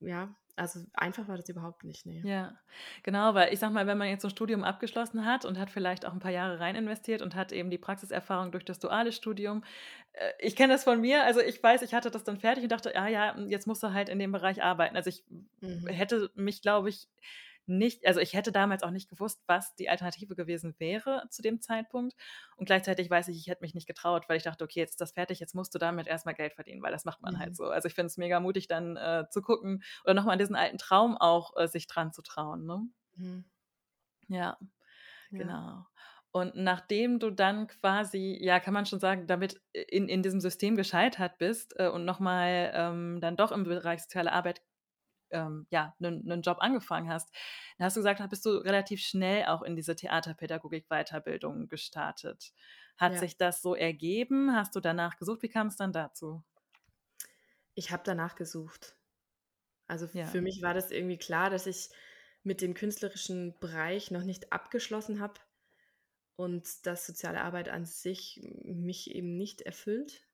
Ja, 0.00 0.36
also 0.58 0.80
einfach 0.94 1.28
war 1.28 1.36
das 1.36 1.48
überhaupt 1.48 1.84
nicht, 1.84 2.04
nee. 2.06 2.20
Ja, 2.24 2.58
genau, 3.02 3.34
weil 3.34 3.52
ich 3.52 3.58
sag 3.58 3.72
mal, 3.72 3.86
wenn 3.86 3.98
man 3.98 4.08
jetzt 4.08 4.22
so 4.22 4.28
ein 4.28 4.32
Studium 4.32 4.64
abgeschlossen 4.64 5.24
hat 5.24 5.44
und 5.44 5.58
hat 5.58 5.70
vielleicht 5.70 6.04
auch 6.04 6.12
ein 6.12 6.18
paar 6.18 6.32
Jahre 6.32 6.60
rein 6.60 6.74
investiert 6.74 7.22
und 7.22 7.34
hat 7.34 7.52
eben 7.52 7.70
die 7.70 7.78
Praxiserfahrung 7.78 8.52
durch 8.52 8.64
das 8.64 8.78
duale 8.78 9.12
Studium. 9.12 9.64
Äh, 10.12 10.32
ich 10.40 10.56
kenne 10.56 10.72
das 10.72 10.84
von 10.84 11.00
mir, 11.00 11.24
also 11.24 11.40
ich 11.40 11.62
weiß, 11.62 11.82
ich 11.82 11.94
hatte 11.94 12.10
das 12.10 12.24
dann 12.24 12.38
fertig 12.38 12.64
und 12.64 12.72
dachte, 12.72 12.92
ja, 12.94 13.08
ja, 13.08 13.38
jetzt 13.46 13.66
musst 13.66 13.82
du 13.82 13.92
halt 13.92 14.08
in 14.08 14.18
dem 14.18 14.32
Bereich 14.32 14.62
arbeiten. 14.62 14.96
Also 14.96 15.10
ich 15.10 15.24
mhm. 15.60 15.86
hätte 15.86 16.30
mich, 16.34 16.62
glaube 16.62 16.88
ich, 16.88 17.08
nicht, 17.68 18.06
also 18.06 18.20
ich 18.20 18.34
hätte 18.34 18.52
damals 18.52 18.82
auch 18.82 18.90
nicht 18.90 19.08
gewusst, 19.08 19.42
was 19.46 19.74
die 19.76 19.88
Alternative 19.88 20.34
gewesen 20.34 20.74
wäre 20.78 21.24
zu 21.30 21.42
dem 21.42 21.60
Zeitpunkt. 21.60 22.14
Und 22.56 22.66
gleichzeitig 22.66 23.10
weiß 23.10 23.28
ich, 23.28 23.38
ich 23.38 23.46
hätte 23.48 23.62
mich 23.62 23.74
nicht 23.74 23.86
getraut, 23.86 24.28
weil 24.28 24.36
ich 24.36 24.42
dachte, 24.42 24.64
okay, 24.64 24.80
jetzt 24.80 24.92
ist 24.92 25.00
das 25.00 25.12
fertig, 25.12 25.40
jetzt 25.40 25.54
musst 25.54 25.74
du 25.74 25.78
damit 25.78 26.06
erstmal 26.06 26.34
Geld 26.34 26.54
verdienen, 26.54 26.82
weil 26.82 26.92
das 26.92 27.04
macht 27.04 27.20
man 27.22 27.38
halt 27.38 27.38
mhm. 27.38 27.42
halt 27.48 27.56
so. 27.56 27.64
Also 27.64 27.88
ich 27.88 27.94
finde 27.94 28.06
es 28.06 28.16
mega 28.16 28.40
mutig, 28.40 28.68
dann 28.68 28.96
äh, 28.96 29.26
zu 29.30 29.42
gucken 29.42 29.82
oder 30.04 30.14
nochmal 30.14 30.34
an 30.34 30.38
diesen 30.38 30.56
alten 30.56 30.78
Traum 30.78 31.16
auch 31.16 31.56
äh, 31.56 31.68
sich 31.68 31.86
dran 31.86 32.12
zu 32.12 32.22
trauen. 32.22 32.66
Ne? 32.66 32.88
Mhm. 33.16 33.44
Ja, 34.28 34.58
ja, 35.30 35.38
genau. 35.38 35.86
Und 36.30 36.54
nachdem 36.54 37.18
du 37.18 37.30
dann 37.30 37.66
quasi, 37.68 38.38
ja, 38.40 38.60
kann 38.60 38.74
man 38.74 38.86
schon 38.86 39.00
sagen, 39.00 39.26
damit 39.26 39.60
in, 39.72 40.08
in 40.08 40.22
diesem 40.22 40.40
System 40.40 40.76
gescheitert 40.76 41.38
bist 41.38 41.74
äh, 41.78 41.88
und 41.88 42.04
nochmal 42.04 42.70
ähm, 42.74 43.18
dann 43.20 43.36
doch 43.36 43.50
im 43.50 43.64
Bereich 43.64 44.02
soziale 44.02 44.32
Arbeit 44.32 44.60
ähm, 45.30 45.66
ja, 45.70 45.94
einen 46.00 46.42
Job 46.42 46.58
angefangen 46.60 47.10
hast, 47.10 47.30
dann 47.76 47.86
hast 47.86 47.96
du 47.96 48.00
gesagt, 48.00 48.22
bist 48.30 48.44
du 48.44 48.50
relativ 48.50 49.00
schnell 49.00 49.46
auch 49.46 49.62
in 49.62 49.76
diese 49.76 49.96
Theaterpädagogik-Weiterbildung 49.96 51.68
gestartet. 51.68 52.52
Hat 52.96 53.12
ja. 53.14 53.18
sich 53.18 53.36
das 53.36 53.62
so 53.62 53.74
ergeben? 53.74 54.54
Hast 54.54 54.74
du 54.74 54.80
danach 54.80 55.16
gesucht? 55.16 55.42
Wie 55.42 55.48
kam 55.48 55.68
es 55.68 55.76
dann 55.76 55.92
dazu? 55.92 56.42
Ich 57.74 57.92
habe 57.92 58.02
danach 58.04 58.34
gesucht. 58.34 58.96
Also 59.86 60.06
ja. 60.12 60.26
für 60.26 60.40
mich 60.40 60.62
war 60.62 60.74
das 60.74 60.90
irgendwie 60.90 61.16
klar, 61.16 61.48
dass 61.48 61.66
ich 61.66 61.88
mit 62.42 62.60
dem 62.60 62.74
künstlerischen 62.74 63.58
Bereich 63.58 64.10
noch 64.10 64.24
nicht 64.24 64.52
abgeschlossen 64.52 65.20
habe 65.20 65.40
und 66.36 66.86
dass 66.86 67.06
soziale 67.06 67.40
Arbeit 67.40 67.68
an 67.68 67.84
sich 67.84 68.40
mich 68.62 69.10
eben 69.10 69.36
nicht 69.36 69.62
erfüllt. 69.62 70.28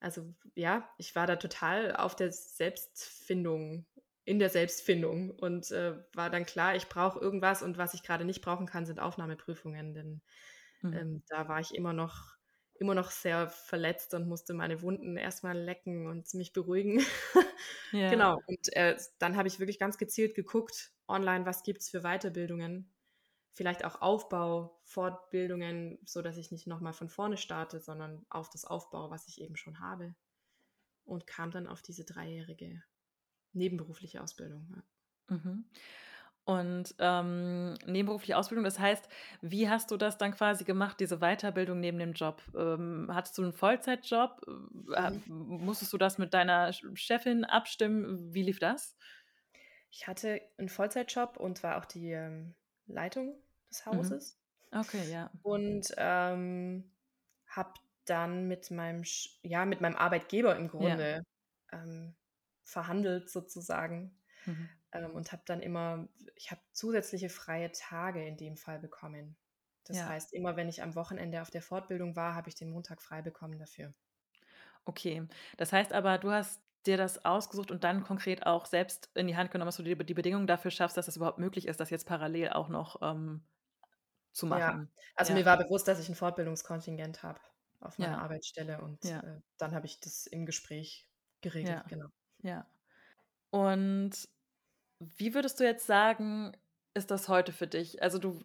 Also 0.00 0.34
ja, 0.54 0.88
ich 0.98 1.14
war 1.14 1.26
da 1.26 1.36
total 1.36 1.96
auf 1.96 2.14
der 2.14 2.32
Selbstfindung, 2.32 3.86
in 4.26 4.40
der 4.40 4.50
Selbstfindung 4.50 5.30
und 5.30 5.70
äh, 5.70 5.94
war 6.12 6.30
dann 6.30 6.44
klar, 6.44 6.74
ich 6.74 6.88
brauche 6.88 7.20
irgendwas 7.20 7.62
und 7.62 7.78
was 7.78 7.94
ich 7.94 8.02
gerade 8.02 8.24
nicht 8.24 8.42
brauchen 8.42 8.66
kann, 8.66 8.84
sind 8.84 8.98
Aufnahmeprüfungen, 8.98 9.94
denn 9.94 10.20
mhm. 10.82 10.92
ähm, 10.92 11.22
da 11.28 11.48
war 11.48 11.60
ich 11.60 11.74
immer 11.74 11.92
noch 11.92 12.36
immer 12.78 12.94
noch 12.94 13.10
sehr 13.10 13.48
verletzt 13.48 14.12
und 14.12 14.28
musste 14.28 14.52
meine 14.52 14.82
Wunden 14.82 15.16
erstmal 15.16 15.56
lecken 15.56 16.08
und 16.08 16.34
mich 16.34 16.52
beruhigen. 16.52 17.00
ja. 17.92 18.10
Genau. 18.10 18.42
Und 18.46 18.70
äh, 18.74 18.98
dann 19.18 19.36
habe 19.36 19.48
ich 19.48 19.58
wirklich 19.60 19.78
ganz 19.78 19.96
gezielt 19.96 20.34
geguckt, 20.34 20.92
online, 21.08 21.46
was 21.46 21.62
gibt 21.62 21.80
es 21.80 21.88
für 21.88 22.02
Weiterbildungen. 22.02 22.92
Vielleicht 23.52 23.86
auch 23.86 24.02
Aufbau, 24.02 24.78
Fortbildungen, 24.84 25.98
sodass 26.04 26.36
ich 26.36 26.50
nicht 26.50 26.66
nochmal 26.66 26.92
von 26.92 27.08
vorne 27.08 27.38
starte, 27.38 27.80
sondern 27.80 28.26
auf 28.28 28.50
das 28.50 28.66
Aufbau, 28.66 29.10
was 29.10 29.26
ich 29.28 29.40
eben 29.40 29.56
schon 29.56 29.80
habe. 29.80 30.14
Und 31.04 31.26
kam 31.26 31.50
dann 31.50 31.66
auf 31.66 31.80
diese 31.80 32.04
dreijährige 32.04 32.82
nebenberufliche 33.56 34.22
Ausbildung. 34.22 34.66
Ja. 34.74 35.36
Mhm 35.36 35.64
und 36.46 36.94
ähm, 37.00 37.74
nebenberufliche 37.86 38.36
Ausbildung. 38.36 38.64
Das 38.64 38.78
heißt, 38.78 39.08
wie 39.42 39.68
hast 39.68 39.90
du 39.90 39.96
das 39.96 40.16
dann 40.16 40.32
quasi 40.32 40.62
gemacht, 40.62 41.00
diese 41.00 41.18
Weiterbildung 41.18 41.80
neben 41.80 41.98
dem 41.98 42.12
Job? 42.12 42.40
Ähm, 42.56 43.10
hattest 43.12 43.36
du 43.36 43.42
einen 43.42 43.52
Vollzeitjob? 43.52 44.40
Äh. 44.94 45.10
Musstest 45.26 45.92
du 45.92 45.98
das 45.98 46.18
mit 46.18 46.34
deiner 46.34 46.72
Chefin 46.94 47.44
abstimmen? 47.44 48.32
Wie 48.32 48.44
lief 48.44 48.60
das? 48.60 48.96
Ich 49.90 50.06
hatte 50.06 50.40
einen 50.56 50.68
Vollzeitjob 50.68 51.36
und 51.36 51.64
war 51.64 51.78
auch 51.78 51.84
die 51.84 52.12
ähm, 52.12 52.54
Leitung 52.86 53.34
des 53.68 53.84
mhm. 53.84 53.90
Hauses. 53.90 54.38
Mhm. 54.70 54.78
Okay, 54.78 55.10
ja. 55.10 55.30
Und 55.42 55.92
ähm, 55.96 56.92
habe 57.48 57.74
dann 58.04 58.46
mit 58.46 58.70
meinem, 58.70 59.02
ja, 59.42 59.64
mit 59.64 59.80
meinem 59.80 59.96
Arbeitgeber 59.96 60.54
im 60.54 60.68
Grunde 60.68 61.24
ja. 61.72 61.78
Verhandelt 62.66 63.30
sozusagen. 63.30 64.18
Mhm 64.44 64.68
ähm, 64.96 65.14
und 65.14 65.32
habe 65.32 65.42
dann 65.46 65.60
immer, 65.60 66.08
ich 66.34 66.50
habe 66.50 66.60
zusätzliche 66.72 67.28
freie 67.28 67.70
Tage 67.72 68.26
in 68.26 68.36
dem 68.36 68.56
Fall 68.56 68.78
bekommen. 68.78 69.36
Das 69.84 69.98
ja. 69.98 70.08
heißt, 70.08 70.32
immer 70.32 70.56
wenn 70.56 70.68
ich 70.68 70.82
am 70.82 70.94
Wochenende 70.94 71.42
auf 71.42 71.50
der 71.50 71.62
Fortbildung 71.62 72.16
war, 72.16 72.34
habe 72.34 72.48
ich 72.48 72.54
den 72.56 72.70
Montag 72.70 73.02
frei 73.02 73.22
bekommen 73.22 73.58
dafür. 73.58 73.94
Okay, 74.84 75.26
das 75.56 75.72
heißt 75.72 75.92
aber, 75.92 76.18
du 76.18 76.30
hast 76.30 76.62
dir 76.86 76.96
das 76.96 77.24
ausgesucht 77.24 77.70
und 77.70 77.82
dann 77.82 78.04
konkret 78.04 78.46
auch 78.46 78.66
selbst 78.66 79.10
in 79.14 79.26
die 79.26 79.36
Hand 79.36 79.50
genommen, 79.50 79.66
dass 79.66 79.76
du 79.76 79.82
die, 79.82 79.96
die 79.96 80.14
Bedingungen 80.14 80.46
dafür 80.46 80.70
schaffst, 80.70 80.96
dass 80.96 81.08
es 81.08 81.16
überhaupt 81.16 81.38
möglich 81.38 81.66
ist, 81.66 81.80
das 81.80 81.90
jetzt 81.90 82.06
parallel 82.06 82.50
auch 82.50 82.68
noch 82.68 83.02
ähm, 83.02 83.44
zu 84.32 84.46
machen. 84.46 84.90
Ja, 84.92 85.02
also 85.16 85.32
ja. 85.32 85.38
mir 85.38 85.46
war 85.46 85.58
bewusst, 85.58 85.88
dass 85.88 85.98
ich 85.98 86.08
ein 86.08 86.14
Fortbildungskontingent 86.14 87.22
habe 87.24 87.40
auf 87.80 87.98
meiner. 87.98 88.22
Arbeitsstelle 88.22 88.80
und 88.80 89.04
äh, 89.04 89.20
dann 89.58 89.74
habe 89.74 89.86
ich 89.86 89.98
das 90.00 90.26
im 90.26 90.46
Gespräch 90.46 91.08
geregelt, 91.40 91.82
genau. 91.88 92.08
Ja. 92.46 92.66
Und 93.50 94.28
wie 95.00 95.34
würdest 95.34 95.60
du 95.60 95.64
jetzt 95.64 95.86
sagen, 95.86 96.56
ist 96.94 97.10
das 97.10 97.28
heute 97.28 97.52
für 97.52 97.66
dich? 97.66 98.02
Also 98.02 98.18
du, 98.18 98.40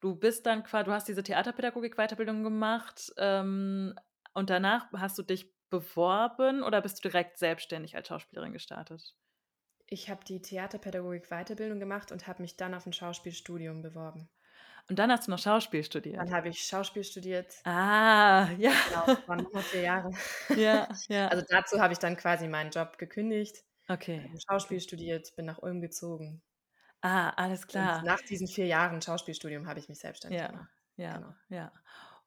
du 0.00 0.14
bist 0.14 0.46
dann 0.46 0.62
quasi, 0.62 0.84
du 0.84 0.92
hast 0.92 1.08
diese 1.08 1.22
Theaterpädagogik-Weiterbildung 1.22 2.42
gemacht 2.42 3.12
ähm, 3.18 3.94
und 4.32 4.50
danach 4.50 4.90
hast 4.92 5.18
du 5.18 5.22
dich 5.22 5.52
beworben 5.68 6.62
oder 6.62 6.80
bist 6.80 6.98
du 6.98 7.08
direkt 7.08 7.38
selbstständig 7.38 7.96
als 7.96 8.08
Schauspielerin 8.08 8.52
gestartet? 8.52 9.16
Ich 9.86 10.08
habe 10.08 10.24
die 10.24 10.40
Theaterpädagogik-Weiterbildung 10.40 11.80
gemacht 11.80 12.12
und 12.12 12.26
habe 12.26 12.42
mich 12.42 12.56
dann 12.56 12.74
auf 12.74 12.86
ein 12.86 12.92
Schauspielstudium 12.92 13.82
beworben. 13.82 14.30
Und 14.88 14.98
dann 14.98 15.10
hast 15.10 15.26
du 15.26 15.30
noch 15.30 15.38
Schauspiel 15.38 15.82
studiert. 15.82 16.18
Dann 16.18 16.32
habe 16.32 16.50
ich 16.50 16.58
Schauspiel 16.58 17.04
studiert. 17.04 17.54
Ah, 17.64 18.50
ja. 18.58 18.72
Genau, 18.88 19.18
waren 19.26 19.46
noch 19.52 19.62
vier 19.62 19.80
Jahre. 19.80 20.10
Ja, 20.56 20.88
ja. 21.08 21.28
Also 21.28 21.44
dazu 21.48 21.80
habe 21.80 21.94
ich 21.94 21.98
dann 21.98 22.16
quasi 22.16 22.48
meinen 22.48 22.70
Job 22.70 22.98
gekündigt 22.98 23.64
Okay. 23.88 24.30
Schauspiel 24.48 24.80
studiert, 24.80 25.34
bin 25.36 25.46
nach 25.46 25.58
Ulm 25.58 25.80
gezogen. 25.80 26.42
Ah, 27.02 27.30
alles 27.30 27.66
klar. 27.66 27.98
Und 27.98 28.06
nach 28.06 28.20
diesen 28.22 28.48
vier 28.48 28.66
Jahren 28.66 29.02
Schauspielstudium 29.02 29.66
habe 29.66 29.78
ich 29.78 29.88
mich 29.88 29.98
selbstständig 29.98 30.40
ja, 30.40 30.48
gemacht. 30.48 30.70
Ja, 30.96 31.16
genau. 31.18 31.34
ja. 31.50 31.72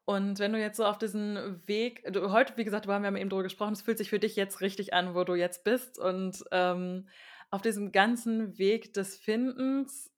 Und 0.06 0.40
wenn 0.40 0.54
du 0.54 0.60
jetzt 0.60 0.78
so 0.78 0.86
auf 0.86 1.00
diesen 1.00 1.62
Weg, 1.68 2.04
du, 2.14 2.32
heute, 2.32 2.56
wie 2.58 2.64
gesagt, 2.64 2.88
wir 2.88 2.94
haben 2.94 3.04
ja 3.04 3.14
eben 3.16 3.30
darüber 3.30 3.44
gesprochen, 3.44 3.74
es 3.74 3.82
fühlt 3.82 3.98
sich 3.98 4.10
für 4.10 4.20
dich 4.20 4.36
jetzt 4.36 4.62
richtig 4.62 4.94
an, 4.94 5.16
wo 5.16 5.24
du 5.24 5.36
jetzt 5.36 5.64
bist. 5.64 5.98
Und 5.98 6.44
ähm, 6.52 7.10
auf 7.50 7.62
diesem 7.62 7.92
ganzen 7.92 8.58
Weg 8.58 8.94
des 8.94 9.18
Findens, 9.18 10.12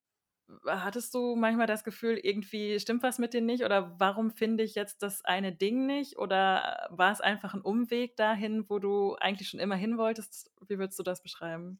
hattest 0.65 1.13
du 1.13 1.35
manchmal 1.35 1.67
das 1.67 1.83
Gefühl, 1.83 2.17
irgendwie 2.17 2.79
stimmt 2.79 3.03
was 3.03 3.19
mit 3.19 3.33
dir 3.33 3.41
nicht? 3.41 3.63
Oder 3.63 3.99
warum 3.99 4.31
finde 4.31 4.63
ich 4.63 4.75
jetzt 4.75 5.03
das 5.03 5.23
eine 5.23 5.53
Ding 5.53 5.85
nicht? 5.85 6.17
Oder 6.17 6.87
war 6.89 7.11
es 7.11 7.21
einfach 7.21 7.53
ein 7.53 7.61
Umweg 7.61 8.15
dahin, 8.15 8.69
wo 8.69 8.79
du 8.79 9.15
eigentlich 9.15 9.49
schon 9.49 9.59
immer 9.59 9.75
hin 9.75 9.97
wolltest? 9.97 10.51
Wie 10.67 10.79
würdest 10.79 10.97
du 10.99 11.03
das 11.03 11.21
beschreiben? 11.21 11.79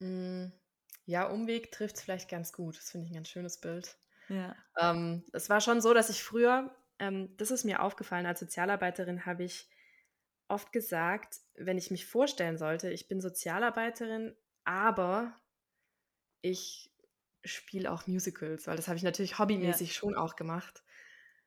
Hm, 0.00 0.52
ja, 1.06 1.26
Umweg 1.26 1.72
trifft 1.72 1.96
es 1.96 2.02
vielleicht 2.02 2.30
ganz 2.30 2.52
gut. 2.52 2.76
Das 2.76 2.90
finde 2.90 3.06
ich 3.06 3.12
ein 3.12 3.16
ganz 3.16 3.28
schönes 3.28 3.60
Bild. 3.60 3.96
Ja. 4.28 4.54
Ähm, 4.78 5.24
es 5.32 5.50
war 5.50 5.60
schon 5.60 5.80
so, 5.80 5.92
dass 5.92 6.08
ich 6.08 6.22
früher, 6.22 6.74
ähm, 6.98 7.36
das 7.36 7.50
ist 7.50 7.64
mir 7.64 7.82
aufgefallen, 7.82 8.26
als 8.26 8.40
Sozialarbeiterin 8.40 9.26
habe 9.26 9.44
ich 9.44 9.68
oft 10.48 10.72
gesagt, 10.72 11.36
wenn 11.54 11.78
ich 11.78 11.90
mich 11.90 12.06
vorstellen 12.06 12.58
sollte, 12.58 12.90
ich 12.90 13.08
bin 13.08 13.20
Sozialarbeiterin, 13.20 14.34
aber 14.64 15.36
ich 16.42 16.90
spiele 17.44 17.90
auch 17.90 18.06
Musicals, 18.06 18.66
weil 18.66 18.76
das 18.76 18.88
habe 18.88 18.96
ich 18.96 19.02
natürlich 19.02 19.38
hobbymäßig 19.38 19.88
ja. 19.88 19.94
schon 19.94 20.14
auch 20.14 20.36
gemacht. 20.36 20.82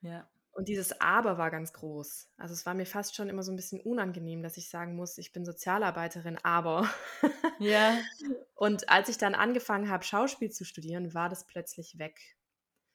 Ja. 0.02 0.30
Und 0.52 0.68
dieses 0.68 1.00
Aber 1.02 1.40
war 1.40 1.50
ganz 1.50 1.74
groß. 1.74 2.30
Also 2.38 2.54
es 2.54 2.66
war 2.66 2.76
mir 2.76 2.86
fast 2.86 3.16
schon 3.16 3.28
immer 3.28 3.42
so 3.42 3.52
ein 3.52 3.56
bisschen 3.56 3.82
unangenehm, 3.82 4.44
dass 4.44 4.58
ich 4.58 4.70
sagen 4.70 4.96
muss, 4.96 5.18
ich 5.18 5.34
bin 5.34 5.46
Sozialarbeiterin, 5.46 6.38
aber. 6.44 6.88
Ja. 7.60 7.98
Und 8.56 8.88
als 8.90 9.10
ich 9.10 9.18
dann 9.18 9.34
angefangen 9.34 9.90
habe, 9.90 10.04
Schauspiel 10.04 10.52
zu 10.52 10.64
studieren, 10.64 11.14
war 11.14 11.28
das 11.28 11.46
plötzlich 11.48 11.98
weg. 11.98 12.20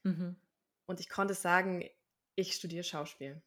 Mhm. 0.05 0.37
Und 0.87 1.01
ich 1.01 1.09
konnte 1.09 1.35
sagen, 1.35 1.85
ich 2.37 2.55
studiere 2.55 2.85
Schauspiel. 2.85 3.43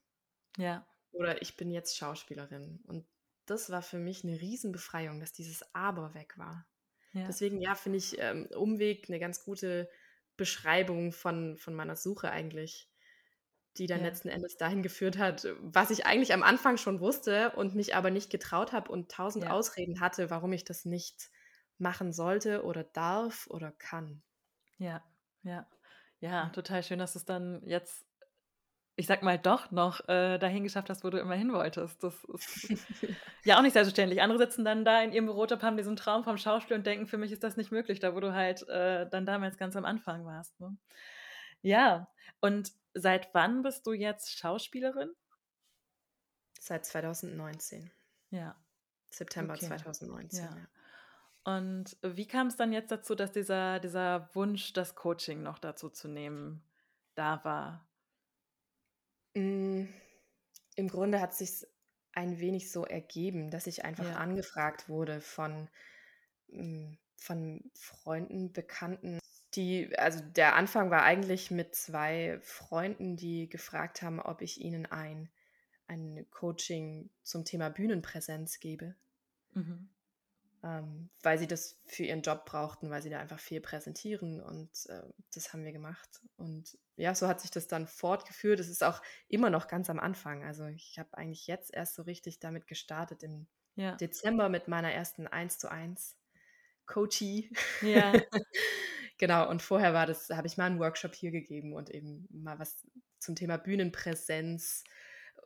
Ja. 0.58 0.86
Oder 1.12 1.42
ich 1.42 1.56
bin 1.56 1.72
jetzt 1.72 1.98
Schauspielerin. 1.98 2.82
Und 2.88 3.08
das 3.46 3.70
war 3.70 3.82
für 3.82 3.98
mich 3.98 4.24
eine 4.24 4.40
Riesenbefreiung, 4.40 5.22
dass 5.22 5.32
dieses 5.32 5.64
Aber 5.74 6.14
weg 6.14 6.38
war. 6.38 6.68
Ja. 7.14 7.26
Deswegen, 7.28 7.62
ja, 7.62 7.76
finde 7.76 7.98
ich 7.98 8.18
ähm, 8.20 8.48
Umweg 8.56 9.10
eine 9.10 9.20
ganz 9.20 9.44
gute 9.44 9.90
Beschreibung 10.38 11.12
von, 11.12 11.58
von 11.58 11.74
meiner 11.74 11.96
Suche 11.96 12.32
eigentlich, 12.32 12.90
die 13.78 13.88
dann 13.88 14.00
ja. 14.00 14.08
letzten 14.08 14.30
Endes 14.30 14.58
dahin 14.58 14.82
geführt 14.82 15.18
hat, 15.18 15.48
was 15.60 15.92
ich 15.92 16.06
eigentlich 16.06 16.34
am 16.34 16.44
Anfang 16.44 16.78
schon 16.78 17.00
wusste 17.00 17.52
und 17.52 17.76
mich 17.76 17.96
aber 17.96 18.12
nicht 18.12 18.30
getraut 18.30 18.72
habe 18.72 18.92
und 18.92 19.12
tausend 19.12 19.46
ja. 19.46 19.52
Ausreden 19.52 20.00
hatte, 20.00 20.30
warum 20.30 20.54
ich 20.54 20.64
das 20.64 20.86
nicht 20.86 21.30
machen 21.78 22.14
sollte 22.14 22.64
oder 22.64 22.84
darf 22.84 23.48
oder 23.48 23.72
kann. 23.72 24.22
Ja, 24.78 25.04
ja. 25.44 25.68
Ja, 26.20 26.50
total 26.50 26.84
schön, 26.84 27.00
dass 27.00 27.16
es 27.16 27.26
dann 27.26 27.62
jetzt 27.66 28.06
ich 29.02 29.08
sag 29.08 29.24
mal, 29.24 29.40
doch 29.40 29.72
noch 29.72 30.08
äh, 30.10 30.38
dahin 30.38 30.64
geschafft 30.64 30.92
hast, 30.92 31.04
wo 31.04 31.10
du 31.10 31.18
immer 31.18 31.34
hin 31.34 31.52
wolltest. 31.54 32.04
Das 32.04 32.14
ist 32.26 32.70
ja 33.44 33.58
auch 33.58 33.64
nicht 33.64 33.74
selbstverständlich. 33.74 34.22
Andere 34.22 34.38
sitzen 34.38 34.64
dann 34.64 34.86
da 34.86 35.02
in 35.02 35.12
ihrem 35.12 35.26
Bürojob, 35.26 35.64
haben 35.64 35.76
diesen 35.76 35.96
Traum 35.96 36.24
vom 36.24 36.38
Schauspiel 36.38 36.78
und 36.78 36.86
denken, 36.86 37.08
für 37.08 37.18
mich 37.18 37.32
ist 37.32 37.44
das 37.44 37.58
nicht 37.58 37.72
möglich, 37.72 38.00
da 38.00 38.14
wo 38.14 38.20
du 38.20 38.36
halt 38.36 38.62
äh, 38.70 39.10
dann 39.10 39.26
damals 39.26 39.58
ganz 39.58 39.76
am 39.76 39.86
Anfang 39.86 40.24
warst. 40.28 40.60
Ne? 40.60 40.78
Ja, 41.64 42.12
und 42.42 42.74
seit 42.94 43.34
wann 43.34 43.64
bist 43.64 43.88
du 43.88 43.94
jetzt 43.94 44.38
Schauspielerin? 44.38 45.10
Seit 46.60 46.86
2019. 46.86 47.90
Ja. 48.30 48.56
September 49.10 49.56
okay. 49.56 49.66
2019. 49.66 50.44
Ja. 50.44 50.56
ja. 50.56 51.56
Und 51.56 51.98
wie 52.04 52.28
kam 52.28 52.46
es 52.46 52.56
dann 52.56 52.72
jetzt 52.72 52.92
dazu, 52.92 53.16
dass 53.16 53.32
dieser, 53.32 53.80
dieser 53.80 54.30
Wunsch, 54.36 54.74
das 54.74 54.94
Coaching 54.94 55.42
noch 55.42 55.58
dazu 55.58 55.90
zu 55.90 56.08
nehmen, 56.08 56.62
da 57.16 57.44
war? 57.44 57.84
Hm, 59.36 59.88
im 60.76 60.88
Grunde 60.90 61.22
hat 61.22 61.34
sich 61.36 61.66
ein 62.14 62.40
wenig 62.40 62.72
so 62.72 62.86
ergeben, 62.86 63.52
dass 63.52 63.68
ich 63.68 63.86
einfach 63.86 64.06
Ja. 64.06 64.16
angefragt 64.16 64.90
wurde 64.90 65.22
von 65.22 65.70
hm, 66.50 66.98
von 67.18 67.72
Freunden, 67.76 68.52
Bekannten, 68.54 69.20
Die, 69.54 69.98
also 69.98 70.22
der 70.22 70.56
Anfang 70.56 70.92
war 70.92 71.04
eigentlich 71.04 71.52
mit 71.52 71.76
zwei 71.76 72.40
Freunden, 72.42 73.16
die 73.18 73.48
gefragt 73.50 74.02
haben, 74.02 74.20
ob 74.20 74.42
ich 74.42 74.60
ihnen 74.62 74.86
ein, 74.86 75.30
ein 75.88 76.26
Coaching 76.32 77.10
zum 77.24 77.46
Thema 77.46 77.70
Bühnenpräsenz 77.70 78.60
gebe. 78.60 78.96
Mhm. 79.56 79.90
Ähm, 80.64 81.10
weil 81.24 81.40
sie 81.40 81.48
das 81.48 81.80
für 81.88 82.04
ihren 82.04 82.22
Job 82.22 82.46
brauchten, 82.46 82.92
weil 82.92 83.02
sie 83.02 83.10
da 83.10 83.20
einfach 83.20 83.40
viel 83.40 83.62
präsentieren 83.62 84.40
und 84.42 84.70
äh, 84.90 85.02
das 85.34 85.54
haben 85.54 85.64
wir 85.66 85.72
gemacht. 85.72 86.22
Und 86.38 86.78
ja, 86.98 87.16
so 87.16 87.28
hat 87.28 87.42
sich 87.42 87.50
das 87.50 87.68
dann 87.68 87.88
fortgeführt. 87.88 88.60
Es 88.60 88.70
ist 88.70 88.84
auch 88.84 89.02
immer 89.28 89.50
noch 89.50 89.68
ganz 89.68 89.90
am 89.90 90.00
Anfang. 90.00 90.44
Also 90.44 90.68
ich 90.68 91.00
habe 91.00 91.18
eigentlich 91.18 91.48
jetzt 91.48 91.74
erst 91.74 91.96
so 91.96 92.04
richtig 92.04 92.40
damit 92.40 92.68
gestartet 92.68 93.24
im 93.24 93.48
ja. 93.76 93.96
Dezember 93.96 94.50
mit 94.50 94.68
meiner 94.68 94.92
ersten 94.92 95.26
1 95.26 95.58
zu 95.58 95.72
1 95.72 96.16
Coachie. 96.86 97.52
Ja. 97.82 98.14
genau, 99.18 99.50
und 99.50 99.64
vorher 99.64 99.94
war 99.94 100.06
das, 100.06 100.30
habe 100.30 100.46
ich 100.46 100.58
mal 100.58 100.66
einen 100.66 100.80
Workshop 100.80 101.16
hier 101.16 101.32
gegeben 101.32 101.74
und 101.74 101.90
eben 101.90 102.28
mal 102.30 102.60
was 102.60 102.86
zum 103.18 103.36
Thema 103.36 103.58
Bühnenpräsenz, 103.58 104.84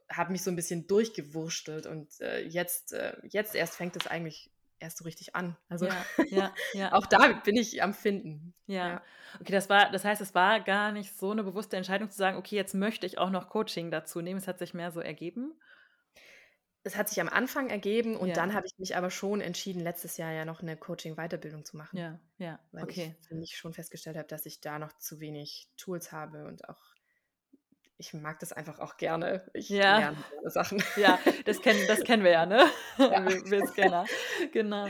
habe 0.09 0.31
mich 0.31 0.43
so 0.43 0.51
ein 0.51 0.55
bisschen 0.55 0.87
durchgewurschtelt 0.87 1.85
und 1.85 2.19
äh, 2.21 2.41
jetzt, 2.41 2.93
äh, 2.93 3.15
jetzt 3.23 3.55
erst 3.55 3.75
fängt 3.75 3.95
es 3.95 4.07
eigentlich 4.07 4.51
erst 4.79 4.97
so 4.97 5.03
richtig 5.03 5.35
an. 5.35 5.57
Also 5.69 5.85
ja, 5.85 6.05
ja, 6.29 6.53
ja. 6.73 6.93
auch 6.93 7.05
da 7.05 7.33
bin 7.43 7.55
ich 7.55 7.81
am 7.81 7.93
Finden. 7.93 8.53
Ja. 8.67 9.01
Okay, 9.39 9.51
das 9.51 9.69
war, 9.69 9.91
das 9.91 10.05
heißt, 10.05 10.21
es 10.21 10.35
war 10.35 10.59
gar 10.59 10.91
nicht 10.91 11.17
so 11.17 11.31
eine 11.31 11.43
bewusste 11.43 11.77
Entscheidung 11.77 12.09
zu 12.09 12.17
sagen, 12.17 12.37
okay, 12.37 12.55
jetzt 12.55 12.73
möchte 12.73 13.05
ich 13.05 13.17
auch 13.17 13.29
noch 13.29 13.49
Coaching 13.49 13.91
dazu 13.91 14.21
nehmen. 14.21 14.39
Es 14.39 14.47
hat 14.47 14.59
sich 14.59 14.73
mehr 14.73 14.91
so 14.91 14.99
ergeben 14.99 15.53
es 16.85 16.95
hat 16.95 17.09
sich 17.09 17.19
am 17.19 17.29
Anfang 17.29 17.71
ergeben 17.71 18.15
und 18.15 18.37
dann 18.37 18.53
habe 18.53 18.67
ich 18.67 18.77
mich 18.77 18.95
aber 18.95 19.09
schon 19.09 19.41
entschieden, 19.41 19.79
letztes 19.79 20.17
Jahr 20.17 20.31
ja 20.31 20.45
noch 20.45 20.61
eine 20.61 20.77
Coaching-Weiterbildung 20.77 21.65
zu 21.65 21.77
machen. 21.77 21.97
Ja, 21.97 22.19
ja, 22.37 22.59
weil 22.71 22.83
okay. 22.83 23.15
ich 23.19 23.27
für 23.27 23.33
mich 23.33 23.57
schon 23.57 23.73
festgestellt 23.73 24.17
habe, 24.17 24.27
dass 24.27 24.45
ich 24.45 24.61
da 24.61 24.77
noch 24.77 24.93
zu 24.99 25.19
wenig 25.19 25.67
Tools 25.77 26.11
habe 26.11 26.45
und 26.45 26.69
auch 26.69 26.94
ich 27.97 28.13
mag 28.13 28.39
das 28.39 28.51
einfach 28.51 28.79
auch 28.79 28.97
gerne. 28.97 29.49
Ich 29.53 29.69
ja. 29.69 29.97
lerne 29.99 30.17
Sachen. 30.45 30.83
Ja, 30.97 31.19
das 31.45 31.61
kennen, 31.61 31.79
das 31.87 32.03
kennen 32.03 32.23
wir 32.23 32.31
ja, 32.31 32.45
ne? 32.45 32.65
Ja. 32.97 33.25
Wir, 33.25 33.45
wir 33.45 33.67
Scanner. 33.67 34.05
Genau. 34.51 34.87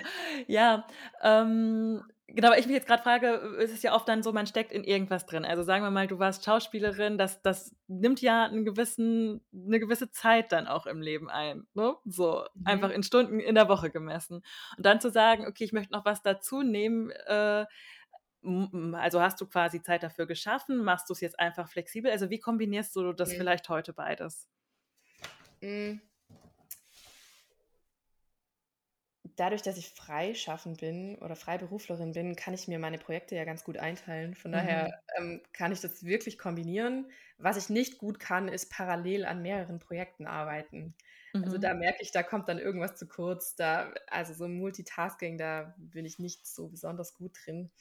Ja, 0.48 0.88
ähm, 1.22 2.04
Genau, 2.28 2.50
weil 2.50 2.60
ich 2.60 2.66
mich 2.66 2.76
jetzt 2.76 2.88
gerade 2.88 3.04
frage, 3.04 3.28
ist 3.60 3.72
es 3.72 3.84
ja 3.84 3.94
oft 3.96 4.10
dann 4.10 4.24
so, 4.24 4.34
man 4.34 4.48
steckt 4.48 4.72
in 4.72 4.84
irgendwas 4.84 5.28
drin. 5.28 5.46
Also 5.46 5.62
sagen 5.62 5.84
wir 5.84 5.92
mal, 5.92 6.08
du 6.08 6.18
warst 6.18 6.44
Schauspielerin, 6.44 7.20
das, 7.20 7.42
das 7.44 7.76
nimmt 7.88 8.20
ja 8.20 8.46
einen 8.46 8.66
gewissen, 8.66 9.42
eine 9.54 9.80
gewisse 9.80 10.10
Zeit 10.10 10.52
dann 10.52 10.66
auch 10.66 10.88
im 10.88 11.02
Leben 11.02 11.30
ein. 11.30 11.68
Ne? 11.76 11.96
So, 12.04 12.44
mhm. 12.56 12.66
einfach 12.66 12.90
in 12.90 13.04
Stunden 13.04 13.40
in 13.40 13.54
der 13.54 13.70
Woche 13.70 13.92
gemessen. 13.92 14.42
Und 14.76 14.86
dann 14.86 15.00
zu 15.00 15.12
sagen, 15.12 15.46
okay, 15.48 15.66
ich 15.66 15.72
möchte 15.72 15.94
noch 15.94 16.04
was 16.04 16.24
dazu 16.24 16.64
nehmen, 16.64 17.12
äh, 17.12 17.66
also 18.94 19.22
hast 19.22 19.42
du 19.42 19.46
quasi 19.46 19.82
Zeit 19.82 20.04
dafür 20.04 20.26
geschaffen, 20.26 20.84
machst 20.84 21.10
du 21.10 21.14
es 21.14 21.22
jetzt 21.22 21.40
einfach 21.40 21.70
flexibel? 21.70 22.12
Also 22.12 22.30
wie 22.30 22.40
kombinierst 22.40 22.96
du 22.96 23.14
das 23.14 23.34
mhm. 23.34 23.38
vielleicht 23.38 23.70
heute 23.70 23.94
beides? 23.94 24.48
Mhm. 25.62 26.02
dadurch, 29.36 29.62
dass 29.62 29.78
ich 29.78 29.90
freischaffend 29.90 30.80
bin 30.80 31.18
oder 31.18 31.36
Freiberuflerin 31.36 32.14
bin, 32.14 32.36
kann 32.36 32.54
ich 32.54 32.68
mir 32.68 32.80
meine 32.80 32.98
Projekte 32.98 33.36
ja 33.36 33.44
ganz 33.44 33.64
gut 33.64 33.78
einteilen. 33.78 34.36
Von 34.36 34.52
mhm. 34.52 34.56
daher 34.56 35.02
ähm, 35.18 35.42
kann 35.54 35.72
ich 35.72 35.82
das 35.82 36.04
wirklich 36.04 36.38
kombinieren. 36.38 37.10
Was 37.38 37.58
ich 37.58 37.70
nicht 37.70 37.98
gut 37.98 38.20
kann, 38.20 38.48
ist 38.48 38.72
parallel 38.72 39.26
an 39.26 39.42
mehreren 39.42 39.80
Projekten 39.80 40.26
arbeiten. 40.26 40.96
Also 41.34 41.40
mhm. 41.40 41.44
Also 41.46 41.58
da 41.58 41.74
merke 41.74 42.02
ich, 42.02 42.12
da 42.12 42.24
kommt 42.24 42.48
dann 42.48 42.60
irgendwas 42.60 42.96
zu 42.96 43.08
kurz. 43.08 43.56
Da, 43.56 43.94
also 44.08 44.34
so 44.34 44.48
Multitasking, 44.48 45.38
da 45.38 45.76
bin 45.78 46.06
ich 46.06 46.20
nicht 46.20 46.48
so 46.48 46.70
besonders 46.70 47.14
gut 47.14 47.38
drin. 47.46 47.72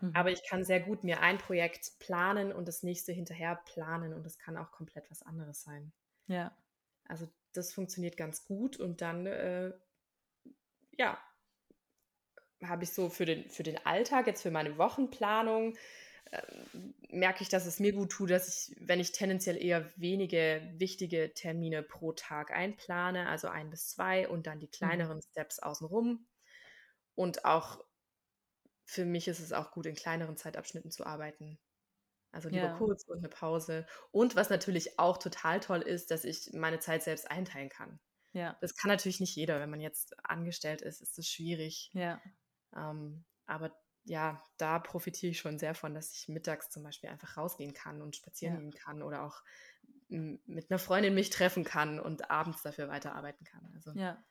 Mhm. 0.00 0.12
Aber 0.14 0.30
ich 0.30 0.44
kann 0.44 0.64
sehr 0.64 0.80
gut 0.80 1.04
mir 1.04 1.20
ein 1.20 1.38
Projekt 1.38 1.98
planen 1.98 2.52
und 2.52 2.68
das 2.68 2.82
nächste 2.82 3.12
hinterher 3.12 3.56
planen 3.56 4.12
und 4.12 4.24
das 4.24 4.38
kann 4.38 4.56
auch 4.56 4.70
komplett 4.70 5.10
was 5.10 5.22
anderes 5.22 5.62
sein. 5.62 5.92
Ja. 6.26 6.56
Also 7.04 7.28
das 7.52 7.72
funktioniert 7.72 8.16
ganz 8.16 8.44
gut 8.44 8.78
und 8.78 9.00
dann 9.00 9.26
äh, 9.26 9.72
ja, 10.92 11.18
habe 12.62 12.84
ich 12.84 12.92
so 12.92 13.08
für 13.08 13.24
den, 13.24 13.48
für 13.48 13.62
den 13.62 13.84
Alltag, 13.86 14.26
jetzt 14.26 14.42
für 14.42 14.50
meine 14.50 14.78
Wochenplanung, 14.78 15.76
äh, 16.30 16.42
merke 17.08 17.42
ich, 17.42 17.48
dass 17.48 17.66
es 17.66 17.80
mir 17.80 17.92
gut 17.92 18.10
tut, 18.10 18.30
dass 18.30 18.48
ich, 18.68 18.76
wenn 18.80 19.00
ich 19.00 19.12
tendenziell 19.12 19.56
eher 19.56 19.90
wenige 19.96 20.62
wichtige 20.76 21.32
Termine 21.32 21.82
pro 21.82 22.12
Tag 22.12 22.50
einplane, 22.50 23.28
also 23.28 23.48
ein 23.48 23.70
bis 23.70 23.88
zwei 23.88 24.28
und 24.28 24.46
dann 24.46 24.60
die 24.60 24.66
mhm. 24.66 24.72
kleineren 24.72 25.16
mhm. 25.18 25.22
Steps 25.22 25.58
außenrum. 25.58 26.26
Und 27.14 27.44
auch 27.44 27.82
für 28.88 29.04
mich 29.04 29.28
ist 29.28 29.40
es 29.40 29.52
auch 29.52 29.70
gut, 29.70 29.84
in 29.84 29.94
kleineren 29.94 30.38
Zeitabschnitten 30.38 30.90
zu 30.90 31.04
arbeiten. 31.04 31.58
Also 32.32 32.48
lieber 32.48 32.64
ja. 32.64 32.76
kurz 32.76 33.04
und 33.04 33.18
eine 33.18 33.28
Pause. 33.28 33.86
Und 34.10 34.34
was 34.34 34.48
natürlich 34.48 34.98
auch 34.98 35.18
total 35.18 35.60
toll 35.60 35.82
ist, 35.82 36.10
dass 36.10 36.24
ich 36.24 36.50
meine 36.54 36.78
Zeit 36.78 37.02
selbst 37.02 37.30
einteilen 37.30 37.68
kann. 37.68 38.00
Ja. 38.32 38.56
Das 38.62 38.76
kann 38.76 38.88
natürlich 38.88 39.20
nicht 39.20 39.36
jeder. 39.36 39.60
Wenn 39.60 39.68
man 39.68 39.80
jetzt 39.80 40.16
angestellt 40.24 40.80
ist, 40.80 41.02
ist 41.02 41.18
es 41.18 41.28
schwierig. 41.28 41.90
Ja. 41.92 42.20
Ähm, 42.74 43.26
aber 43.44 43.78
ja, 44.04 44.42
da 44.56 44.78
profitiere 44.78 45.32
ich 45.32 45.38
schon 45.38 45.58
sehr 45.58 45.74
von, 45.74 45.92
dass 45.92 46.14
ich 46.14 46.28
mittags 46.28 46.70
zum 46.70 46.82
Beispiel 46.82 47.10
einfach 47.10 47.36
rausgehen 47.36 47.74
kann 47.74 48.00
und 48.00 48.16
spazieren 48.16 48.54
ja. 48.54 48.60
gehen 48.60 48.72
kann 48.72 49.02
oder 49.02 49.22
auch 49.22 49.42
mit 50.08 50.70
einer 50.70 50.78
Freundin 50.78 51.14
mich 51.14 51.28
treffen 51.28 51.64
kann 51.64 52.00
und 52.00 52.30
abends 52.30 52.62
dafür 52.62 52.88
weiterarbeiten 52.88 53.44
kann. 53.44 53.70
Also 53.74 53.92
ja, 53.92 54.24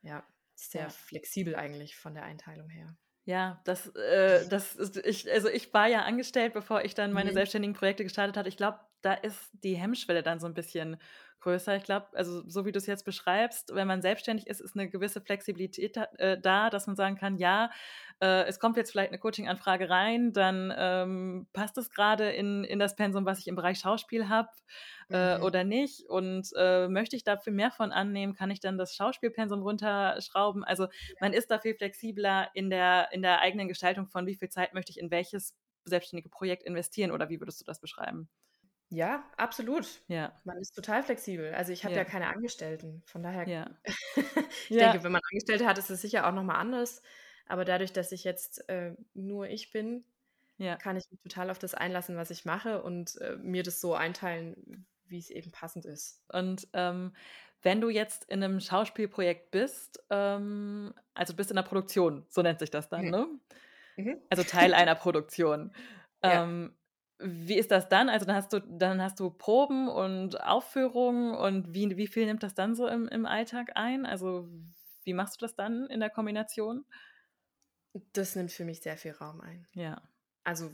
ja 0.00 0.26
sehr 0.54 0.88
flexibel 0.88 1.54
eigentlich 1.56 1.96
von 1.96 2.14
der 2.14 2.22
Einteilung 2.22 2.70
her. 2.70 2.96
Ja, 3.28 3.60
das, 3.64 3.88
äh, 3.88 4.48
das 4.48 4.74
ist, 4.74 4.96
ich, 4.96 5.30
also 5.30 5.50
ich 5.50 5.74
war 5.74 5.86
ja 5.86 6.00
angestellt, 6.00 6.54
bevor 6.54 6.82
ich 6.82 6.94
dann 6.94 7.12
meine 7.12 7.28
mhm. 7.28 7.34
selbstständigen 7.34 7.76
Projekte 7.76 8.02
gestartet 8.02 8.38
hatte. 8.38 8.48
Ich 8.48 8.56
glaube, 8.56 8.78
da 9.02 9.12
ist 9.12 9.50
die 9.62 9.76
Hemmschwelle 9.76 10.22
dann 10.22 10.40
so 10.40 10.46
ein 10.46 10.54
bisschen 10.54 10.96
größer. 11.40 11.76
Ich 11.76 11.84
glaube, 11.84 12.06
also 12.12 12.42
so 12.48 12.64
wie 12.64 12.72
du 12.72 12.78
es 12.78 12.86
jetzt 12.86 13.04
beschreibst, 13.04 13.74
wenn 13.74 13.86
man 13.86 14.02
selbstständig 14.02 14.46
ist, 14.46 14.60
ist 14.60 14.74
eine 14.76 14.88
gewisse 14.88 15.20
Flexibilität 15.20 15.96
äh, 16.18 16.38
da, 16.40 16.70
dass 16.70 16.86
man 16.86 16.96
sagen 16.96 17.16
kann, 17.16 17.38
ja, 17.38 17.70
äh, 18.20 18.44
es 18.44 18.58
kommt 18.58 18.76
jetzt 18.76 18.90
vielleicht 18.90 19.10
eine 19.10 19.18
Coaching-Anfrage 19.18 19.88
rein, 19.88 20.32
dann 20.32 20.72
ähm, 20.76 21.46
passt 21.52 21.78
es 21.78 21.90
gerade 21.90 22.30
in, 22.30 22.64
in 22.64 22.78
das 22.78 22.96
Pensum, 22.96 23.24
was 23.24 23.38
ich 23.38 23.46
im 23.48 23.56
Bereich 23.56 23.78
Schauspiel 23.78 24.28
habe 24.28 24.48
äh, 25.10 25.38
mhm. 25.38 25.44
oder 25.44 25.64
nicht. 25.64 26.08
Und 26.08 26.48
äh, 26.56 26.88
möchte 26.88 27.16
ich 27.16 27.24
dafür 27.24 27.52
mehr 27.52 27.70
von 27.70 27.92
annehmen, 27.92 28.34
kann 28.34 28.50
ich 28.50 28.60
dann 28.60 28.78
das 28.78 28.94
Schauspielpensum 28.94 29.62
runterschrauben. 29.62 30.64
Also 30.64 30.88
man 31.20 31.32
ist 31.32 31.50
da 31.50 31.58
viel 31.58 31.74
flexibler 31.74 32.50
in 32.54 32.70
der, 32.70 33.08
in 33.12 33.22
der 33.22 33.40
eigenen 33.40 33.68
Gestaltung 33.68 34.08
von, 34.08 34.26
wie 34.26 34.36
viel 34.36 34.48
Zeit 34.48 34.74
möchte 34.74 34.90
ich 34.90 34.98
in 34.98 35.10
welches 35.10 35.54
selbstständige 35.84 36.28
Projekt 36.28 36.64
investieren 36.64 37.12
oder 37.12 37.28
wie 37.28 37.40
würdest 37.40 37.60
du 37.60 37.64
das 37.64 37.80
beschreiben? 37.80 38.28
Ja, 38.90 39.24
absolut. 39.36 39.86
Ja. 40.08 40.32
Man 40.44 40.58
ist 40.58 40.74
total 40.74 41.02
flexibel. 41.02 41.52
Also 41.54 41.72
ich 41.72 41.84
habe 41.84 41.94
ja. 41.94 42.00
ja 42.00 42.04
keine 42.04 42.28
Angestellten. 42.28 43.02
Von 43.06 43.22
daher, 43.22 43.46
ja. 43.46 43.70
ich 44.68 44.70
ja. 44.70 44.90
denke, 44.90 45.04
wenn 45.04 45.12
man 45.12 45.20
Angestellte 45.30 45.66
hat, 45.66 45.78
ist 45.78 45.90
es 45.90 46.00
sicher 46.00 46.26
auch 46.26 46.32
nochmal 46.32 46.56
anders. 46.56 47.02
Aber 47.46 47.64
dadurch, 47.64 47.92
dass 47.92 48.12
ich 48.12 48.24
jetzt 48.24 48.68
äh, 48.68 48.94
nur 49.14 49.48
ich 49.48 49.72
bin, 49.72 50.04
kann 50.78 50.96
ich 50.96 51.08
mich 51.10 51.20
total 51.20 51.50
auf 51.50 51.58
das 51.58 51.74
einlassen, 51.74 52.16
was 52.16 52.30
ich 52.30 52.44
mache 52.44 52.82
und 52.82 53.16
äh, 53.20 53.36
mir 53.36 53.62
das 53.62 53.80
so 53.80 53.94
einteilen, 53.94 54.86
wie 55.06 55.18
es 55.18 55.30
eben 55.30 55.52
passend 55.52 55.86
ist. 55.86 56.22
Und 56.28 56.66
ähm, 56.72 57.14
wenn 57.62 57.80
du 57.80 57.90
jetzt 57.90 58.24
in 58.24 58.42
einem 58.42 58.60
Schauspielprojekt 58.60 59.50
bist, 59.50 60.02
ähm, 60.10 60.94
also 61.14 61.34
bist 61.34 61.50
in 61.50 61.56
der 61.56 61.62
Produktion, 61.62 62.26
so 62.28 62.42
nennt 62.42 62.58
sich 62.58 62.70
das 62.70 62.88
dann, 62.88 63.06
mhm. 63.06 63.10
ne? 63.10 63.28
Mhm. 63.96 64.22
Also 64.30 64.42
Teil 64.42 64.74
einer 64.74 64.94
Produktion. 64.94 65.72
Ähm, 66.22 66.74
wie 67.18 67.56
ist 67.58 67.70
das 67.70 67.88
dann? 67.88 68.08
Also 68.08 68.26
dann 68.26 68.36
hast 68.36 68.52
du, 68.52 68.60
dann 68.60 69.02
hast 69.02 69.18
du 69.18 69.30
Proben 69.30 69.88
und 69.88 70.40
Aufführungen 70.40 71.34
und 71.34 71.74
wie, 71.74 71.96
wie 71.96 72.06
viel 72.06 72.26
nimmt 72.26 72.42
das 72.42 72.54
dann 72.54 72.74
so 72.74 72.86
im, 72.86 73.08
im 73.08 73.26
Alltag 73.26 73.72
ein? 73.74 74.06
Also 74.06 74.48
wie 75.04 75.14
machst 75.14 75.36
du 75.36 75.44
das 75.44 75.54
dann 75.54 75.86
in 75.86 76.00
der 76.00 76.10
Kombination? 76.10 76.84
Das 78.12 78.36
nimmt 78.36 78.52
für 78.52 78.64
mich 78.64 78.80
sehr 78.80 78.96
viel 78.96 79.12
Raum 79.12 79.40
ein. 79.40 79.66
Ja. 79.72 80.00
Also 80.44 80.70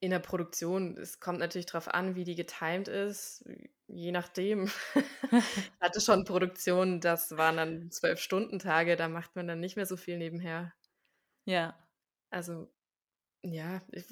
in 0.00 0.10
der 0.10 0.18
Produktion, 0.18 0.96
es 0.96 1.20
kommt 1.20 1.38
natürlich 1.38 1.66
darauf 1.66 1.88
an, 1.88 2.16
wie 2.16 2.24
die 2.24 2.34
getimed 2.34 2.88
ist, 2.88 3.44
je 3.86 4.12
nachdem. 4.12 4.70
ich 5.30 5.80
hatte 5.80 6.00
schon 6.00 6.24
Produktionen, 6.24 7.00
das 7.00 7.36
waren 7.36 7.56
dann 7.56 7.90
zwölf 7.90 8.20
Stunden 8.20 8.58
Tage, 8.58 8.96
da 8.96 9.08
macht 9.08 9.36
man 9.36 9.46
dann 9.46 9.60
nicht 9.60 9.76
mehr 9.76 9.86
so 9.86 9.96
viel 9.96 10.18
nebenher. 10.18 10.72
Ja. 11.44 11.78
Also 12.30 12.70
ja, 13.42 13.82
ich, 13.92 14.06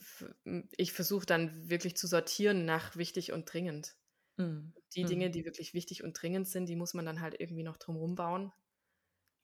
ich 0.76 0.92
versuche 0.92 1.26
dann 1.26 1.68
wirklich 1.68 1.96
zu 1.96 2.06
sortieren 2.06 2.64
nach 2.64 2.96
wichtig 2.96 3.32
und 3.32 3.52
dringend. 3.52 3.96
Mhm. 4.36 4.72
Die 4.94 5.04
mhm. 5.04 5.08
Dinge, 5.08 5.30
die 5.30 5.44
wirklich 5.44 5.74
wichtig 5.74 6.02
und 6.02 6.20
dringend 6.20 6.48
sind, 6.48 6.68
die 6.68 6.76
muss 6.76 6.94
man 6.94 7.04
dann 7.04 7.20
halt 7.20 7.38
irgendwie 7.38 7.62
noch 7.62 7.76
drumherum 7.76 8.14
bauen. 8.14 8.52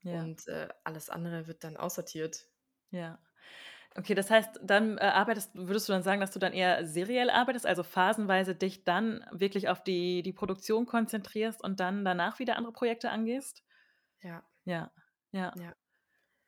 Ja. 0.03 0.23
Und 0.23 0.47
äh, 0.49 0.69
alles 0.85 1.11
andere 1.11 1.47
wird 1.47 1.65
dann 1.65 1.77
aussortiert. 1.77 2.49
Ja. 2.91 3.19
Okay, 3.97 4.15
das 4.15 4.31
heißt, 4.31 4.61
dann 4.63 4.99
äh, 4.99 5.03
arbeitest, 5.03 5.55
würdest 5.55 5.89
du 5.89 5.93
dann 5.93 6.03
sagen, 6.03 6.21
dass 6.21 6.33
du 6.33 6.39
dann 6.41 6.53
eher 6.53 6.87
seriell 6.87 7.31
arbeitest, 7.31 7.65
also 7.65 7.83
phasenweise 7.85 8.55
dich 8.55 8.85
dann 8.85 9.25
wirklich 9.31 9.69
auf 9.69 9.83
die, 9.85 10.23
die 10.23 10.33
Produktion 10.33 10.87
konzentrierst 10.87 11.63
und 11.63 11.79
dann 11.81 12.05
danach 12.05 12.39
wieder 12.39 12.57
andere 12.57 12.73
Projekte 12.73 13.11
angehst? 13.11 13.63
Ja. 14.23 14.43
Ja, 14.65 14.91
ja. 15.33 15.53
Ja. 15.55 15.75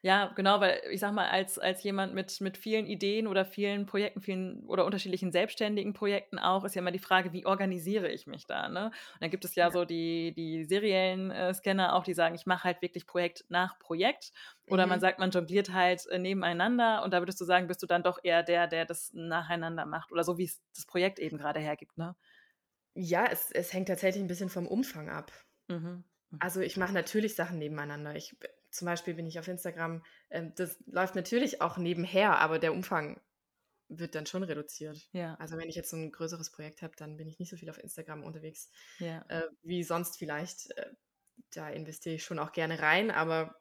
Ja, 0.06 0.26
genau, 0.36 0.60
weil 0.60 0.80
ich 0.92 1.00
sag 1.00 1.12
mal, 1.14 1.28
als, 1.28 1.58
als 1.58 1.82
jemand 1.82 2.14
mit, 2.14 2.40
mit 2.40 2.56
vielen 2.56 2.86
Ideen 2.86 3.26
oder 3.26 3.44
vielen 3.44 3.86
Projekten, 3.86 4.20
vielen 4.20 4.64
oder 4.66 4.84
unterschiedlichen 4.84 5.32
selbstständigen 5.32 5.94
Projekten 5.94 6.38
auch, 6.38 6.62
ist 6.62 6.76
ja 6.76 6.80
immer 6.80 6.92
die 6.92 7.00
Frage, 7.00 7.32
wie 7.32 7.44
organisiere 7.44 8.08
ich 8.08 8.28
mich 8.28 8.46
da? 8.46 8.68
Ne? 8.68 8.84
Und 8.84 8.92
dann 9.18 9.30
gibt 9.30 9.44
es 9.44 9.56
ja, 9.56 9.64
ja. 9.64 9.72
so 9.72 9.84
die, 9.84 10.32
die 10.32 10.62
seriellen 10.62 11.32
äh, 11.32 11.52
Scanner 11.52 11.96
auch, 11.96 12.04
die 12.04 12.14
sagen, 12.14 12.36
ich 12.36 12.46
mache 12.46 12.62
halt 12.62 12.82
wirklich 12.82 13.04
Projekt 13.08 13.46
nach 13.48 13.80
Projekt. 13.80 14.30
Oder 14.68 14.86
mhm. 14.86 14.90
man 14.90 15.00
sagt, 15.00 15.18
man 15.18 15.32
jongliert 15.32 15.72
halt 15.72 16.06
äh, 16.06 16.20
nebeneinander 16.20 17.02
und 17.02 17.12
da 17.12 17.20
würdest 17.20 17.40
du 17.40 17.44
sagen, 17.44 17.66
bist 17.66 17.82
du 17.82 17.88
dann 17.88 18.04
doch 18.04 18.20
eher 18.22 18.44
der, 18.44 18.68
der 18.68 18.84
das 18.84 19.10
nacheinander 19.12 19.86
macht 19.86 20.12
oder 20.12 20.22
so, 20.22 20.38
wie 20.38 20.44
es 20.44 20.62
das 20.72 20.86
Projekt 20.86 21.18
eben 21.18 21.36
gerade 21.36 21.58
hergibt, 21.58 21.98
ne? 21.98 22.14
Ja, 22.94 23.26
es, 23.28 23.50
es 23.50 23.72
hängt 23.72 23.88
tatsächlich 23.88 24.22
ein 24.22 24.28
bisschen 24.28 24.50
vom 24.50 24.68
Umfang 24.68 25.08
ab. 25.08 25.32
Mhm. 25.66 26.04
mhm. 26.30 26.38
Also 26.38 26.60
ich 26.60 26.76
mache 26.76 26.94
natürlich 26.94 27.34
Sachen 27.34 27.58
nebeneinander. 27.58 28.14
Ich 28.14 28.36
zum 28.76 28.86
Beispiel 28.86 29.14
bin 29.14 29.26
ich 29.26 29.38
auf 29.38 29.48
Instagram, 29.48 30.04
ähm, 30.30 30.52
das 30.56 30.78
läuft 30.86 31.14
natürlich 31.14 31.60
auch 31.60 31.76
nebenher, 31.78 32.38
aber 32.38 32.58
der 32.58 32.72
Umfang 32.72 33.20
wird 33.88 34.14
dann 34.14 34.26
schon 34.26 34.42
reduziert. 34.42 35.08
Ja. 35.12 35.34
Also 35.36 35.56
wenn 35.56 35.68
ich 35.68 35.76
jetzt 35.76 35.90
so 35.90 35.96
ein 35.96 36.10
größeres 36.10 36.50
Projekt 36.50 36.82
habe, 36.82 36.94
dann 36.96 37.16
bin 37.16 37.28
ich 37.28 37.38
nicht 37.38 37.50
so 37.50 37.56
viel 37.56 37.70
auf 37.70 37.78
Instagram 37.78 38.24
unterwegs 38.24 38.70
ja. 38.98 39.24
äh, 39.28 39.48
wie 39.62 39.82
sonst 39.82 40.18
vielleicht. 40.18 40.70
Äh, 40.76 40.90
da 41.52 41.68
investiere 41.68 42.16
ich 42.16 42.24
schon 42.24 42.38
auch 42.38 42.52
gerne 42.52 42.80
rein, 42.80 43.10
aber 43.10 43.54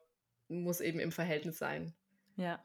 muss 0.48 0.80
eben 0.80 1.00
im 1.00 1.12
Verhältnis 1.12 1.58
sein. 1.58 1.94
Ja. 2.38 2.64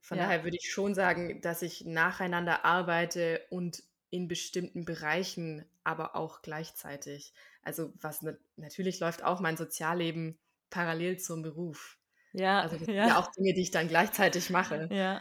Von 0.00 0.18
ja. 0.18 0.24
daher 0.24 0.44
würde 0.44 0.56
ich 0.60 0.70
schon 0.70 0.94
sagen, 0.94 1.40
dass 1.40 1.62
ich 1.62 1.84
nacheinander 1.84 2.64
arbeite 2.64 3.42
und 3.50 3.82
in 4.10 4.28
bestimmten 4.28 4.84
Bereichen, 4.84 5.64
aber 5.84 6.16
auch 6.16 6.42
gleichzeitig. 6.42 7.32
Also 7.62 7.92
was 8.00 8.22
ne 8.22 8.38
natürlich 8.56 8.98
läuft 9.00 9.22
auch 9.22 9.40
mein 9.40 9.56
Sozialleben 9.56 10.38
parallel 10.70 11.18
zum 11.18 11.42
Beruf. 11.42 11.98
Ja, 12.32 12.60
also 12.60 12.76
das 12.76 12.86
ja. 12.86 13.04
sind 13.04 13.08
ja 13.08 13.18
auch 13.18 13.30
Dinge, 13.32 13.54
die 13.54 13.62
ich 13.62 13.70
dann 13.70 13.88
gleichzeitig 13.88 14.50
mache. 14.50 14.88
Ja. 14.92 15.20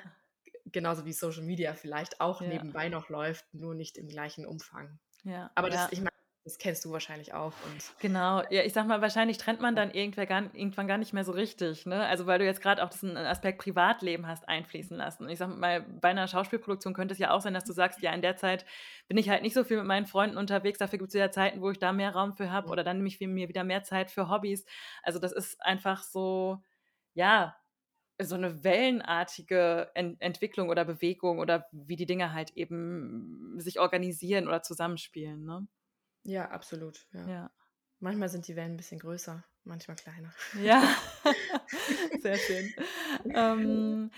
Genauso 0.72 1.04
wie 1.06 1.14
Social 1.14 1.42
Media 1.42 1.74
vielleicht 1.74 2.22
auch 2.22 2.42
ja. 2.42 2.48
nebenbei 2.48 2.90
noch 2.90 3.10
läuft, 3.10 3.52
nur 3.56 3.74
nicht 3.74 3.98
im 3.98 4.08
gleichen 4.08 4.46
Umfang. 4.46 5.00
Ja. 5.24 5.50
Aber 5.56 5.72
das, 5.72 5.92
ich 5.92 5.98
meine, 5.98 6.09
das 6.50 6.58
kennst 6.58 6.84
du 6.84 6.92
wahrscheinlich 6.92 7.34
auch. 7.36 7.54
Und 7.64 7.94
genau, 8.00 8.42
ja, 8.50 8.64
ich 8.64 8.74
sag 8.74 8.88
mal, 8.88 9.02
wahrscheinlich 9.02 9.38
trennt 9.38 9.62
man 9.62 9.76
dann 9.76 9.92
irgendwann 9.92 10.26
gar, 10.26 10.42
irgendwann 10.56 10.88
gar 10.88 10.98
nicht 10.98 11.14
mehr 11.14 11.24
so 11.24 11.32
richtig, 11.32 11.86
ne? 11.86 12.08
Also 12.08 12.26
weil 12.26 12.40
du 12.40 12.46
jetzt 12.46 12.62
gerade 12.62 12.84
auch 12.84 12.90
diesen 12.90 13.16
Aspekt 13.18 13.60
Privatleben 13.60 14.26
hast 14.26 14.50
einfließen 14.50 14.98
lassen. 14.98 15.26
Und 15.26 15.30
ich 15.30 15.38
sag 15.38 15.56
mal, 15.56 15.82
bei 15.82 16.10
einer 16.10 16.28
Schauspielproduktion 16.28 16.96
könnte 16.96 17.14
es 17.14 17.20
ja 17.20 17.30
auch 17.30 17.42
sein, 17.42 17.54
dass 17.54 17.66
du 17.66 17.74
sagst, 17.74 18.02
ja, 18.02 18.12
in 18.14 18.24
der 18.24 18.36
Zeit 18.36 18.66
bin 19.08 19.18
ich 19.18 19.30
halt 19.30 19.44
nicht 19.44 19.54
so 19.54 19.64
viel 19.64 19.78
mit 19.78 19.86
meinen 19.86 20.08
Freunden 20.08 20.38
unterwegs, 20.38 20.80
dafür 20.80 20.98
gibt 20.98 21.10
es 21.10 21.14
ja 21.14 21.30
Zeiten, 21.30 21.62
wo 21.62 21.70
ich 21.70 21.78
da 21.78 21.94
mehr 21.94 22.16
Raum 22.16 22.34
für 22.34 22.52
habe 22.52 22.70
oder 22.70 22.84
dann 22.84 22.98
nehme 22.98 23.10
ich 23.10 23.20
mir 23.20 23.48
wieder 23.48 23.64
mehr 23.64 23.84
Zeit 23.84 24.10
für 24.10 24.28
Hobbys. 24.30 24.66
Also 25.04 25.20
das 25.20 25.32
ist 25.32 25.62
einfach 25.64 26.02
so, 26.02 26.64
ja, 27.14 27.56
so 28.22 28.36
eine 28.36 28.64
wellenartige 28.64 29.92
Ent 29.94 30.22
Entwicklung 30.22 30.70
oder 30.70 30.84
Bewegung 30.84 31.40
oder 31.40 31.68
wie 31.72 31.96
die 31.96 32.06
Dinge 32.06 32.34
halt 32.34 32.52
eben 32.58 33.56
sich 33.60 33.80
organisieren 33.80 34.48
oder 34.48 34.62
zusammenspielen, 34.62 35.46
ne? 35.46 35.68
Ja, 36.30 36.52
absolut. 36.52 37.08
Ja. 37.12 37.28
ja. 37.28 37.52
Manchmal 38.00 38.30
sind 38.30 38.48
die 38.48 38.56
Wellen 38.56 38.74
ein 38.74 38.78
bisschen 38.78 39.00
größer, 39.00 39.44
manchmal 39.64 39.98
kleiner. 39.98 40.32
Ja, 40.54 40.84
sehr 42.22 42.38
schön. 42.38 42.72
ähm, 43.34 44.12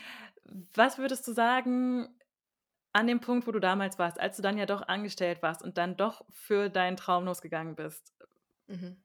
was 0.76 0.98
würdest 0.98 1.26
du 1.28 1.32
sagen 1.32 2.10
an 2.92 3.08
dem 3.08 3.22
Punkt, 3.22 3.48
wo 3.48 3.52
du 3.52 3.60
damals 3.60 3.98
warst, 3.98 4.20
als 4.20 4.36
du 4.36 4.42
dann 4.42 4.58
ja 4.58 4.66
doch 4.66 4.82
angestellt 4.82 5.42
warst 5.42 5.64
und 5.64 5.78
dann 5.78 5.96
doch 5.96 6.26
für 6.30 6.70
deinen 6.70 6.98
Traum 6.98 7.24
losgegangen 7.24 7.76
bist? 7.76 8.14
Mhm. 8.68 9.02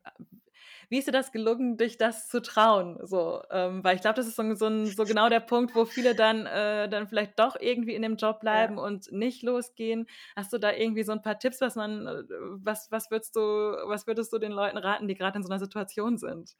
Wie 0.88 0.98
ist 0.98 1.08
dir 1.08 1.12
das 1.12 1.32
gelungen, 1.32 1.76
dich 1.76 1.98
das 1.98 2.28
zu 2.28 2.40
trauen? 2.40 2.98
So, 3.06 3.42
ähm, 3.50 3.82
weil 3.84 3.96
ich 3.96 4.02
glaube, 4.02 4.16
das 4.16 4.26
ist 4.26 4.36
so, 4.36 4.54
so, 4.54 4.84
so, 4.84 5.04
genau 5.04 5.28
der 5.28 5.40
Punkt, 5.40 5.74
wo 5.74 5.84
viele 5.84 6.14
dann, 6.14 6.46
äh, 6.46 6.88
dann 6.88 7.08
vielleicht 7.08 7.38
doch 7.38 7.56
irgendwie 7.58 7.94
in 7.94 8.02
dem 8.02 8.16
Job 8.16 8.40
bleiben 8.40 8.76
ja. 8.76 8.82
und 8.82 9.10
nicht 9.12 9.42
losgehen. 9.42 10.06
Hast 10.34 10.52
du 10.52 10.58
da 10.58 10.72
irgendwie 10.72 11.02
so 11.02 11.12
ein 11.12 11.22
paar 11.22 11.38
Tipps, 11.38 11.60
was 11.60 11.76
man, 11.76 12.06
äh, 12.06 12.22
was, 12.62 12.90
was 12.90 13.10
würdest 13.10 13.36
du, 13.36 13.40
was 13.40 14.06
würdest 14.06 14.32
du 14.32 14.38
den 14.38 14.52
Leuten 14.52 14.78
raten, 14.78 15.08
die 15.08 15.14
gerade 15.14 15.38
in 15.38 15.42
so 15.42 15.50
einer 15.50 15.60
Situation 15.60 16.18
sind? 16.18 16.56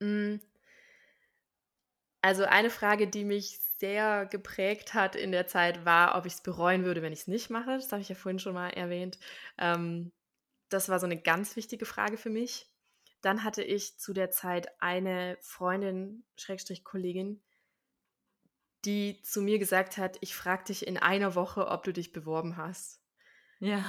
Mm. 0.00 0.36
Also 2.22 2.44
eine 2.44 2.70
Frage, 2.70 3.06
die 3.06 3.24
mich 3.24 3.60
sehr 3.78 4.26
geprägt 4.26 4.94
hat 4.94 5.14
in 5.14 5.30
der 5.30 5.46
Zeit, 5.46 5.84
war, 5.84 6.16
ob 6.16 6.24
ich 6.26 6.34
es 6.34 6.42
bereuen 6.42 6.84
würde, 6.84 7.02
wenn 7.02 7.12
ich 7.12 7.20
es 7.20 7.28
nicht 7.28 7.50
mache. 7.50 7.76
Das 7.76 7.92
habe 7.92 8.00
ich 8.00 8.08
ja 8.08 8.14
vorhin 8.14 8.38
schon 8.38 8.54
mal 8.54 8.70
erwähnt. 8.70 9.18
Ähm, 9.58 10.10
das 10.70 10.88
war 10.88 10.98
so 10.98 11.06
eine 11.06 11.20
ganz 11.20 11.56
wichtige 11.56 11.84
Frage 11.84 12.16
für 12.16 12.30
mich. 12.30 12.70
Dann 13.24 13.42
hatte 13.42 13.62
ich 13.62 13.98
zu 13.98 14.12
der 14.12 14.30
Zeit 14.30 14.68
eine 14.80 15.38
Freundin, 15.40 16.24
Schrägstrich 16.36 16.84
Kollegin, 16.84 17.42
die 18.84 19.22
zu 19.22 19.40
mir 19.40 19.58
gesagt 19.58 19.96
hat, 19.96 20.18
ich 20.20 20.36
frage 20.36 20.64
dich 20.64 20.86
in 20.86 20.98
einer 20.98 21.34
Woche, 21.34 21.68
ob 21.68 21.84
du 21.84 21.94
dich 21.94 22.12
beworben 22.12 22.58
hast. 22.58 23.00
Ja. 23.60 23.82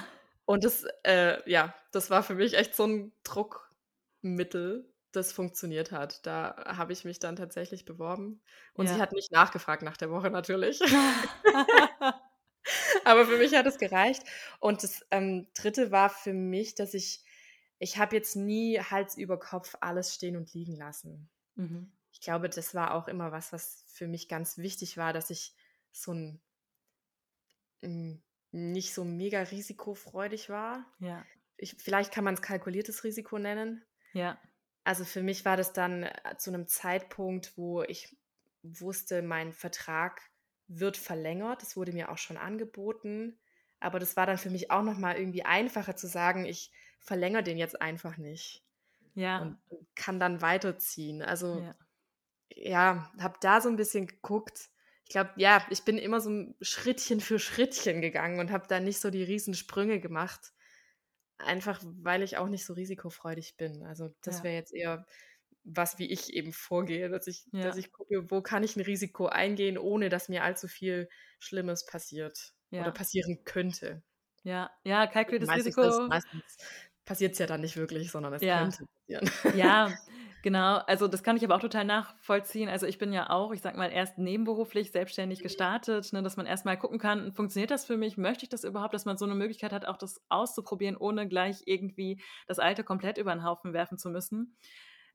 Und 0.46 0.64
das, 0.64 0.86
äh, 1.04 1.50
ja, 1.50 1.76
das 1.92 2.10
war 2.10 2.24
für 2.24 2.36
mich 2.36 2.54
echt 2.54 2.76
so 2.76 2.86
ein 2.88 3.12
Druckmittel, 3.24 4.90
das 5.12 5.34
funktioniert 5.34 5.92
hat. 5.92 6.26
Da 6.26 6.56
habe 6.68 6.94
ich 6.94 7.04
mich 7.04 7.20
dann 7.20 7.36
tatsächlich 7.36 7.84
beworben. 7.84 8.42
Und 8.74 8.86
ja. 8.86 8.94
sie 8.94 9.02
hat 9.02 9.12
nicht 9.12 9.34
nachgefragt 9.34 9.84
nach 9.84 9.98
der 9.98 10.12
Woche 10.12 10.30
natürlich. 10.30 10.80
Aber 13.04 13.26
für 13.26 13.38
mich 13.38 13.54
hat 13.54 13.66
es 13.66 13.80
gereicht. 13.80 14.24
Und 14.62 14.82
das 14.84 15.06
ähm, 15.12 15.48
dritte 15.56 15.92
war 15.92 16.10
für 16.10 16.32
mich, 16.32 16.76
dass 16.76 16.94
ich 16.94 17.25
ich 17.80 17.98
habe 17.98 18.16
jetzt 18.16 18.36
nie 18.36 18.80
Hals 18.80 19.18
über 19.18 19.40
Kopf 19.40 19.76
alles 19.82 20.14
stehen 20.14 20.36
und 20.36 20.54
liegen 20.54 20.76
lassen. 20.76 21.30
Mhm. 21.56 21.92
Ich 22.12 22.22
glaube, 22.22 22.50
das 22.50 22.74
war 22.74 22.94
auch 22.94 23.08
immer 23.08 23.32
was, 23.32 23.52
was 23.52 23.84
für 23.88 24.08
mich 24.08 24.30
ganz 24.30 24.58
wichtig 24.58 24.98
war, 24.98 25.12
dass 25.12 25.30
ich 25.30 25.54
so 25.92 26.14
ein 26.14 26.42
hm, 27.82 28.22
nicht 28.52 28.94
so 28.94 29.04
mega 29.04 29.42
risikofreudig 29.42 30.50
war. 30.50 30.86
Ja. 31.00 31.26
Ich, 31.58 31.76
vielleicht 31.78 32.14
kann 32.14 32.24
man 32.24 32.36
es 32.36 32.42
kalkuliertes 32.42 33.04
Risiko 33.04 33.38
nennen. 33.38 33.84
Ja. 34.14 34.40
Also 34.84 35.04
für 35.04 35.24
mich 35.24 35.44
war 35.46 35.58
das 35.58 35.74
dann 35.74 36.04
äh, 36.04 36.38
zu 36.38 36.52
einem 36.52 36.68
Zeitpunkt, 36.68 37.58
wo 37.58 37.84
ich 37.84 38.16
wusste, 38.64 39.22
mein 39.22 39.52
Vertrag 39.52 40.22
wird 40.68 40.98
verlängert. 40.98 41.62
Das 41.62 41.76
wurde 41.76 41.92
mir 41.92 42.10
auch 42.10 42.18
schon 42.18 42.38
angeboten. 42.38 43.38
Aber 43.80 44.00
das 44.00 44.16
war 44.16 44.26
dann 44.26 44.38
für 44.38 44.50
mich 44.50 44.72
auch 44.72 44.84
nochmal 44.84 45.18
irgendwie 45.18 45.44
einfacher 45.44 45.96
zu 45.96 46.08
sagen, 46.08 46.46
ich 46.46 46.72
verlängere 47.06 47.44
den 47.44 47.58
jetzt 47.58 47.82
einfach 47.82 48.18
nicht. 48.18 48.64
Ja. 49.14 49.42
Und 49.42 49.58
kann 49.96 50.20
dann 50.20 50.42
weiterziehen. 50.42 51.22
Also, 51.22 51.60
ja, 51.60 51.76
ja 52.50 53.12
habe 53.20 53.38
da 53.42 53.62
so 53.62 53.70
ein 53.70 53.78
bisschen 53.78 54.08
geguckt. 54.08 54.70
Ich 55.06 55.12
glaube, 55.12 55.32
ja, 55.38 55.66
ich 55.70 55.84
bin 55.84 55.98
immer 55.98 56.20
so 56.20 56.54
Schrittchen 56.62 57.22
für 57.22 57.40
Schrittchen 57.40 58.02
gegangen 58.02 58.40
und 58.40 58.52
habe 58.52 58.68
da 58.68 58.80
nicht 58.80 59.00
so 59.00 59.10
die 59.10 59.24
Riesensprünge 59.24 60.00
gemacht. 60.00 60.52
Einfach, 61.38 61.82
weil 61.84 62.24
ich 62.24 62.38
auch 62.38 62.48
nicht 62.48 62.66
so 62.66 62.74
risikofreudig 62.74 63.56
bin. 63.56 63.84
Also, 63.84 64.14
das 64.22 64.40
ja. 64.40 64.44
wäre 64.46 64.56
jetzt 64.56 64.74
eher 64.74 65.06
was, 65.64 65.98
wie 65.98 66.12
ich 66.12 66.34
eben 66.34 66.54
vorgehe, 66.54 67.10
dass 67.10 67.28
ich, 67.28 67.46
ja. 67.52 67.64
dass 67.64 67.78
ich 67.78 67.92
gucke, 67.92 68.30
wo 68.30 68.42
kann 68.42 68.64
ich 68.64 68.76
ein 68.76 68.82
Risiko 68.82 69.28
eingehen, 69.28 69.78
ohne 69.78 70.10
dass 70.10 70.30
mir 70.30 70.44
allzu 70.44 70.68
viel 70.68 71.10
Schlimmes 71.40 71.86
passiert 71.86 72.54
ja. 72.70 72.82
oder 72.82 72.92
passieren 72.92 73.44
könnte. 73.46 74.04
Ja, 74.44 74.70
ja, 74.84 75.08
kalkuliertes 75.08 75.50
Risiko. 75.50 75.82
Das, 75.82 76.08
meistens 76.08 76.58
passiert 77.06 77.34
es 77.34 77.40
ja 77.40 77.46
dann 77.46 77.62
nicht 77.62 77.78
wirklich, 77.78 78.12
sondern 78.12 78.34
es 78.34 78.42
ja. 78.42 78.60
könnte 78.60 78.86
passieren. 78.86 79.30
Ja, 79.56 79.94
genau. 80.44 80.78
Also 80.88 81.08
das 81.08 81.24
kann 81.24 81.38
ich 81.38 81.44
aber 81.46 81.56
auch 81.56 81.62
total 81.62 81.86
nachvollziehen. 81.86 82.68
Also 82.68 82.88
ich 82.88 82.98
bin 82.98 83.14
ja 83.14 83.30
auch, 83.30 83.54
ich 83.54 83.62
sag 83.62 83.78
mal, 83.78 83.92
erst 83.92 84.18
nebenberuflich 84.18 84.92
selbstständig 84.92 85.42
gestartet, 85.42 86.12
ne, 86.14 86.24
dass 86.24 86.36
man 86.36 86.46
erstmal 86.46 86.78
gucken 86.78 87.00
kann, 87.00 87.32
funktioniert 87.32 87.72
das 87.72 87.86
für 87.86 87.98
mich? 87.98 88.18
Möchte 88.18 88.44
ich 88.44 88.50
das 88.50 88.64
überhaupt, 88.64 88.94
dass 88.94 89.06
man 89.06 89.18
so 89.18 89.26
eine 89.26 89.36
Möglichkeit 89.36 89.72
hat, 89.72 89.86
auch 89.86 89.98
das 89.98 90.22
auszuprobieren, 90.30 90.98
ohne 90.98 91.28
gleich 91.28 91.62
irgendwie 91.66 92.22
das 92.48 92.60
Alte 92.60 92.84
komplett 92.84 93.18
über 93.18 93.34
den 93.34 93.44
Haufen 93.44 93.74
werfen 93.74 93.98
zu 93.98 94.10
müssen. 94.10 94.58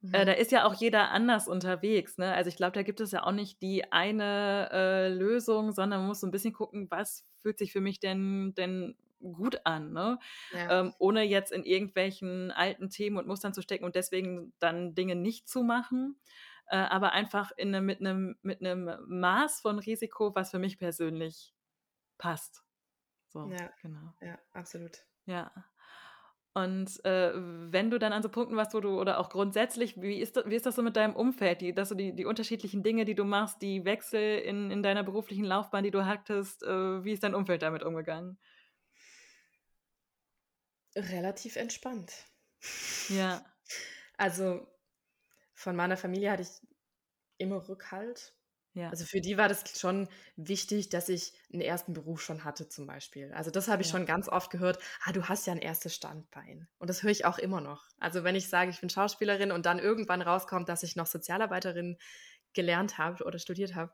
Mhm. 0.02 0.14
Äh, 0.14 0.24
da 0.24 0.32
ist 0.32 0.52
ja 0.52 0.64
auch 0.64 0.74
jeder 0.74 1.10
anders 1.10 1.48
unterwegs. 1.48 2.18
Ne? 2.18 2.32
Also 2.32 2.48
ich 2.48 2.56
glaube, 2.56 2.72
da 2.72 2.82
gibt 2.82 3.00
es 3.00 3.10
ja 3.10 3.24
auch 3.24 3.32
nicht 3.32 3.60
die 3.62 3.92
eine 3.92 4.68
äh, 4.72 5.08
Lösung, 5.08 5.72
sondern 5.72 6.00
man 6.00 6.08
muss 6.08 6.20
so 6.20 6.26
ein 6.26 6.30
bisschen 6.30 6.52
gucken, 6.52 6.86
was 6.90 7.26
fühlt 7.42 7.58
sich 7.58 7.72
für 7.72 7.80
mich 7.80 8.00
denn, 8.00 8.54
denn 8.56 8.94
gut 9.20 9.60
an, 9.64 9.92
ne? 9.92 10.18
Ja. 10.52 10.80
Ähm, 10.80 10.94
ohne 10.98 11.22
jetzt 11.22 11.52
in 11.52 11.64
irgendwelchen 11.64 12.50
alten 12.50 12.90
Themen 12.90 13.16
und 13.16 13.26
Mustern 13.26 13.54
zu 13.54 13.62
stecken 13.62 13.84
und 13.84 13.94
deswegen 13.94 14.52
dann 14.58 14.94
Dinge 14.94 15.14
nicht 15.14 15.48
zu 15.48 15.62
machen, 15.62 16.20
äh, 16.66 16.76
aber 16.76 17.12
einfach 17.12 17.52
in 17.56 17.70
ne, 17.70 17.80
mit 17.80 18.00
einem 18.00 18.36
mit 18.42 18.60
Maß 18.62 19.60
von 19.60 19.78
Risiko, 19.78 20.34
was 20.34 20.50
für 20.50 20.58
mich 20.58 20.78
persönlich 20.78 21.54
passt. 22.18 22.64
So, 23.28 23.48
ja, 23.48 23.70
genau. 23.80 24.12
Ja, 24.20 24.38
absolut. 24.52 25.04
Ja. 25.26 25.52
Und 26.52 27.04
äh, 27.04 27.32
wenn 27.34 27.90
du 27.90 27.98
dann 27.98 28.12
an 28.12 28.22
so 28.22 28.28
Punkten 28.28 28.56
warst, 28.56 28.74
wo 28.74 28.80
du, 28.80 29.00
oder 29.00 29.20
auch 29.20 29.30
grundsätzlich, 29.30 30.00
wie 30.02 30.18
ist 30.18 30.36
das, 30.36 30.46
wie 30.46 30.56
ist 30.56 30.66
das 30.66 30.74
so 30.74 30.82
mit 30.82 30.96
deinem 30.96 31.14
Umfeld, 31.14 31.60
die, 31.60 31.72
dass 31.72 31.90
du 31.90 31.94
die, 31.94 32.12
die 32.12 32.24
unterschiedlichen 32.24 32.82
Dinge, 32.82 33.04
die 33.04 33.14
du 33.14 33.24
machst, 33.24 33.62
die 33.62 33.84
Wechsel 33.84 34.38
in, 34.38 34.70
in 34.72 34.82
deiner 34.82 35.04
beruflichen 35.04 35.44
Laufbahn, 35.44 35.84
die 35.84 35.92
du 35.92 36.06
hattest, 36.06 36.64
äh, 36.64 37.04
wie 37.04 37.12
ist 37.12 37.22
dein 37.22 37.36
Umfeld 37.36 37.62
damit 37.62 37.84
umgegangen? 37.84 38.36
Relativ 40.96 41.56
entspannt. 41.56 42.12
Ja. 43.08 43.44
Also 44.16 44.66
von 45.54 45.76
meiner 45.76 45.96
Familie 45.96 46.30
hatte 46.30 46.42
ich 46.42 46.50
immer 47.38 47.68
Rückhalt. 47.68 48.34
Ja. 48.74 48.88
Also 48.88 49.04
für 49.04 49.20
die 49.20 49.36
war 49.36 49.48
das 49.48 49.78
schon 49.78 50.08
wichtig, 50.36 50.90
dass 50.90 51.08
ich 51.08 51.32
einen 51.52 51.62
ersten 51.62 51.92
Beruf 51.92 52.22
schon 52.22 52.44
hatte, 52.44 52.68
zum 52.68 52.86
Beispiel. 52.86 53.32
Also 53.32 53.50
das 53.50 53.66
habe 53.66 53.82
ich 53.82 53.88
ja. 53.88 53.96
schon 53.96 54.06
ganz 54.06 54.28
oft 54.28 54.50
gehört. 54.50 54.78
Ah, 55.02 55.12
du 55.12 55.28
hast 55.28 55.46
ja 55.46 55.52
ein 55.52 55.58
erstes 55.58 55.94
Standbein. 55.94 56.68
Und 56.78 56.88
das 56.88 57.02
höre 57.02 57.10
ich 57.10 57.24
auch 57.24 57.38
immer 57.38 57.60
noch. 57.60 57.88
Also 57.98 58.22
wenn 58.22 58.36
ich 58.36 58.48
sage, 58.48 58.70
ich 58.70 58.80
bin 58.80 58.88
Schauspielerin 58.88 59.50
und 59.50 59.66
dann 59.66 59.80
irgendwann 59.80 60.22
rauskommt, 60.22 60.68
dass 60.68 60.84
ich 60.84 60.94
noch 60.94 61.06
Sozialarbeiterin 61.06 61.98
gelernt 62.52 62.98
habe 62.98 63.24
oder 63.24 63.38
studiert 63.38 63.74
habe, 63.74 63.92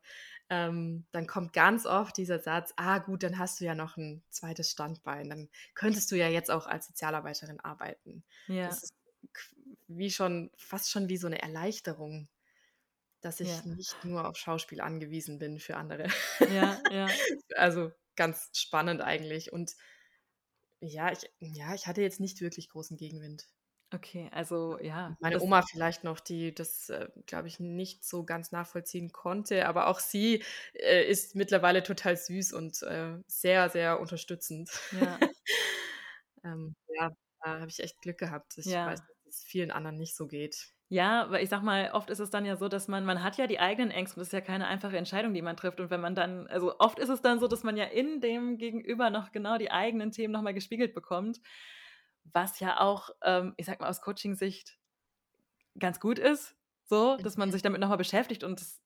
ähm, 0.49 1.07
dann 1.11 1.27
kommt 1.27 1.53
ganz 1.53 1.87
oft 1.87 2.17
dieser 2.17 2.39
Satz, 2.39 2.73
ah 2.77 2.99
gut, 2.99 3.23
dann 3.23 3.39
hast 3.39 3.61
du 3.61 3.65
ja 3.65 3.75
noch 3.75 3.97
ein 3.97 4.23
zweites 4.31 4.71
Standbein, 4.71 5.29
dann 5.29 5.49
könntest 5.75 6.11
du 6.13 6.17
ja 6.17 6.29
jetzt 6.29 6.51
auch 6.51 6.67
als 6.67 6.87
Sozialarbeiterin 6.87 7.61
arbeiten. 7.61 8.25
Ja. 8.47 8.69
Das 8.69 8.85
ist 8.85 8.95
wie 9.89 10.11
schon, 10.11 10.51
fast 10.57 10.91
schon 10.91 11.09
wie 11.09 11.17
so 11.17 11.27
eine 11.27 11.43
Erleichterung, 11.43 12.29
dass 13.21 13.41
ich 13.41 13.49
ja. 13.49 13.63
nicht 13.65 14.05
nur 14.05 14.29
auf 14.29 14.37
Schauspiel 14.37 14.81
angewiesen 14.81 15.39
bin 15.39 15.59
für 15.59 15.77
andere. 15.77 16.09
Ja, 16.51 16.81
ja. 16.91 17.07
also 17.57 17.91
ganz 18.15 18.51
spannend 18.53 19.01
eigentlich. 19.01 19.53
Und 19.53 19.75
ja, 20.81 21.11
ich, 21.11 21.31
ja, 21.39 21.75
ich 21.75 21.87
hatte 21.87 22.03
jetzt 22.03 22.21
nicht 22.21 22.41
wirklich 22.41 22.69
großen 22.69 22.97
Gegenwind. 22.97 23.49
Okay, 23.97 24.29
also 24.31 24.79
ja. 24.81 25.17
Meine 25.21 25.41
Oma 25.41 25.63
vielleicht 25.63 26.05
noch, 26.05 26.21
die 26.21 26.55
das, 26.55 26.91
äh, 26.91 27.09
glaube 27.25 27.49
ich, 27.49 27.61
nicht 27.61 28.05
so 28.05 28.25
ganz 28.25 28.53
nachvollziehen 28.53 29.11
konnte, 29.11 29.67
aber 29.67 29.87
auch 29.87 30.01
sie 30.01 30.43
äh, 30.75 31.09
ist 31.09 31.35
mittlerweile 31.35 31.83
total 31.83 32.15
süß 32.17 32.53
und 32.53 32.83
äh, 32.83 33.17
sehr, 33.27 33.71
sehr 33.71 33.99
unterstützend. 33.99 34.71
Ja, 35.01 35.19
ähm, 36.45 36.77
ja 36.89 37.11
da 37.43 37.61
habe 37.61 37.71
ich 37.71 37.83
echt 37.83 38.03
Glück 38.03 38.19
gehabt. 38.19 38.59
Ich 38.59 38.67
ja. 38.67 38.87
weiß, 38.87 39.01
dass 39.01 39.35
es 39.35 39.45
vielen 39.45 39.71
anderen 39.71 39.97
nicht 39.97 40.15
so 40.15 40.27
geht. 40.27 40.69
Ja, 40.89 41.31
weil 41.31 41.43
ich 41.43 41.49
sag 41.49 41.63
mal, 41.63 41.91
oft 41.95 42.11
ist 42.11 42.21
es 42.21 42.31
dann 42.31 42.45
ja 42.45 42.57
so, 42.57 42.69
dass 42.69 42.87
man, 42.87 43.07
man 43.07 43.23
hat 43.23 43.39
ja 43.39 43.47
die 43.47 43.61
eigenen 43.61 43.91
Ängste 43.91 44.17
und 44.17 44.21
das 44.21 44.29
ist 44.29 44.33
ja 44.33 44.43
keine 44.43 44.67
einfache 44.67 44.99
Entscheidung, 44.99 45.33
die 45.33 45.43
man 45.43 45.57
trifft. 45.57 45.81
Und 45.81 45.89
wenn 45.89 46.03
man 46.03 46.15
dann, 46.15 46.47
also 46.49 46.79
oft 46.81 46.99
ist 46.99 47.09
es 47.09 47.23
dann 47.23 47.41
so, 47.41 47.49
dass 47.49 47.63
man 47.63 47.79
ja 47.79 47.85
in 47.85 48.21
dem 48.21 48.59
Gegenüber 48.59 49.09
noch 49.09 49.33
genau 49.33 49.57
die 49.57 49.71
eigenen 49.71 50.13
Themen 50.13 50.33
nochmal 50.33 50.55
gespiegelt 50.55 50.95
bekommt 50.95 51.41
was 52.33 52.61
ja 52.61 52.81
auch, 52.81 53.11
ähm, 53.23 53.55
ich 53.57 53.67
sag 53.67 53.81
mal, 53.81 53.89
aus 53.89 54.01
Coaching-Sicht 54.01 54.79
ganz 55.79 56.01
gut 56.01 56.19
ist, 56.19 56.57
so, 56.85 57.17
dass 57.17 57.37
man 57.37 57.49
mhm. 57.49 57.53
sich 57.53 57.63
damit 57.63 57.81
nochmal 57.81 57.99
beschäftigt 57.99 58.45
und, 58.45 58.61
das, 58.61 58.81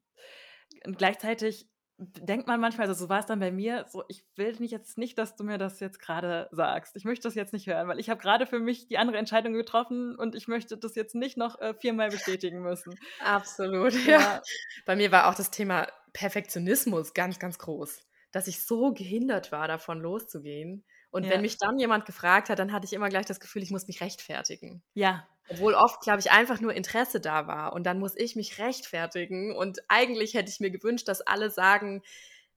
und 0.85 0.99
gleichzeitig 0.99 1.69
denkt 2.01 2.47
man 2.47 2.61
manchmal, 2.61 2.89
also 2.89 3.05
so 3.05 3.11
war 3.11 3.21
es 3.21 3.27
dann 3.27 3.41
bei 3.41 3.53
mir, 3.53 3.85
so, 3.91 4.05
ich 4.09 4.25
will 4.37 4.57
nicht 4.59 4.71
jetzt 4.71 4.97
nicht, 4.97 5.19
dass 5.19 5.37
du 5.37 5.45
mir 5.45 5.59
das 5.59 5.81
jetzt 5.81 5.99
gerade 5.99 6.49
sagst. 6.51 6.97
Ich 6.97 7.05
möchte 7.05 7.29
das 7.29 7.35
jetzt 7.35 7.53
nicht 7.53 7.67
hören, 7.67 7.89
weil 7.89 8.01
ich 8.01 8.09
habe 8.09 8.21
gerade 8.21 8.47
für 8.47 8.59
mich 8.59 8.89
die 8.89 8.97
andere 8.97 9.19
Entscheidung 9.19 9.53
getroffen 9.53 10.17
und 10.17 10.35
ich 10.35 10.49
möchte 10.49 10.79
das 10.79 10.95
jetzt 10.95 11.15
nicht 11.15 11.37
noch 11.37 11.61
äh, 11.61 11.75
viermal 11.75 12.09
bestätigen 12.09 12.63
müssen. 12.63 12.95
Absolut, 13.23 13.93
ja. 14.07 14.21
ja. 14.21 14.43
Bei 14.87 14.97
mir 14.97 15.13
war 15.13 15.29
auch 15.29 15.35
das 15.35 15.51
Thema 15.51 15.89
Perfektionismus 16.15 17.13
ganz, 17.13 17.39
ganz 17.39 17.59
groß, 17.59 18.01
dass 18.33 18.49
ich 18.49 18.65
so 18.65 18.95
gehindert 18.95 19.53
war, 19.53 19.69
davon 19.69 20.01
loszugehen 20.01 20.85
und 21.11 21.25
ja. 21.25 21.31
wenn 21.31 21.41
mich 21.41 21.59
dann 21.59 21.79
jemand 21.79 22.07
gefragt 22.07 22.49
hat, 22.49 22.59
dann 22.59 22.73
hatte 22.73 22.87
ich 22.87 22.93
immer 22.93 23.09
gleich 23.09 23.27
das 23.27 23.41
Gefühl, 23.41 23.63
ich 23.63 23.71
muss 23.71 23.89
mich 23.89 24.01
rechtfertigen. 24.01 24.83
Ja. 24.95 25.27
Obwohl 25.49 25.75
oft, 25.75 26.01
glaube 26.01 26.21
ich, 26.21 26.31
einfach 26.31 26.61
nur 26.61 26.73
Interesse 26.73 27.21
da 27.21 27.49
war. 27.49 27.73
Und 27.73 27.85
dann 27.85 27.99
muss 27.99 28.15
ich 28.17 28.37
mich 28.37 28.59
rechtfertigen. 28.59 29.55
Und 29.57 29.81
eigentlich 29.89 30.35
hätte 30.35 30.51
ich 30.51 30.61
mir 30.61 30.71
gewünscht, 30.71 31.09
dass 31.09 31.21
alle 31.21 31.51
sagen, 31.51 32.03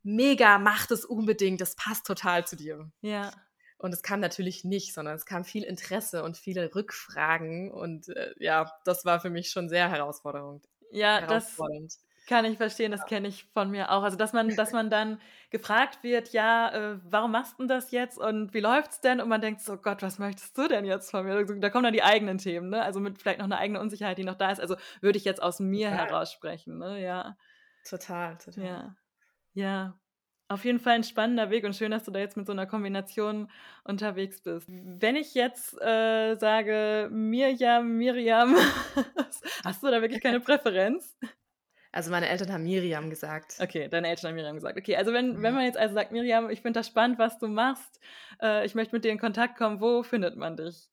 mega, 0.03 0.59
mach 0.59 0.85
das 0.85 1.03
unbedingt, 1.03 1.61
das 1.61 1.75
passt 1.75 2.05
total 2.05 2.45
zu 2.45 2.55
dir. 2.55 2.91
Ja. 3.01 3.31
Und 3.79 3.93
es 3.93 4.03
kam 4.03 4.19
natürlich 4.19 4.63
nicht, 4.63 4.93
sondern 4.93 5.15
es 5.15 5.25
kam 5.25 5.43
viel 5.43 5.63
Interesse 5.63 6.23
und 6.23 6.37
viele 6.37 6.75
Rückfragen. 6.75 7.71
Und 7.71 8.09
äh, 8.09 8.33
ja, 8.37 8.71
das 8.85 9.03
war 9.03 9.19
für 9.19 9.31
mich 9.31 9.49
schon 9.49 9.67
sehr 9.67 9.89
herausfordernd. 9.89 10.69
Ja, 10.91 11.19
herausfordernd. 11.19 11.91
das 11.91 12.05
kann 12.27 12.45
ich 12.45 12.57
verstehen, 12.57 12.91
das 12.91 13.05
kenne 13.05 13.27
ich 13.27 13.45
von 13.53 13.69
mir 13.69 13.91
auch. 13.91 14.03
Also, 14.03 14.17
dass 14.17 14.33
man, 14.33 14.49
dass 14.55 14.71
man 14.71 14.89
dann 14.89 15.19
gefragt 15.49 16.03
wird, 16.03 16.33
ja, 16.33 16.69
äh, 16.69 16.99
warum 17.03 17.31
machst 17.31 17.59
du 17.59 17.65
das 17.65 17.91
jetzt 17.91 18.17
und 18.17 18.53
wie 18.53 18.59
läuft's 18.59 19.01
denn? 19.01 19.21
Und 19.21 19.29
man 19.29 19.41
denkt 19.41 19.61
so, 19.61 19.77
Gott, 19.77 20.01
was 20.01 20.19
möchtest 20.19 20.57
du 20.57 20.67
denn 20.67 20.85
jetzt 20.85 21.11
von 21.11 21.25
mir? 21.25 21.33
Also, 21.33 21.55
da 21.55 21.69
kommen 21.69 21.83
dann 21.83 21.93
die 21.93 22.03
eigenen 22.03 22.37
Themen, 22.37 22.69
ne? 22.69 22.81
Also 22.81 22.99
mit 22.99 23.21
vielleicht 23.21 23.39
noch 23.39 23.45
eine 23.45 23.57
eigene 23.57 23.79
Unsicherheit, 23.79 24.17
die 24.17 24.23
noch 24.23 24.35
da 24.37 24.51
ist. 24.51 24.59
Also 24.59 24.75
würde 25.01 25.17
ich 25.17 25.25
jetzt 25.25 25.41
aus 25.41 25.59
mir 25.59 25.89
total. 25.89 26.07
heraus 26.07 26.31
sprechen, 26.31 26.77
ne? 26.77 27.01
Ja. 27.01 27.37
Total, 27.87 28.37
total. 28.37 28.63
Ja. 28.63 28.95
Ja. 29.53 29.99
Auf 30.49 30.65
jeden 30.65 30.79
Fall 30.79 30.93
ein 30.93 31.03
spannender 31.03 31.49
Weg 31.49 31.63
und 31.63 31.75
schön, 31.75 31.91
dass 31.91 32.03
du 32.03 32.11
da 32.11 32.19
jetzt 32.19 32.37
mit 32.37 32.45
so 32.45 32.51
einer 32.51 32.67
Kombination 32.67 33.49
unterwegs 33.85 34.41
bist. 34.41 34.67
Wenn 34.69 35.15
ich 35.15 35.33
jetzt 35.33 35.73
äh, 35.81 36.35
sage, 36.35 37.09
Mirjam, 37.11 37.97
Miriam, 37.97 38.55
hast 39.65 39.81
du 39.81 39.89
da 39.89 40.01
wirklich 40.01 40.21
keine 40.21 40.39
Präferenz? 40.41 41.17
Also 41.93 42.09
meine 42.09 42.27
Eltern 42.27 42.51
haben 42.51 42.63
Miriam 42.63 43.11
gesagt. 43.11 43.57
Okay, 43.61 43.87
deine 43.87 44.07
Eltern 44.07 44.29
haben 44.29 44.35
Miriam 44.35 44.55
gesagt. 44.55 44.79
Okay, 44.79 44.95
also 44.95 45.13
wenn, 45.13 45.37
mhm. 45.37 45.43
wenn 45.43 45.53
man 45.53 45.63
jetzt 45.63 45.77
also 45.77 45.93
sagt, 45.93 46.11
Miriam, 46.11 46.49
ich 46.49 46.61
finde 46.61 46.79
das 46.79 46.87
spannend, 46.87 47.19
was 47.19 47.37
du 47.37 47.47
machst, 47.47 47.99
äh, 48.41 48.65
ich 48.65 48.73
möchte 48.73 48.95
mit 48.95 49.05
dir 49.05 49.11
in 49.11 49.19
Kontakt 49.19 49.57
kommen, 49.57 49.79
wo 49.79 50.01
findet 50.01 50.35
man 50.35 50.57
dich? 50.57 50.89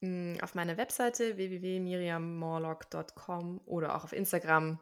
Hm, 0.00 0.38
auf 0.40 0.54
meiner 0.54 0.78
Webseite 0.78 1.36
www.miriammorlock.com 1.36 3.60
oder 3.66 3.96
auch 3.96 4.04
auf 4.04 4.14
Instagram 4.14 4.80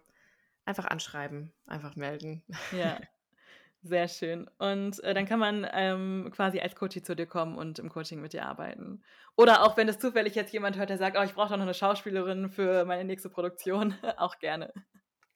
einfach 0.64 0.85
anschreiben, 0.85 1.53
einfach 1.66 1.97
melden. 1.97 2.45
Ja, 2.70 3.01
sehr 3.83 4.07
schön. 4.07 4.49
Und 4.59 5.03
äh, 5.03 5.12
dann 5.12 5.27
kann 5.27 5.41
man 5.41 5.66
ähm, 5.72 6.31
quasi 6.37 6.61
als 6.61 6.77
Coachie 6.77 7.03
zu 7.03 7.16
dir 7.16 7.27
kommen 7.27 7.59
und 7.59 7.81
im 7.81 7.89
Coaching 7.89 8.20
mit 8.20 8.33
dir 8.33 8.47
arbeiten. 8.47 9.03
Oder 9.35 9.64
auch 9.64 9.77
wenn 9.77 9.89
es 9.89 9.99
zufällig 9.99 10.37
jetzt 10.37 10.53
jemand 10.53 10.77
hört, 10.77 10.91
der 10.91 10.99
sagt, 10.99 11.16
oh, 11.18 11.22
ich 11.22 11.35
brauche 11.35 11.49
doch 11.49 11.57
noch 11.57 11.64
eine 11.64 11.74
Schauspielerin 11.74 12.49
für 12.49 12.85
meine 12.85 13.03
nächste 13.03 13.29
Produktion, 13.29 13.97
auch 14.18 14.39
gerne. 14.39 14.72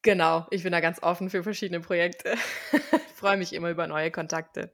Genau, 0.03 0.47
ich 0.51 0.63
bin 0.63 0.73
da 0.73 0.81
ganz 0.81 1.03
offen 1.03 1.29
für 1.29 1.43
verschiedene 1.43 1.81
Projekte. 1.81 2.35
ich 2.73 2.81
freue 3.15 3.37
mich 3.37 3.53
immer 3.53 3.71
über 3.71 3.87
neue 3.87 4.11
Kontakte. 4.11 4.71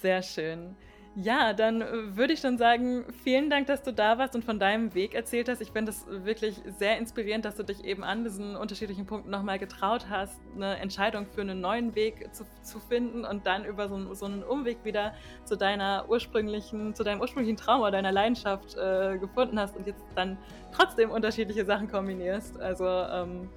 Sehr 0.00 0.22
schön. 0.22 0.76
Ja, 1.20 1.52
dann 1.52 1.82
äh, 1.82 2.16
würde 2.16 2.32
ich 2.32 2.38
schon 2.38 2.58
sagen, 2.58 3.04
vielen 3.24 3.50
Dank, 3.50 3.66
dass 3.66 3.82
du 3.82 3.92
da 3.92 4.18
warst 4.18 4.36
und 4.36 4.44
von 4.44 4.60
deinem 4.60 4.94
Weg 4.94 5.14
erzählt 5.14 5.48
hast. 5.48 5.60
Ich 5.60 5.72
finde 5.72 5.90
es 5.90 6.06
wirklich 6.06 6.62
sehr 6.78 6.96
inspirierend, 6.96 7.44
dass 7.44 7.56
du 7.56 7.64
dich 7.64 7.82
eben 7.84 8.04
an 8.04 8.22
diesen 8.22 8.54
unterschiedlichen 8.54 9.04
Punkten 9.04 9.28
nochmal 9.28 9.58
getraut 9.58 10.06
hast, 10.08 10.38
eine 10.54 10.76
Entscheidung 10.76 11.26
für 11.26 11.40
einen 11.40 11.60
neuen 11.60 11.96
Weg 11.96 12.32
zu, 12.32 12.44
zu 12.62 12.78
finden 12.78 13.24
und 13.24 13.46
dann 13.46 13.64
über 13.64 13.88
so, 13.88 14.14
so, 14.14 14.26
einen 14.26 14.44
Umweg 14.44 14.84
wieder 14.84 15.12
zu 15.44 15.56
deiner 15.56 16.04
ursprünglichen, 16.08 16.94
zu 16.94 17.02
deinem 17.02 17.20
ursprünglichen 17.20 17.56
Trauma, 17.56 17.90
deiner 17.90 18.12
Leidenschaft 18.12 18.76
äh, 18.76 19.18
gefunden 19.18 19.58
hast 19.58 19.76
und 19.76 19.88
jetzt 19.88 20.04
dann 20.14 20.38
trotzdem 20.72 21.10
unterschiedliche 21.10 21.64
Sachen 21.64 21.90
kombinierst. 21.90 22.60
Also 22.60 22.86
ähm, 22.86 23.48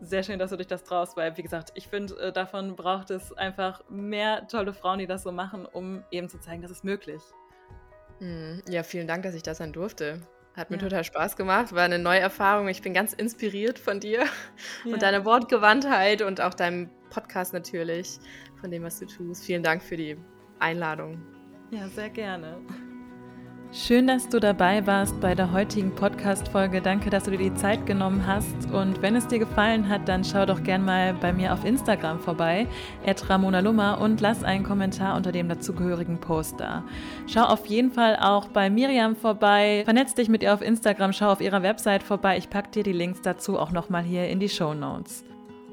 sehr 0.00 0.22
schön, 0.22 0.38
dass 0.38 0.50
du 0.50 0.56
dich 0.56 0.66
das 0.66 0.84
traust, 0.84 1.16
weil, 1.16 1.36
wie 1.36 1.42
gesagt, 1.42 1.72
ich 1.74 1.88
finde, 1.88 2.14
äh, 2.18 2.32
davon 2.32 2.76
braucht 2.76 3.10
es 3.10 3.32
einfach 3.32 3.82
mehr 3.88 4.46
tolle 4.48 4.72
Frauen, 4.72 4.98
die 4.98 5.06
das 5.06 5.22
so 5.22 5.32
machen, 5.32 5.66
um 5.66 6.04
eben 6.10 6.28
zu 6.28 6.38
zeigen, 6.38 6.62
dass 6.62 6.70
es 6.70 6.84
möglich. 6.84 7.22
Hm, 8.18 8.62
ja, 8.68 8.82
vielen 8.82 9.06
Dank, 9.06 9.22
dass 9.22 9.34
ich 9.34 9.42
das 9.42 9.58
sein 9.58 9.72
durfte. 9.72 10.20
Hat 10.54 10.70
mir 10.70 10.76
ja. 10.76 10.82
total 10.82 11.04
Spaß 11.04 11.36
gemacht, 11.36 11.72
war 11.72 11.84
eine 11.84 12.00
neue 12.00 12.18
Erfahrung. 12.18 12.68
Ich 12.68 12.82
bin 12.82 12.92
ganz 12.92 13.12
inspiriert 13.12 13.78
von 13.78 14.00
dir 14.00 14.24
ja. 14.84 14.92
und 14.92 15.02
deiner 15.02 15.24
Wortgewandtheit 15.24 16.22
und 16.22 16.40
auch 16.40 16.54
deinem 16.54 16.90
Podcast 17.10 17.52
natürlich, 17.52 18.18
von 18.60 18.70
dem, 18.70 18.82
was 18.82 18.98
du 18.98 19.06
tust. 19.06 19.44
Vielen 19.44 19.62
Dank 19.62 19.82
für 19.82 19.96
die 19.96 20.16
Einladung. 20.58 21.22
Ja, 21.70 21.86
sehr 21.88 22.10
gerne. 22.10 22.60
Schön, 23.70 24.06
dass 24.06 24.26
du 24.30 24.40
dabei 24.40 24.86
warst 24.86 25.20
bei 25.20 25.34
der 25.34 25.52
heutigen 25.52 25.94
Podcast-Folge. 25.94 26.80
Danke, 26.80 27.10
dass 27.10 27.24
du 27.24 27.32
dir 27.32 27.50
die 27.50 27.54
Zeit 27.54 27.84
genommen 27.84 28.26
hast. 28.26 28.70
Und 28.72 29.02
wenn 29.02 29.14
es 29.14 29.26
dir 29.26 29.38
gefallen 29.38 29.90
hat, 29.90 30.08
dann 30.08 30.24
schau 30.24 30.46
doch 30.46 30.62
gern 30.62 30.86
mal 30.86 31.12
bei 31.12 31.34
mir 31.34 31.52
auf 31.52 31.66
Instagram 31.66 32.18
vorbei, 32.18 32.66
Ramona 33.28 33.60
Lummer, 33.60 34.00
und 34.00 34.22
lass 34.22 34.42
einen 34.42 34.64
Kommentar 34.64 35.16
unter 35.16 35.32
dem 35.32 35.50
dazugehörigen 35.50 36.18
Post 36.18 36.60
da. 36.60 36.82
Schau 37.26 37.42
auf 37.42 37.66
jeden 37.66 37.92
Fall 37.92 38.16
auch 38.16 38.48
bei 38.48 38.70
Miriam 38.70 39.14
vorbei. 39.14 39.82
Vernetz 39.84 40.14
dich 40.14 40.30
mit 40.30 40.42
ihr 40.42 40.54
auf 40.54 40.62
Instagram, 40.62 41.12
schau 41.12 41.30
auf 41.30 41.42
ihrer 41.42 41.62
Website 41.62 42.02
vorbei. 42.02 42.38
Ich 42.38 42.48
packe 42.48 42.70
dir 42.70 42.82
die 42.82 42.94
Links 42.94 43.20
dazu 43.20 43.58
auch 43.58 43.70
nochmal 43.70 44.02
hier 44.02 44.28
in 44.28 44.40
die 44.40 44.48
Show 44.48 44.72
Notes. 44.72 45.27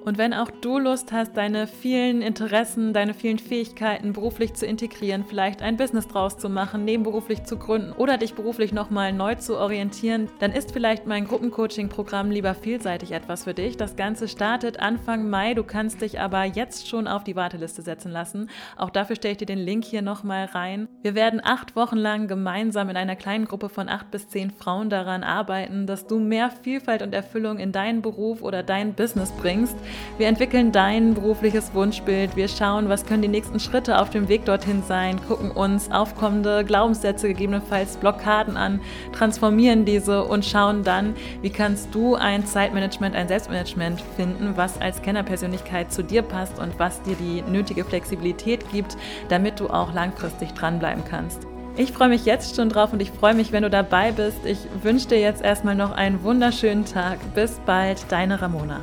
Und 0.06 0.20
wenn 0.20 0.36
auch 0.36 0.52
du 0.52 0.78
Lust 0.78 1.12
hast, 1.12 1.36
deine 1.36 1.66
vielen 1.66 2.22
Interessen, 2.22 2.94
deine 2.94 3.16
vielen 3.16 3.40
Fähigkeiten 3.40 4.14
beruflich 4.14 4.54
zu 4.54 4.68
integrieren, 4.68 5.26
vielleicht 5.28 5.64
ein 5.64 5.78
Business 5.78 6.08
draus 6.08 6.38
zu 6.38 6.48
machen, 6.48 6.86
nebenberuflich 6.86 7.44
zu 7.46 7.58
gründen 7.58 7.92
oder 7.92 8.20
dich 8.20 8.36
beruflich 8.36 8.72
nochmal 8.72 9.14
neu 9.14 9.34
zu 9.34 9.58
orientieren, 9.58 10.30
dann 10.38 10.52
ist 10.52 10.72
vielleicht 10.72 11.08
mein 11.08 11.26
Gruppencoaching-Programm 11.28 12.30
lieber 12.30 12.54
vielseitig 12.54 13.14
etwas 13.14 13.46
für 13.46 13.56
dich. 13.56 13.78
Das 13.78 13.96
Ganze 13.96 14.28
startet 14.28 14.80
Anfang 14.80 15.28
Mai. 15.28 15.56
Du 15.56 15.64
kannst 15.64 16.02
dich 16.02 16.20
aber 16.20 16.44
jetzt 16.44 16.88
schon 16.88 17.08
auf 17.08 17.24
die 17.24 17.36
Warteliste 17.36 17.82
setzen 17.82 18.12
lassen. 18.12 18.52
Auch 18.78 18.92
dafür 18.92 19.16
stelle 19.16 19.32
ich 19.32 19.38
dir 19.40 19.48
den 19.48 19.58
Link 19.58 19.86
hier 19.86 20.04
nochmal 20.04 20.46
rein. 20.46 20.88
Wir 21.06 21.14
werden 21.14 21.40
acht 21.44 21.76
Wochen 21.76 21.98
lang 21.98 22.28
gemeinsam 22.28 22.90
in 22.90 22.98
einer 22.98 23.16
kleinen 23.16 23.46
Gruppe 23.46 23.70
von 23.70 23.90
acht 23.90 24.10
bis 24.10 24.28
zehn 24.28 24.50
Frauen 24.50 24.90
daran 24.90 25.24
arbeiten, 25.24 25.86
dass 25.86 26.08
du 26.08 26.18
mehr 26.18 26.50
Vielfalt 26.50 27.04
und 27.04 27.14
Erfüllung 27.14 27.60
in 27.60 27.72
deinen 27.72 28.02
Beruf 28.02 28.42
oder 28.42 28.64
dein 28.64 28.96
Business 28.96 29.32
bringst. 29.32 29.76
Wir 30.18 30.26
entwickeln 30.26 30.72
dein 30.72 31.14
berufliches 31.14 31.76
Wunschbild. 31.76 32.36
Wir 32.36 32.48
schauen, 32.48 32.90
was 32.90 33.06
können 33.06 33.22
die 33.22 33.28
nächsten 33.28 33.60
Schritte 33.60 34.00
auf 34.02 34.10
dem 34.10 34.30
Weg 34.30 34.46
dorthin 34.46 34.82
sein, 34.82 35.22
gucken 35.28 35.52
uns 35.52 35.92
aufkommende 35.92 36.66
Glaubenssätze, 36.66 37.28
gegebenenfalls 37.28 37.98
Blockaden 37.98 38.58
an, 38.58 38.80
transformieren 39.14 39.86
diese 39.86 40.24
und 40.24 40.44
schauen 40.44 40.84
dann, 40.84 41.14
wie 41.44 41.52
kannst 41.52 41.94
du 41.94 42.16
ein 42.16 42.48
Zeitmanagement, 42.48 43.16
ein 43.16 43.28
Selbstmanagement 43.28 44.02
finden, 44.16 44.54
was 44.58 44.82
als 44.82 45.04
Kennerpersönlichkeit 45.04 45.94
zu 45.94 46.04
dir 46.04 46.24
passt 46.24 46.58
und 46.58 46.80
was 46.80 47.04
dir 47.04 47.16
die 47.16 47.44
nötige 47.44 47.86
Flexibilität 47.86 48.68
gibt, 48.72 48.98
damit 49.30 49.60
du 49.60 49.70
auch 49.70 49.94
langfristig 49.94 50.54
dranbleibst 50.54 50.95
bleiben 50.96 51.04
kannst. 51.08 51.48
Ich 51.78 51.92
freue 51.92 52.10
mich 52.10 52.26
jetzt 52.26 52.56
schon 52.56 52.70
drauf 52.70 52.94
und 52.94 53.02
ich 53.02 53.12
freue 53.12 53.34
mich, 53.34 53.52
wenn 53.52 53.64
du 53.64 53.70
dabei 53.70 54.12
bist. 54.12 54.46
Ich 54.46 54.60
wünsche 54.82 55.10
dir 55.10 55.20
jetzt 55.20 55.42
erstmal 55.42 55.76
noch 55.76 55.92
einen 55.92 56.24
wunderschönen 56.24 56.86
Tag. 56.86 57.18
Bis 57.34 57.60
bald, 57.66 58.06
deine 58.10 58.42
Ramona. 58.42 58.80